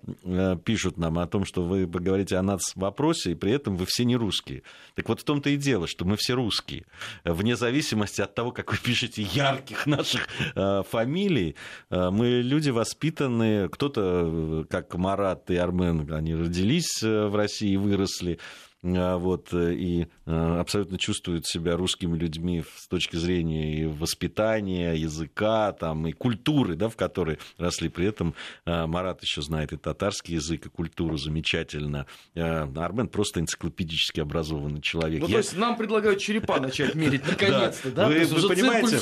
пишут 0.64 0.96
нам 0.96 1.18
о 1.18 1.26
том, 1.26 1.44
что 1.44 1.62
вы 1.62 1.86
говорите 1.86 2.36
о 2.36 2.42
нацвопросе, 2.42 3.32
и 3.32 3.34
при 3.34 3.52
этом 3.52 3.76
вы 3.76 3.86
все 3.86 4.04
не 4.04 4.16
русские. 4.16 4.62
Так 4.94 5.05
вот 5.08 5.20
в 5.20 5.24
том-то 5.24 5.50
и 5.50 5.56
дело, 5.56 5.86
что 5.86 6.04
мы 6.04 6.16
все 6.16 6.34
русские. 6.34 6.84
Вне 7.24 7.56
зависимости 7.56 8.20
от 8.20 8.34
того, 8.34 8.52
как 8.52 8.72
вы 8.72 8.78
пишете 8.78 9.22
ярких 9.22 9.86
наших 9.86 10.28
э, 10.54 10.82
фамилий, 10.88 11.56
э, 11.90 12.10
мы 12.10 12.42
люди 12.42 12.70
воспитанные. 12.70 13.68
Кто-то, 13.68 14.00
э, 14.02 14.64
как 14.68 14.94
Марат 14.94 15.50
и 15.50 15.56
Армен, 15.56 16.12
они 16.12 16.34
родились 16.34 17.02
в 17.02 17.34
России 17.34 17.72
и 17.72 17.76
выросли. 17.76 18.38
А, 18.84 19.16
вот, 19.16 19.52
э, 19.52 19.74
и 19.74 20.06
э, 20.26 20.58
абсолютно 20.60 20.98
чувствуют 20.98 21.46
себя 21.46 21.76
русскими 21.76 22.16
людьми 22.16 22.62
с 22.76 22.86
точки 22.88 23.16
зрения 23.16 23.80
и 23.80 23.86
воспитания, 23.86 24.94
языка 24.94 25.72
там, 25.72 26.06
и 26.06 26.12
культуры, 26.12 26.76
да, 26.76 26.88
в 26.88 26.96
которой 26.96 27.38
росли. 27.58 27.88
При 27.88 28.06
этом 28.06 28.34
э, 28.64 28.86
Марат 28.86 29.22
еще 29.22 29.42
знает 29.42 29.72
и 29.72 29.76
татарский 29.76 30.34
язык, 30.34 30.66
и 30.66 30.68
культуру 30.68 31.16
замечательно. 31.16 32.06
Армен 32.34 33.08
просто 33.08 33.40
энциклопедически 33.40 34.20
образованный 34.20 34.82
человек. 34.82 35.22
Ну, 35.22 35.28
Я... 35.28 35.34
то 35.34 35.38
есть 35.38 35.56
нам 35.56 35.76
предлагают 35.76 36.20
черепа 36.20 36.60
начать 36.60 36.94
мерить, 36.94 37.22
наконец-то, 37.26 37.90
да? 37.90 38.08
Вы, 38.08 38.24
вы 38.24 38.48
понимаете, 38.48 39.00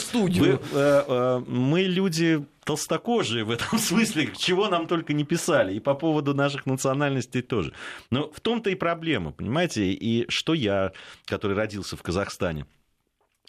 мы 1.47 1.83
люди 1.83 2.45
толстокожие 2.65 3.45
в 3.45 3.51
этом 3.51 3.79
смысле, 3.79 4.31
чего 4.37 4.69
нам 4.69 4.87
только 4.87 5.13
не 5.13 5.25
писали, 5.25 5.75
и 5.75 5.81
по 5.81 5.95
поводу 5.95 6.35
наших 6.35 6.67
национальностей 6.67 7.43
тоже. 7.43 7.73
Но 8.11 8.31
в 8.31 8.41
том-то 8.41 8.71
и 8.71 8.75
проблема, 8.75 9.33
понимаете, 9.33 9.93
и 9.93 10.27
что 10.29 10.55
я, 10.55 10.93
который 11.27 11.57
родился 11.57 11.97
в 11.97 12.03
Казахстане, 12.03 12.67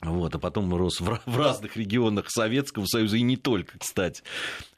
вот, 0.01 0.35
а 0.35 0.39
потом 0.39 0.73
рос 0.75 0.99
в, 0.99 1.21
в 1.25 1.37
разных 1.37 1.77
регионах 1.77 2.29
Советского 2.29 2.85
Союза, 2.85 3.17
и 3.17 3.21
не 3.21 3.37
только, 3.37 3.79
кстати. 3.79 4.23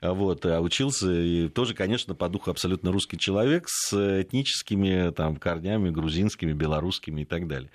Вот, 0.02 0.46
а 0.46 0.62
учился, 0.62 1.12
и 1.12 1.50
тоже, 1.50 1.74
конечно, 1.74 2.16
по 2.16 2.30
духу 2.30 2.52
абсолютно 2.52 2.92
русский 2.92 3.18
человек 3.18 3.66
с 3.68 4.22
этническими 4.22 5.12
там, 5.12 5.38
корнями 5.38 5.90
грузинскими, 5.90 6.54
белорусскими 6.54 7.22
и 7.22 7.26
так 7.26 7.48
далее. 7.48 7.72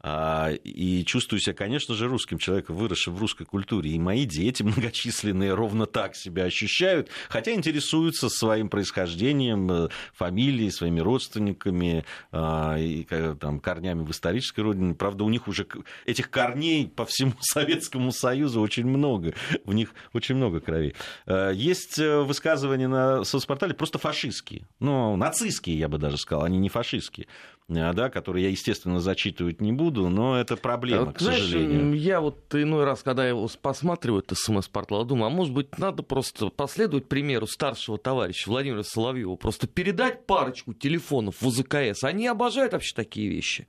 А, 0.00 0.50
и 0.52 1.04
чувствую 1.04 1.40
себя, 1.40 1.54
конечно 1.54 1.94
же, 1.94 2.06
русским 2.06 2.38
человеком, 2.38 2.76
выросшим 2.76 3.16
в 3.16 3.20
русской 3.20 3.44
культуре. 3.44 3.90
И 3.90 3.98
мои 3.98 4.26
дети 4.26 4.62
многочисленные 4.64 5.54
ровно 5.54 5.86
так 5.86 6.14
себя 6.14 6.44
ощущают, 6.44 7.08
хотя 7.28 7.52
интересуются 7.52 8.28
своим 8.28 8.68
происхождением, 8.68 9.70
э, 9.70 9.88
фамилией, 10.14 10.70
своими 10.70 11.00
родственниками, 11.00 12.04
а, 12.30 12.76
и, 12.78 13.04
там, 13.40 13.58
корнями 13.58 14.04
в 14.04 14.10
исторической 14.10 14.60
родине. 14.60 14.94
Правда, 14.94 15.24
у 15.24 15.30
них 15.30 15.48
уже 15.48 15.66
этих 16.06 16.30
корней 16.30 16.86
по 16.86 17.04
всему 17.04 17.34
Советскому 17.40 18.12
Союзу 18.12 18.60
очень 18.60 18.86
много. 18.86 19.34
В 19.64 19.74
них 19.74 19.94
очень 20.12 20.36
много 20.36 20.60
крови. 20.60 20.94
А, 21.26 21.50
есть 21.50 21.98
э, 21.98 22.22
высказывания 22.22 22.88
на 22.88 23.24
соцпортале 23.24 23.74
просто 23.74 23.98
фашистские. 23.98 24.62
Ну, 24.78 25.16
нацистские, 25.16 25.76
я 25.76 25.88
бы 25.88 25.98
даже 25.98 26.18
сказал, 26.18 26.44
они 26.44 26.58
не 26.58 26.68
фашистские. 26.68 27.26
Э, 27.68 27.92
да, 27.92 28.08
которые 28.08 28.44
я, 28.44 28.50
естественно, 28.50 29.00
зачитывать 29.00 29.60
не 29.60 29.72
буду, 29.72 29.87
но 29.90 30.38
это 30.38 30.56
проблема, 30.56 31.06
вот, 31.06 31.16
к 31.16 31.20
знаешь, 31.20 31.40
сожалению. 31.40 31.94
Я 31.94 32.20
вот 32.20 32.38
иной 32.54 32.84
раз, 32.84 33.02
когда 33.02 33.24
я 33.24 33.30
его 33.30 33.48
посматриваю, 33.60 34.22
это 34.22 34.34
СМС-портал, 34.34 35.04
думаю, 35.04 35.26
а 35.26 35.30
может 35.30 35.52
быть, 35.52 35.78
надо 35.78 36.02
просто 36.02 36.48
последовать 36.48 37.06
примеру 37.08 37.46
старшего 37.46 37.98
товарища 37.98 38.48
Владимира 38.48 38.82
Соловьева, 38.82 39.36
просто 39.36 39.66
передать 39.66 40.26
парочку 40.26 40.74
телефонов 40.74 41.40
в 41.40 41.46
УЗКС. 41.46 42.04
Они 42.04 42.26
обожают 42.26 42.72
вообще 42.72 42.94
такие 42.94 43.28
вещи. 43.28 43.66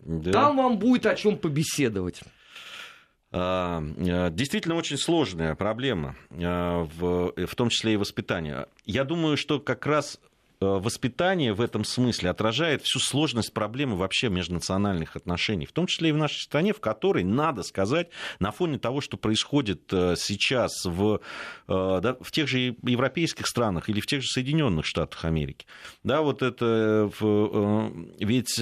Да. 0.00 0.32
Там 0.32 0.56
вам 0.56 0.78
будет 0.78 1.06
о 1.06 1.14
чем 1.14 1.36
побеседовать. 1.36 2.22
А, 3.32 3.80
э, 3.80 4.30
действительно 4.32 4.74
очень 4.74 4.96
сложная 4.96 5.54
проблема, 5.54 6.16
э, 6.30 6.88
в, 6.96 7.32
в 7.36 7.54
том 7.54 7.68
числе 7.68 7.94
и 7.94 7.96
воспитание. 7.96 8.66
Я 8.86 9.04
думаю, 9.04 9.36
что 9.36 9.60
как 9.60 9.86
раз 9.86 10.18
Э, 10.20 10.29
воспитание 10.60 11.52
в 11.52 11.60
этом 11.60 11.84
смысле 11.84 12.30
отражает 12.30 12.82
всю 12.82 12.98
сложность 12.98 13.52
проблемы 13.52 13.96
вообще 13.96 14.28
межнациональных 14.28 15.16
отношений, 15.16 15.66
в 15.66 15.72
том 15.72 15.86
числе 15.86 16.10
и 16.10 16.12
в 16.12 16.16
нашей 16.16 16.40
стране, 16.40 16.72
в 16.72 16.80
которой, 16.80 17.24
надо 17.24 17.62
сказать, 17.62 18.08
на 18.38 18.50
фоне 18.50 18.78
того, 18.78 19.00
что 19.00 19.16
происходит 19.16 19.92
э, 19.92 20.16
сейчас 20.16 20.84
в, 20.84 21.20
э, 21.68 22.00
да, 22.02 22.16
в 22.20 22.30
тех 22.30 22.48
же 22.48 22.76
европейских 22.82 23.46
странах 23.46 23.88
или 23.88 24.00
в 24.00 24.06
тех 24.06 24.22
же 24.22 24.28
Соединенных 24.28 24.84
Штатах 24.84 25.24
Америки, 25.24 25.66
да, 26.02 26.20
вот 26.22 26.42
это 26.42 27.10
ведь 28.18 28.60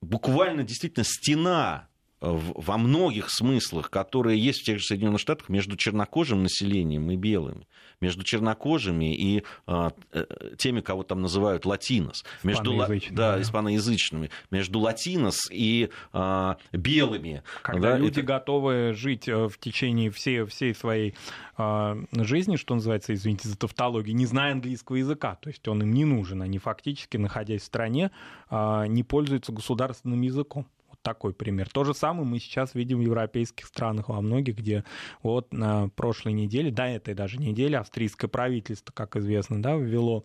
буквально 0.00 0.64
действительно 0.64 1.04
стена 1.04 1.89
во 2.20 2.76
многих 2.76 3.30
смыслах, 3.30 3.90
которые 3.90 4.38
есть 4.38 4.60
в 4.60 4.64
тех 4.64 4.78
же 4.78 4.84
Соединенных 4.84 5.20
Штатах 5.20 5.48
между 5.48 5.76
чернокожим 5.76 6.42
населением 6.42 7.10
и 7.10 7.16
белыми, 7.16 7.66
между 8.00 8.24
чернокожими 8.24 9.14
и 9.14 9.42
а, 9.66 9.92
э, 10.12 10.26
теми, 10.58 10.80
кого 10.80 11.02
там 11.02 11.22
называют 11.22 11.64
латинос, 11.64 12.24
между 12.42 12.76
да, 12.76 12.88
да. 13.10 13.40
испаноязычными, 13.40 14.30
между 14.50 14.80
латинос 14.80 15.48
и 15.50 15.88
а, 16.12 16.58
белыми. 16.72 17.42
Когда 17.62 17.92
да, 17.92 17.98
люди 17.98 18.20
это... 18.20 18.22
готовы 18.22 18.92
жить 18.92 19.26
э, 19.26 19.48
в 19.48 19.58
течение 19.58 20.10
всей, 20.10 20.44
всей 20.44 20.74
своей 20.74 21.14
а, 21.56 21.96
жизни, 22.12 22.56
что 22.56 22.74
называется, 22.74 23.14
извините 23.14 23.48
за 23.48 23.56
тавтологию, 23.56 24.14
не 24.14 24.26
зная 24.26 24.52
английского 24.52 24.96
языка, 24.96 25.36
то 25.36 25.48
есть 25.48 25.66
он 25.68 25.82
им 25.82 25.92
не 25.92 26.04
нужен, 26.04 26.42
они 26.42 26.58
фактически, 26.58 27.16
находясь 27.16 27.62
в 27.62 27.64
стране, 27.64 28.10
а, 28.50 28.84
не 28.84 29.02
пользуются 29.02 29.52
государственным 29.52 30.20
языком 30.20 30.66
такой 31.02 31.32
пример. 31.32 31.68
То 31.68 31.84
же 31.84 31.94
самое 31.94 32.26
мы 32.26 32.38
сейчас 32.38 32.74
видим 32.74 32.98
в 32.98 33.02
европейских 33.02 33.66
странах 33.66 34.08
во 34.08 34.20
многих, 34.20 34.56
где 34.56 34.84
вот 35.22 35.52
на 35.52 35.88
прошлой 35.88 36.32
неделе, 36.32 36.70
да, 36.70 36.88
этой 36.88 37.14
даже 37.14 37.38
неделе, 37.38 37.78
австрийское 37.78 38.28
правительство, 38.28 38.92
как 38.92 39.16
известно, 39.16 39.62
да, 39.62 39.76
ввело 39.76 40.24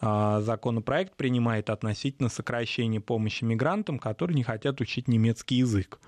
э, 0.00 0.40
законопроект, 0.42 1.16
принимает 1.16 1.70
относительно 1.70 2.28
сокращения 2.28 3.00
помощи 3.00 3.44
мигрантам, 3.44 3.98
которые 3.98 4.36
не 4.36 4.44
хотят 4.44 4.80
учить 4.80 5.08
немецкий 5.08 5.56
язык 5.56 5.98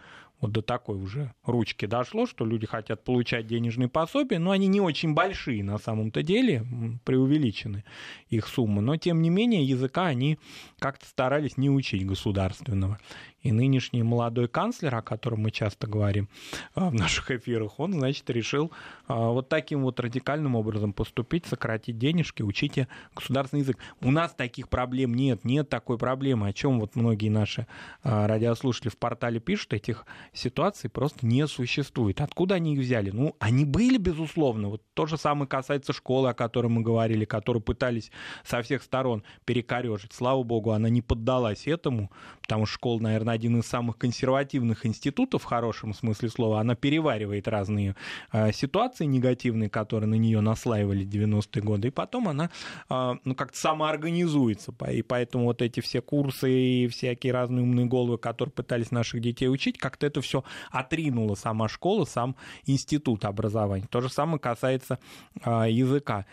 вот 0.44 0.52
до 0.52 0.60
такой 0.60 0.96
уже 0.96 1.32
ручки 1.44 1.86
дошло, 1.86 2.26
что 2.26 2.44
люди 2.44 2.66
хотят 2.66 3.02
получать 3.02 3.46
денежные 3.46 3.88
пособия, 3.88 4.38
но 4.38 4.50
они 4.50 4.66
не 4.66 4.80
очень 4.80 5.14
большие 5.14 5.64
на 5.64 5.78
самом-то 5.78 6.22
деле, 6.22 6.66
преувеличены 7.04 7.84
их 8.28 8.46
суммы, 8.46 8.82
но 8.82 8.96
тем 8.96 9.22
не 9.22 9.30
менее 9.30 9.64
языка 9.64 10.06
они 10.06 10.38
как-то 10.78 11.06
старались 11.06 11.56
не 11.56 11.70
учить 11.70 12.04
государственного. 12.06 12.98
И 13.44 13.52
нынешний 13.52 14.02
молодой 14.02 14.48
канцлер, 14.48 14.94
о 14.94 15.02
котором 15.02 15.40
мы 15.40 15.50
часто 15.50 15.86
говорим 15.86 16.28
а, 16.74 16.88
в 16.88 16.94
наших 16.94 17.30
эфирах, 17.30 17.78
он, 17.78 17.92
значит, 17.92 18.28
решил 18.30 18.72
а, 19.06 19.28
вот 19.28 19.50
таким 19.50 19.82
вот 19.82 20.00
радикальным 20.00 20.56
образом 20.56 20.94
поступить, 20.94 21.44
сократить 21.44 21.98
денежки, 21.98 22.42
учите 22.42 22.88
государственный 23.14 23.60
язык. 23.60 23.76
У 24.00 24.10
нас 24.10 24.32
таких 24.32 24.70
проблем 24.70 25.14
нет, 25.14 25.44
нет 25.44 25.68
такой 25.68 25.98
проблемы, 25.98 26.48
о 26.48 26.52
чем 26.54 26.80
вот 26.80 26.96
многие 26.96 27.28
наши 27.28 27.66
а, 28.02 28.26
радиослушатели 28.26 28.88
в 28.88 28.96
портале 28.96 29.40
пишут, 29.40 29.74
этих 29.74 30.06
ситуаций 30.32 30.88
просто 30.88 31.26
не 31.26 31.46
существует. 31.46 32.22
Откуда 32.22 32.54
они 32.54 32.72
их 32.74 32.80
взяли? 32.80 33.10
Ну, 33.10 33.36
они 33.40 33.66
были, 33.66 33.98
безусловно. 33.98 34.70
Вот 34.70 34.82
то 34.94 35.04
же 35.04 35.18
самое 35.18 35.46
касается 35.46 35.92
школы, 35.92 36.30
о 36.30 36.34
которой 36.34 36.68
мы 36.68 36.80
говорили, 36.80 37.26
которую 37.26 37.62
пытались 37.62 38.10
со 38.42 38.62
всех 38.62 38.82
сторон 38.82 39.22
перекорежить. 39.44 40.14
Слава 40.14 40.42
богу, 40.44 40.70
она 40.70 40.88
не 40.88 41.02
поддалась 41.02 41.66
этому, 41.66 42.10
потому 42.40 42.64
что 42.64 42.74
школа, 42.76 43.00
наверное, 43.00 43.33
один 43.34 43.58
из 43.58 43.66
самых 43.66 43.98
консервативных 43.98 44.86
институтов 44.86 45.42
в 45.42 45.44
хорошем 45.44 45.92
смысле 45.94 46.28
слова. 46.28 46.60
Она 46.60 46.74
переваривает 46.74 47.48
разные 47.48 47.96
э, 48.32 48.52
ситуации 48.52 49.04
негативные, 49.04 49.68
которые 49.68 50.08
на 50.08 50.14
нее 50.14 50.40
наслаивали 50.40 51.06
90-е 51.06 51.62
годы, 51.62 51.88
и 51.88 51.90
потом 51.90 52.28
она 52.28 52.50
э, 52.88 53.14
ну, 53.24 53.34
как-то 53.34 53.58
самоорганизуется. 53.58 54.72
И 54.90 55.02
поэтому 55.02 55.44
вот 55.44 55.62
эти 55.62 55.80
все 55.80 56.00
курсы 56.00 56.50
и 56.52 56.88
всякие 56.88 57.32
разные 57.32 57.62
умные 57.62 57.86
головы, 57.86 58.18
которые 58.18 58.52
пытались 58.52 58.90
наших 58.90 59.20
детей 59.20 59.48
учить, 59.48 59.78
как-то 59.78 60.06
это 60.06 60.20
все 60.20 60.44
отринула 60.70 61.34
сама 61.34 61.68
школа, 61.68 62.04
сам 62.04 62.36
институт 62.66 63.24
образования. 63.24 63.86
То 63.90 64.00
же 64.00 64.08
самое 64.08 64.38
касается 64.38 64.98
э, 65.44 65.66
языка. 65.70 66.26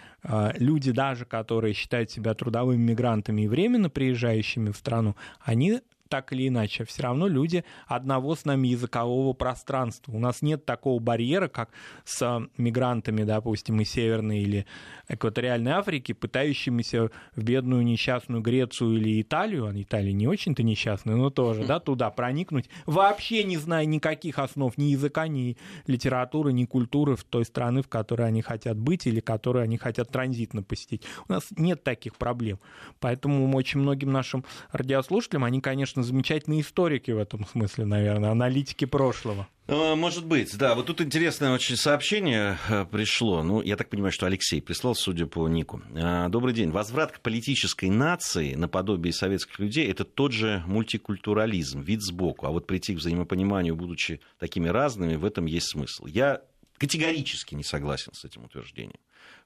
Люди 0.60 0.92
даже, 0.92 1.26
которые 1.26 1.74
считают 1.74 2.12
себя 2.12 2.36
трудовыми 2.36 2.92
мигрантами 2.92 3.42
и 3.42 3.48
временно 3.48 3.90
приезжающими 3.90 4.70
в 4.70 4.78
страну, 4.78 5.16
они 5.40 5.82
так 6.12 6.34
или 6.34 6.50
иначе, 6.50 6.84
все 6.84 7.04
равно 7.04 7.28
люди 7.28 7.64
одного 7.88 8.36
с 8.36 8.44
нами 8.44 8.68
языкового 8.68 9.32
пространства. 9.32 10.12
У 10.12 10.20
нас 10.20 10.42
нет 10.42 10.66
такого 10.66 11.00
барьера, 11.00 11.48
как 11.48 11.70
с 12.04 12.42
мигрантами, 12.58 13.24
допустим, 13.24 13.80
из 13.80 13.90
Северной 13.92 14.40
или 14.40 14.66
экваториальной 15.08 15.72
Африки, 15.72 16.12
пытающимися 16.12 17.12
в 17.34 17.44
бедную 17.44 17.84
несчастную 17.84 18.42
Грецию 18.42 18.98
или 18.98 19.22
Италию, 19.22 19.68
а 19.68 19.72
Италия 19.74 20.12
не 20.12 20.28
очень-то 20.28 20.64
несчастная, 20.64 21.16
но 21.16 21.30
тоже, 21.30 21.64
да, 21.68 21.80
туда 21.80 22.10
проникнуть, 22.10 22.70
вообще 22.86 23.46
не 23.46 23.56
зная 23.56 23.86
никаких 23.86 24.38
основ 24.38 24.78
ни 24.78 24.92
языка, 24.92 25.30
ни 25.30 25.56
литературы, 25.88 26.52
ни 26.52 26.66
культуры 26.66 27.16
в 27.16 27.24
той 27.24 27.46
страны, 27.46 27.84
в 27.84 27.88
которой 27.88 28.28
они 28.28 28.42
хотят 28.42 28.78
быть 28.78 29.08
или 29.08 29.22
которую 29.22 29.64
они 29.64 29.78
хотят 29.78 30.10
транзитно 30.10 30.62
посетить. 30.62 31.04
У 31.30 31.32
нас 31.32 31.48
нет 31.56 31.84
таких 31.84 32.18
проблем. 32.18 32.60
Поэтому 33.00 33.50
очень 33.56 33.80
многим 33.80 34.12
нашим 34.12 34.44
радиослушателям, 34.74 35.46
они, 35.46 35.62
конечно, 35.62 36.01
замечательные 36.04 36.62
историки 36.62 37.12
в 37.12 37.18
этом 37.18 37.46
смысле, 37.46 37.86
наверное, 37.86 38.32
аналитики 38.32 38.86
прошлого. 38.86 39.48
Э, 39.68 39.96
может 39.96 40.26
быть, 40.26 40.58
да. 40.58 40.76
Вот 40.76 40.88
тут 40.88 41.02
интересное 41.02 41.54
очень 41.54 41.78
сообщение 41.78 42.58
э, 42.70 42.86
пришло. 42.86 43.42
Ну, 43.42 43.62
я 43.62 43.78
так 43.78 43.90
понимаю, 43.90 44.12
что 44.12 44.26
Алексей 44.26 44.62
прислал, 44.62 44.96
судя 44.96 45.28
по 45.28 45.48
нику. 45.48 45.82
Э, 45.96 46.28
добрый 46.30 46.54
день. 46.54 46.72
Возврат 46.72 47.14
к 47.14 47.22
политической 47.22 47.90
нации 47.90 48.56
наподобие 48.56 49.14
советских 49.14 49.60
людей– 49.60 49.88
это 49.90 50.04
тот 50.04 50.34
же 50.34 50.64
мультикультурализм, 50.68 51.82
вид 51.82 52.02
сбоку. 52.02 52.48
А 52.48 52.52
вот 52.52 52.68
прийти 52.68 52.96
к 52.96 52.98
взаимопониманию, 52.98 53.76
будучи 53.76 54.20
такими 54.40 54.68
разными, 54.68 55.16
в 55.16 55.26
этом 55.26 55.46
есть 55.46 55.70
смысл. 55.70 56.06
Я 56.06 56.42
категорически 56.78 57.56
не 57.56 57.64
согласен 57.64 58.14
с 58.14 58.26
этим 58.26 58.44
утверждением 58.44 59.00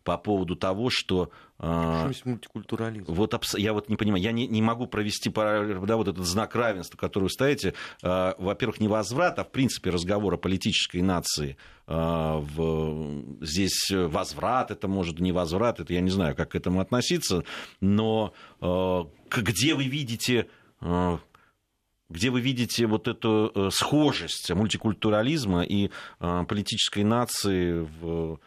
по 0.05 0.17
поводу 0.17 0.55
того, 0.55 0.89
что... 0.89 1.31
Что 1.57 2.05
есть 2.07 2.25
мультикультурализм? 2.25 3.11
Вот 3.11 3.35
я 3.57 3.73
вот 3.73 3.89
не 3.89 3.95
понимаю, 3.97 4.23
я 4.23 4.31
не, 4.31 4.47
не 4.47 4.61
могу 4.61 4.85
провести 4.85 5.31
да, 5.31 5.97
вот 5.97 6.07
этот 6.07 6.25
знак 6.25 6.55
равенства, 6.55 6.97
который 6.97 7.23
вы 7.23 7.29
ставите. 7.31 7.73
Во-первых, 8.01 8.79
не 8.79 8.87
возврат, 8.87 9.39
а 9.39 9.43
в 9.43 9.51
принципе 9.51 9.89
разговор 9.89 10.35
о 10.35 10.37
политической 10.37 11.01
нации. 11.01 11.57
В... 11.87 13.23
Здесь 13.41 13.89
возврат, 13.91 14.69
это 14.69 14.87
может 14.87 15.19
не 15.19 15.31
возврат, 15.31 15.79
это 15.79 15.91
я 15.91 16.01
не 16.01 16.11
знаю, 16.11 16.35
как 16.35 16.51
к 16.51 16.55
этому 16.55 16.81
относиться, 16.81 17.43
но 17.81 18.33
где 18.61 19.73
вы 19.73 19.85
видите 19.85 20.47
где 22.07 22.29
вы 22.29 22.39
видите 22.39 22.85
вот 22.85 23.07
эту 23.07 23.51
э, 23.55 23.69
схожесть 23.71 24.51
мультикультурализма 24.51 25.63
и 25.63 25.89
политической 26.19 27.03
нации 27.03 27.79
в 27.99 28.39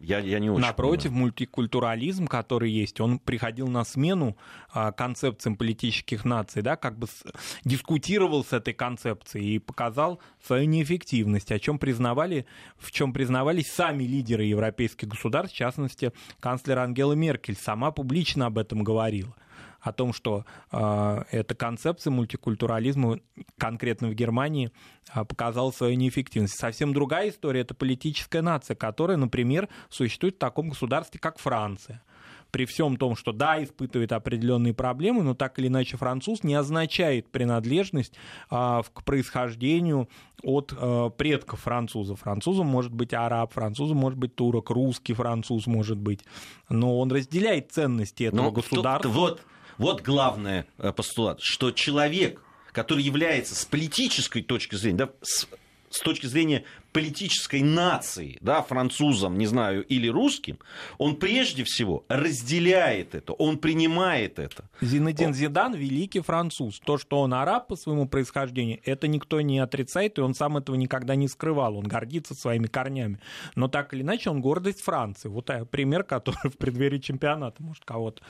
я, 0.00 0.18
я 0.18 0.38
не 0.38 0.50
очень 0.50 0.62
Напротив, 0.62 1.10
понимаю. 1.10 1.20
мультикультурализм, 1.24 2.26
который 2.26 2.70
есть, 2.70 3.00
он 3.00 3.18
приходил 3.18 3.68
на 3.68 3.84
смену 3.84 4.36
а, 4.72 4.92
концепциям 4.92 5.56
политических 5.56 6.24
наций, 6.24 6.62
да, 6.62 6.76
как 6.76 6.98
бы 6.98 7.06
с, 7.06 7.22
дискутировал 7.64 8.44
с 8.44 8.52
этой 8.52 8.72
концепцией 8.72 9.56
и 9.56 9.58
показал 9.58 10.20
свою 10.42 10.66
неэффективность, 10.66 11.52
о 11.52 11.58
чем 11.58 11.78
признавали, 11.78 12.46
в 12.78 12.90
чем 12.92 13.12
признавались 13.12 13.70
сами 13.70 14.04
лидеры 14.04 14.44
европейских 14.44 15.08
государств, 15.08 15.54
в 15.54 15.58
частности, 15.58 16.12
канцлер 16.40 16.78
Ангела 16.78 17.12
Меркель 17.12 17.56
сама 17.56 17.90
публично 17.90 18.46
об 18.46 18.56
этом 18.56 18.82
говорила 18.82 19.34
о 19.80 19.92
том, 19.92 20.12
что 20.12 20.44
э, 20.72 21.24
эта 21.30 21.54
концепция 21.54 22.10
мультикультурализма 22.10 23.20
конкретно 23.58 24.08
в 24.08 24.14
Германии 24.14 24.70
э, 25.14 25.24
показала 25.24 25.70
свою 25.70 25.96
неэффективность. 25.96 26.58
Совсем 26.58 26.92
другая 26.92 27.30
история– 27.30 27.60
это 27.62 27.74
политическая 27.74 28.42
нация, 28.42 28.74
которая, 28.74 29.16
например, 29.16 29.68
существует 29.88 30.36
в 30.36 30.38
таком 30.38 30.70
государстве, 30.70 31.20
как 31.20 31.38
Франция 31.38 32.02
при 32.50 32.64
всем 32.64 32.96
том, 32.96 33.16
что 33.16 33.32
да, 33.32 33.62
испытывает 33.62 34.12
определенные 34.12 34.74
проблемы, 34.74 35.22
но 35.22 35.34
так 35.34 35.58
или 35.58 35.68
иначе 35.68 35.96
француз 35.96 36.42
не 36.42 36.54
означает 36.54 37.30
принадлежность 37.30 38.14
а, 38.50 38.82
к 38.82 39.04
происхождению 39.04 40.08
от 40.42 40.74
а, 40.76 41.10
предков 41.10 41.60
француза. 41.60 42.16
Французом 42.16 42.66
может 42.66 42.92
быть 42.92 43.14
араб, 43.14 43.52
французом 43.52 43.98
может 43.98 44.18
быть 44.18 44.34
турок, 44.34 44.70
русский 44.70 45.14
француз 45.14 45.66
может 45.66 45.98
быть, 45.98 46.24
но 46.68 46.98
он 46.98 47.10
разделяет 47.12 47.72
ценности 47.72 48.24
этого 48.24 48.42
но 48.42 48.52
государства. 48.52 49.08
Вот 49.08 49.40
вот 49.80 50.02
главный 50.02 50.64
э, 50.76 50.92
постулат, 50.92 51.40
что 51.40 51.70
человек, 51.70 52.42
который 52.70 53.02
является 53.02 53.54
с 53.54 53.64
политической 53.64 54.42
точки 54.42 54.74
зрения, 54.74 54.98
да, 54.98 55.10
с, 55.22 55.48
с 55.88 56.00
точки 56.00 56.26
зрения 56.26 56.64
политической 56.92 57.62
нации, 57.62 58.38
да, 58.40 58.62
французом, 58.62 59.38
не 59.38 59.46
знаю, 59.46 59.84
или 59.84 60.08
русским, 60.08 60.58
он 60.98 61.16
прежде 61.16 61.64
всего 61.64 62.04
разделяет 62.08 63.14
это, 63.14 63.32
он 63.34 63.58
принимает 63.58 64.38
это. 64.38 64.68
Зинедин 64.80 65.28
он... 65.28 65.34
Зидан 65.34 65.74
великий 65.74 66.20
француз. 66.20 66.80
То, 66.80 66.98
что 66.98 67.20
он 67.20 67.34
араб 67.34 67.68
по 67.68 67.76
своему 67.76 68.08
происхождению, 68.08 68.80
это 68.84 69.08
никто 69.08 69.40
не 69.40 69.58
отрицает, 69.58 70.18
и 70.18 70.20
он 70.20 70.34
сам 70.34 70.56
этого 70.56 70.76
никогда 70.76 71.14
не 71.14 71.28
скрывал. 71.28 71.76
Он 71.76 71.84
гордится 71.84 72.34
своими 72.34 72.66
корнями. 72.66 73.20
Но 73.54 73.68
так 73.68 73.94
или 73.94 74.02
иначе, 74.02 74.30
он 74.30 74.40
гордость 74.40 74.80
Франции. 74.80 75.28
Вот 75.28 75.50
пример, 75.70 76.04
который 76.04 76.50
в 76.50 76.56
преддверии 76.56 76.98
чемпионата 76.98 77.62
может 77.62 77.84
кого-то 77.84 78.22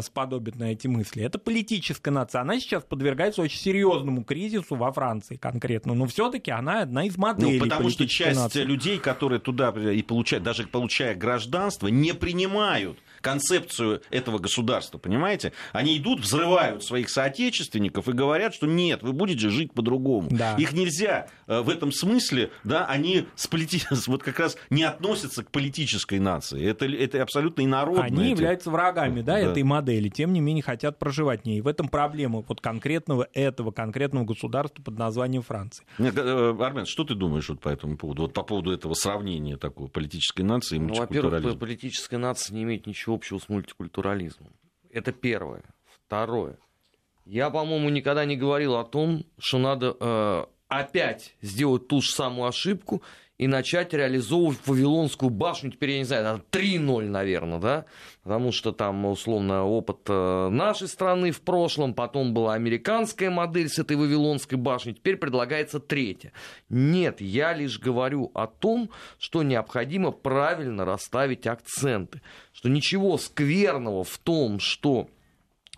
сподобит 0.00 0.56
на 0.56 0.72
эти 0.72 0.86
мысли. 0.86 1.22
Это 1.22 1.38
политическая 1.38 2.10
нация. 2.10 2.42
Она 2.42 2.60
сейчас 2.60 2.84
подвергается 2.84 3.42
очень 3.42 3.58
серьезному 3.58 4.24
кризису 4.24 4.76
во 4.76 4.92
Франции 4.92 5.36
конкретно. 5.36 5.94
Но 5.94 6.06
все-таки 6.06 6.50
она 6.50 6.82
одна 6.82 7.06
из 7.06 7.16
моделей. 7.16 7.58
Ну, 7.58 7.64
потому 7.64 7.90
что 7.90 8.03
часть 8.06 8.38
нации. 8.40 8.62
людей, 8.62 8.98
которые 8.98 9.40
туда 9.40 9.70
и 9.70 10.02
получают, 10.02 10.44
даже 10.44 10.66
получая 10.66 11.14
гражданство, 11.14 11.88
не 11.88 12.14
принимают 12.14 12.98
концепцию 13.20 14.02
этого 14.10 14.38
государства, 14.38 14.98
понимаете? 14.98 15.52
Они 15.72 15.96
идут, 15.96 16.20
взрывают 16.20 16.84
своих 16.84 17.08
соотечественников 17.08 18.08
и 18.08 18.12
говорят, 18.12 18.54
что 18.54 18.66
нет, 18.66 19.02
вы 19.02 19.12
будете 19.12 19.48
жить 19.48 19.72
по-другому. 19.72 20.28
Да. 20.30 20.56
Их 20.56 20.72
нельзя 20.72 21.28
в 21.46 21.68
этом 21.68 21.92
смысле, 21.92 22.50
да, 22.64 22.86
они 22.86 23.26
с 23.34 23.46
полити... 23.46 23.82
вот 24.06 24.22
как 24.22 24.38
раз 24.38 24.56
не 24.70 24.82
относятся 24.84 25.44
к 25.44 25.50
политической 25.50 26.18
нации. 26.18 26.64
Это, 26.64 26.86
это 26.86 27.22
абсолютно 27.22 27.62
инородное. 27.62 28.04
Они 28.04 28.30
являются 28.30 28.70
врагами, 28.70 29.20
да, 29.20 29.34
да, 29.34 29.38
этой 29.38 29.62
модели, 29.62 30.08
тем 30.08 30.32
не 30.32 30.40
менее 30.40 30.62
хотят 30.62 30.98
проживать 30.98 31.42
в 31.42 31.44
ней. 31.44 31.58
И 31.58 31.60
в 31.60 31.66
этом 31.66 31.88
проблема 31.88 32.44
вот 32.46 32.60
конкретного 32.60 33.28
этого 33.34 33.70
конкретного 33.70 34.24
государства 34.24 34.82
под 34.82 34.98
названием 34.98 35.42
Франция. 35.42 35.86
Нет, 35.98 36.16
э, 36.16 36.56
Армен, 36.58 36.86
что 36.86 37.04
ты 37.04 37.14
думаешь 37.14 37.48
вот 37.48 37.60
по 37.60 37.68
этому 37.68 37.96
поводу? 37.96 38.22
Вот 38.22 38.32
по 38.32 38.42
поводу 38.42 38.72
этого 38.72 38.94
сравнения 38.94 39.56
такого 39.56 39.88
политической 39.88 40.42
нации 40.42 40.76
и 40.76 40.78
ну, 40.78 40.94
во-первых, 40.94 41.58
политическая 41.58 42.18
нация 42.18 42.54
не 42.54 42.62
имеет 42.62 42.86
ничего 42.86 43.14
общего 43.14 43.38
с 43.38 43.48
мультикультурализмом. 43.48 44.52
Это 44.90 45.12
первое. 45.12 45.62
Второе. 46.06 46.58
Я, 47.24 47.50
по-моему, 47.50 47.88
никогда 47.88 48.24
не 48.24 48.36
говорил 48.36 48.76
о 48.76 48.84
том, 48.84 49.24
что 49.38 49.58
надо 49.58 49.96
э, 49.98 50.44
опять 50.78 51.34
сделать 51.42 51.88
ту 51.88 52.00
же 52.00 52.10
самую 52.10 52.48
ошибку 52.48 53.02
и 53.36 53.48
начать 53.48 53.92
реализовывать 53.92 54.58
Вавилонскую 54.64 55.28
башню, 55.28 55.72
теперь 55.72 55.90
я 55.90 55.98
не 55.98 56.04
знаю, 56.04 56.44
3-0, 56.52 57.08
наверное, 57.08 57.58
да, 57.58 57.84
потому 58.22 58.52
что 58.52 58.70
там, 58.70 59.04
условно, 59.06 59.64
опыт 59.64 59.98
э, 60.08 60.48
нашей 60.50 60.86
страны 60.86 61.32
в 61.32 61.40
прошлом, 61.40 61.94
потом 61.94 62.32
была 62.32 62.54
американская 62.54 63.30
модель 63.30 63.68
с 63.68 63.78
этой 63.80 63.96
Вавилонской 63.96 64.56
башней, 64.56 64.94
теперь 64.94 65.16
предлагается 65.16 65.80
третья. 65.80 66.32
Нет, 66.68 67.20
я 67.20 67.54
лишь 67.54 67.80
говорю 67.80 68.30
о 68.34 68.46
том, 68.46 68.90
что 69.18 69.42
необходимо 69.42 70.12
правильно 70.12 70.84
расставить 70.84 71.48
акценты, 71.48 72.22
что 72.52 72.68
ничего 72.68 73.18
скверного 73.18 74.04
в 74.04 74.16
том, 74.18 74.60
что 74.60 75.08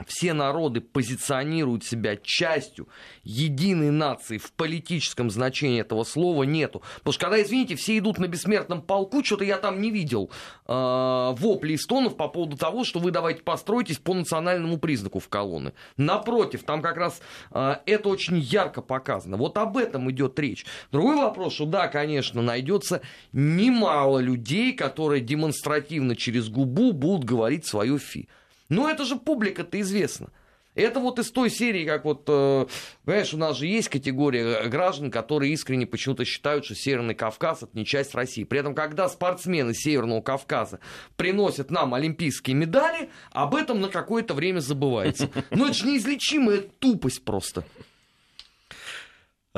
все 0.05 0.35
народы 0.35 0.81
позиционируют 0.81 1.85
себя 1.85 2.17
частью 2.17 2.89
единой 3.25 3.91
нации 3.91 4.37
в 4.37 4.53
политическом 4.53 5.31
значении 5.31 5.81
этого 5.81 6.05
слова 6.05 6.43
нету. 6.43 6.83
Потому 6.97 7.13
что 7.13 7.23
когда, 7.23 7.43
извините, 7.43 7.77
все 7.77 7.97
идут 7.97 8.19
на 8.19 8.29
бессмертном 8.29 8.83
полку, 8.83 9.25
что-то 9.25 9.45
я 9.45 9.57
там 9.57 9.81
не 9.81 9.91
видел 9.91 10.31
э, 10.67 11.35
вопли 11.39 11.73
и 11.73 11.77
стонов 11.79 12.17
по 12.17 12.29
поводу 12.29 12.57
того, 12.57 12.85
что 12.85 12.99
вы 12.99 13.11
давайте 13.11 13.43
постройтесь 13.43 13.99
по 13.99 14.13
национальному 14.13 14.79
признаку 14.79 15.19
в 15.19 15.29
колонны. 15.29 15.73
Напротив, 15.97 16.65
там 16.65 16.83
как 16.83 16.97
раз 16.97 17.21
э, 17.53 17.77
это 17.87 18.09
очень 18.11 18.39
ярко 18.39 18.83
показано. 18.83 19.37
Вот 19.37 19.57
об 19.57 19.79
этом 19.79 20.11
идет 20.11 20.39
речь. 20.39 20.67
Другой 20.93 21.17
вопрос, 21.17 21.55
что 21.55 21.65
да, 21.65 21.89
конечно, 21.89 22.43
найдется 22.43 23.01
немало 23.33 24.19
людей, 24.19 24.75
которые 24.75 25.23
демонстративно 25.23 26.17
через 26.17 26.49
губу 26.51 26.93
будут 26.93 27.25
говорить 27.25 27.67
свое 27.67 27.99
фи. 27.99 28.29
Но 28.69 28.89
это 28.89 29.05
же 29.05 29.17
публика-то 29.17 29.81
известно. 29.81 30.31
Это 30.77 31.01
вот 31.01 31.19
из 31.19 31.31
той 31.31 31.49
серии, 31.49 31.87
как 31.87 32.05
вот, 32.05 32.25
э, 32.29 32.67
понимаешь, 33.07 33.33
у 33.33 33.39
нас 33.39 33.57
же 33.57 33.67
есть 33.67 33.89
категория 33.89 34.69
граждан, 34.69 35.11
которые 35.11 35.53
искренне 35.53 35.87
почему-то 35.87 36.27
считают, 36.27 36.67
что 36.67 36.75
Северный 36.75 37.15
Кавказ 37.15 37.63
это 37.63 37.71
не 37.73 37.87
часть 37.87 38.15
России. 38.15 38.45
При 38.45 38.61
этом, 38.61 38.75
когда 38.75 39.09
спортсмены 39.09 39.73
Северного 39.73 40.21
Кавказа 40.21 40.79
приносят 41.17 41.71
нам 41.71 41.95
олимпийские 41.95 42.55
медали, 42.55 43.09
об 43.33 43.55
этом 43.55 43.81
на 43.81 43.89
какое-то 43.89 44.35
время 44.35 44.61
забывается. 44.61 45.31
Но 45.51 45.65
это 45.65 45.75
же 45.75 45.87
неизлечимая 45.87 46.59
тупость 46.79 47.25
просто. 47.25 47.65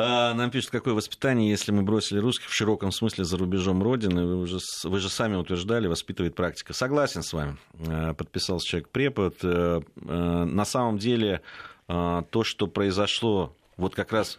А, 0.01 0.33
нам 0.33 0.53
пишут, 0.53 0.71
какое 0.71 0.95
воспитание, 0.95 1.51
если 1.51 1.73
мы 1.73 1.83
бросили 1.83 2.21
русских 2.21 2.51
в 2.51 2.55
широком 2.55 2.93
смысле 2.93 3.25
за 3.25 3.37
рубежом 3.37 3.83
Родины. 3.83 4.25
Вы, 4.25 4.37
уже, 4.37 4.61
вы 4.85 5.01
же 5.01 5.09
сами 5.09 5.35
утверждали, 5.35 5.89
воспитывает 5.89 6.37
практика. 6.37 6.73
Согласен 6.73 7.25
с 7.25 7.33
вами, 7.33 7.57
а, 7.89 8.15
подписался 8.15 8.65
человек-препод. 8.69 9.39
Э, 9.43 9.81
э, 9.97 10.45
на 10.45 10.65
самом 10.65 10.99
деле, 10.99 11.43
а, 11.89 12.23
то, 12.31 12.45
что 12.45 12.69
произошло 12.69 13.57
вот 13.77 13.97
как 13.97 14.13
раз 14.13 14.39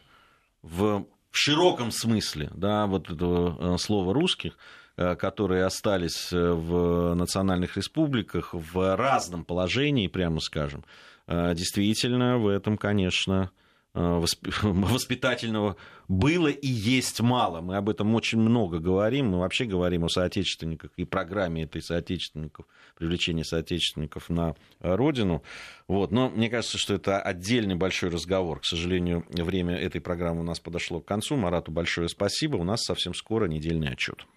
в, 0.62 1.03
широком 1.32 1.91
смысле, 1.91 2.49
да, 2.55 2.88
вот 2.88 3.10
этого 3.10 3.76
э, 3.76 3.78
слова 3.80 4.14
русских, 4.14 4.57
которые 4.95 5.64
остались 5.64 6.30
в 6.32 7.14
национальных 7.16 7.78
республиках 7.78 8.53
в 8.53 8.95
разном 8.97 9.45
положении, 9.45 10.07
прямо 10.07 10.41
скажем, 10.41 10.84
действительно 11.26 12.38
в 12.38 12.49
этом, 12.49 12.78
конечно, 12.78 13.49
воспитательного 13.93 15.75
было 16.07 16.47
и 16.47 16.67
есть 16.67 17.21
мало. 17.21 17.61
Мы 17.61 17.75
об 17.75 17.89
этом 17.89 18.13
очень 18.15 18.39
много 18.39 18.79
говорим. 18.79 19.29
Мы 19.29 19.39
вообще 19.39 19.65
говорим 19.65 20.05
о 20.05 20.09
соотечественниках 20.09 20.91
и 20.95 21.05
программе 21.05 21.63
этой 21.63 21.81
соотечественников, 21.81 22.65
привлечения 22.95 23.43
соотечественников 23.43 24.29
на 24.29 24.55
родину. 24.79 25.43
Вот. 25.87 26.11
Но 26.11 26.29
мне 26.29 26.49
кажется, 26.49 26.77
что 26.77 26.93
это 26.93 27.19
отдельный 27.19 27.75
большой 27.75 28.09
разговор. 28.09 28.59
К 28.59 28.65
сожалению, 28.65 29.25
время 29.29 29.75
этой 29.75 30.01
программы 30.01 30.41
у 30.41 30.43
нас 30.45 30.59
подошло 30.59 30.99
к 30.99 31.05
концу. 31.05 31.35
Марату 31.35 31.71
большое 31.71 32.09
спасибо. 32.09 32.57
У 32.57 32.63
нас 32.63 32.81
совсем 32.83 33.13
скоро 33.13 33.45
недельный 33.45 33.89
отчет. 33.89 34.25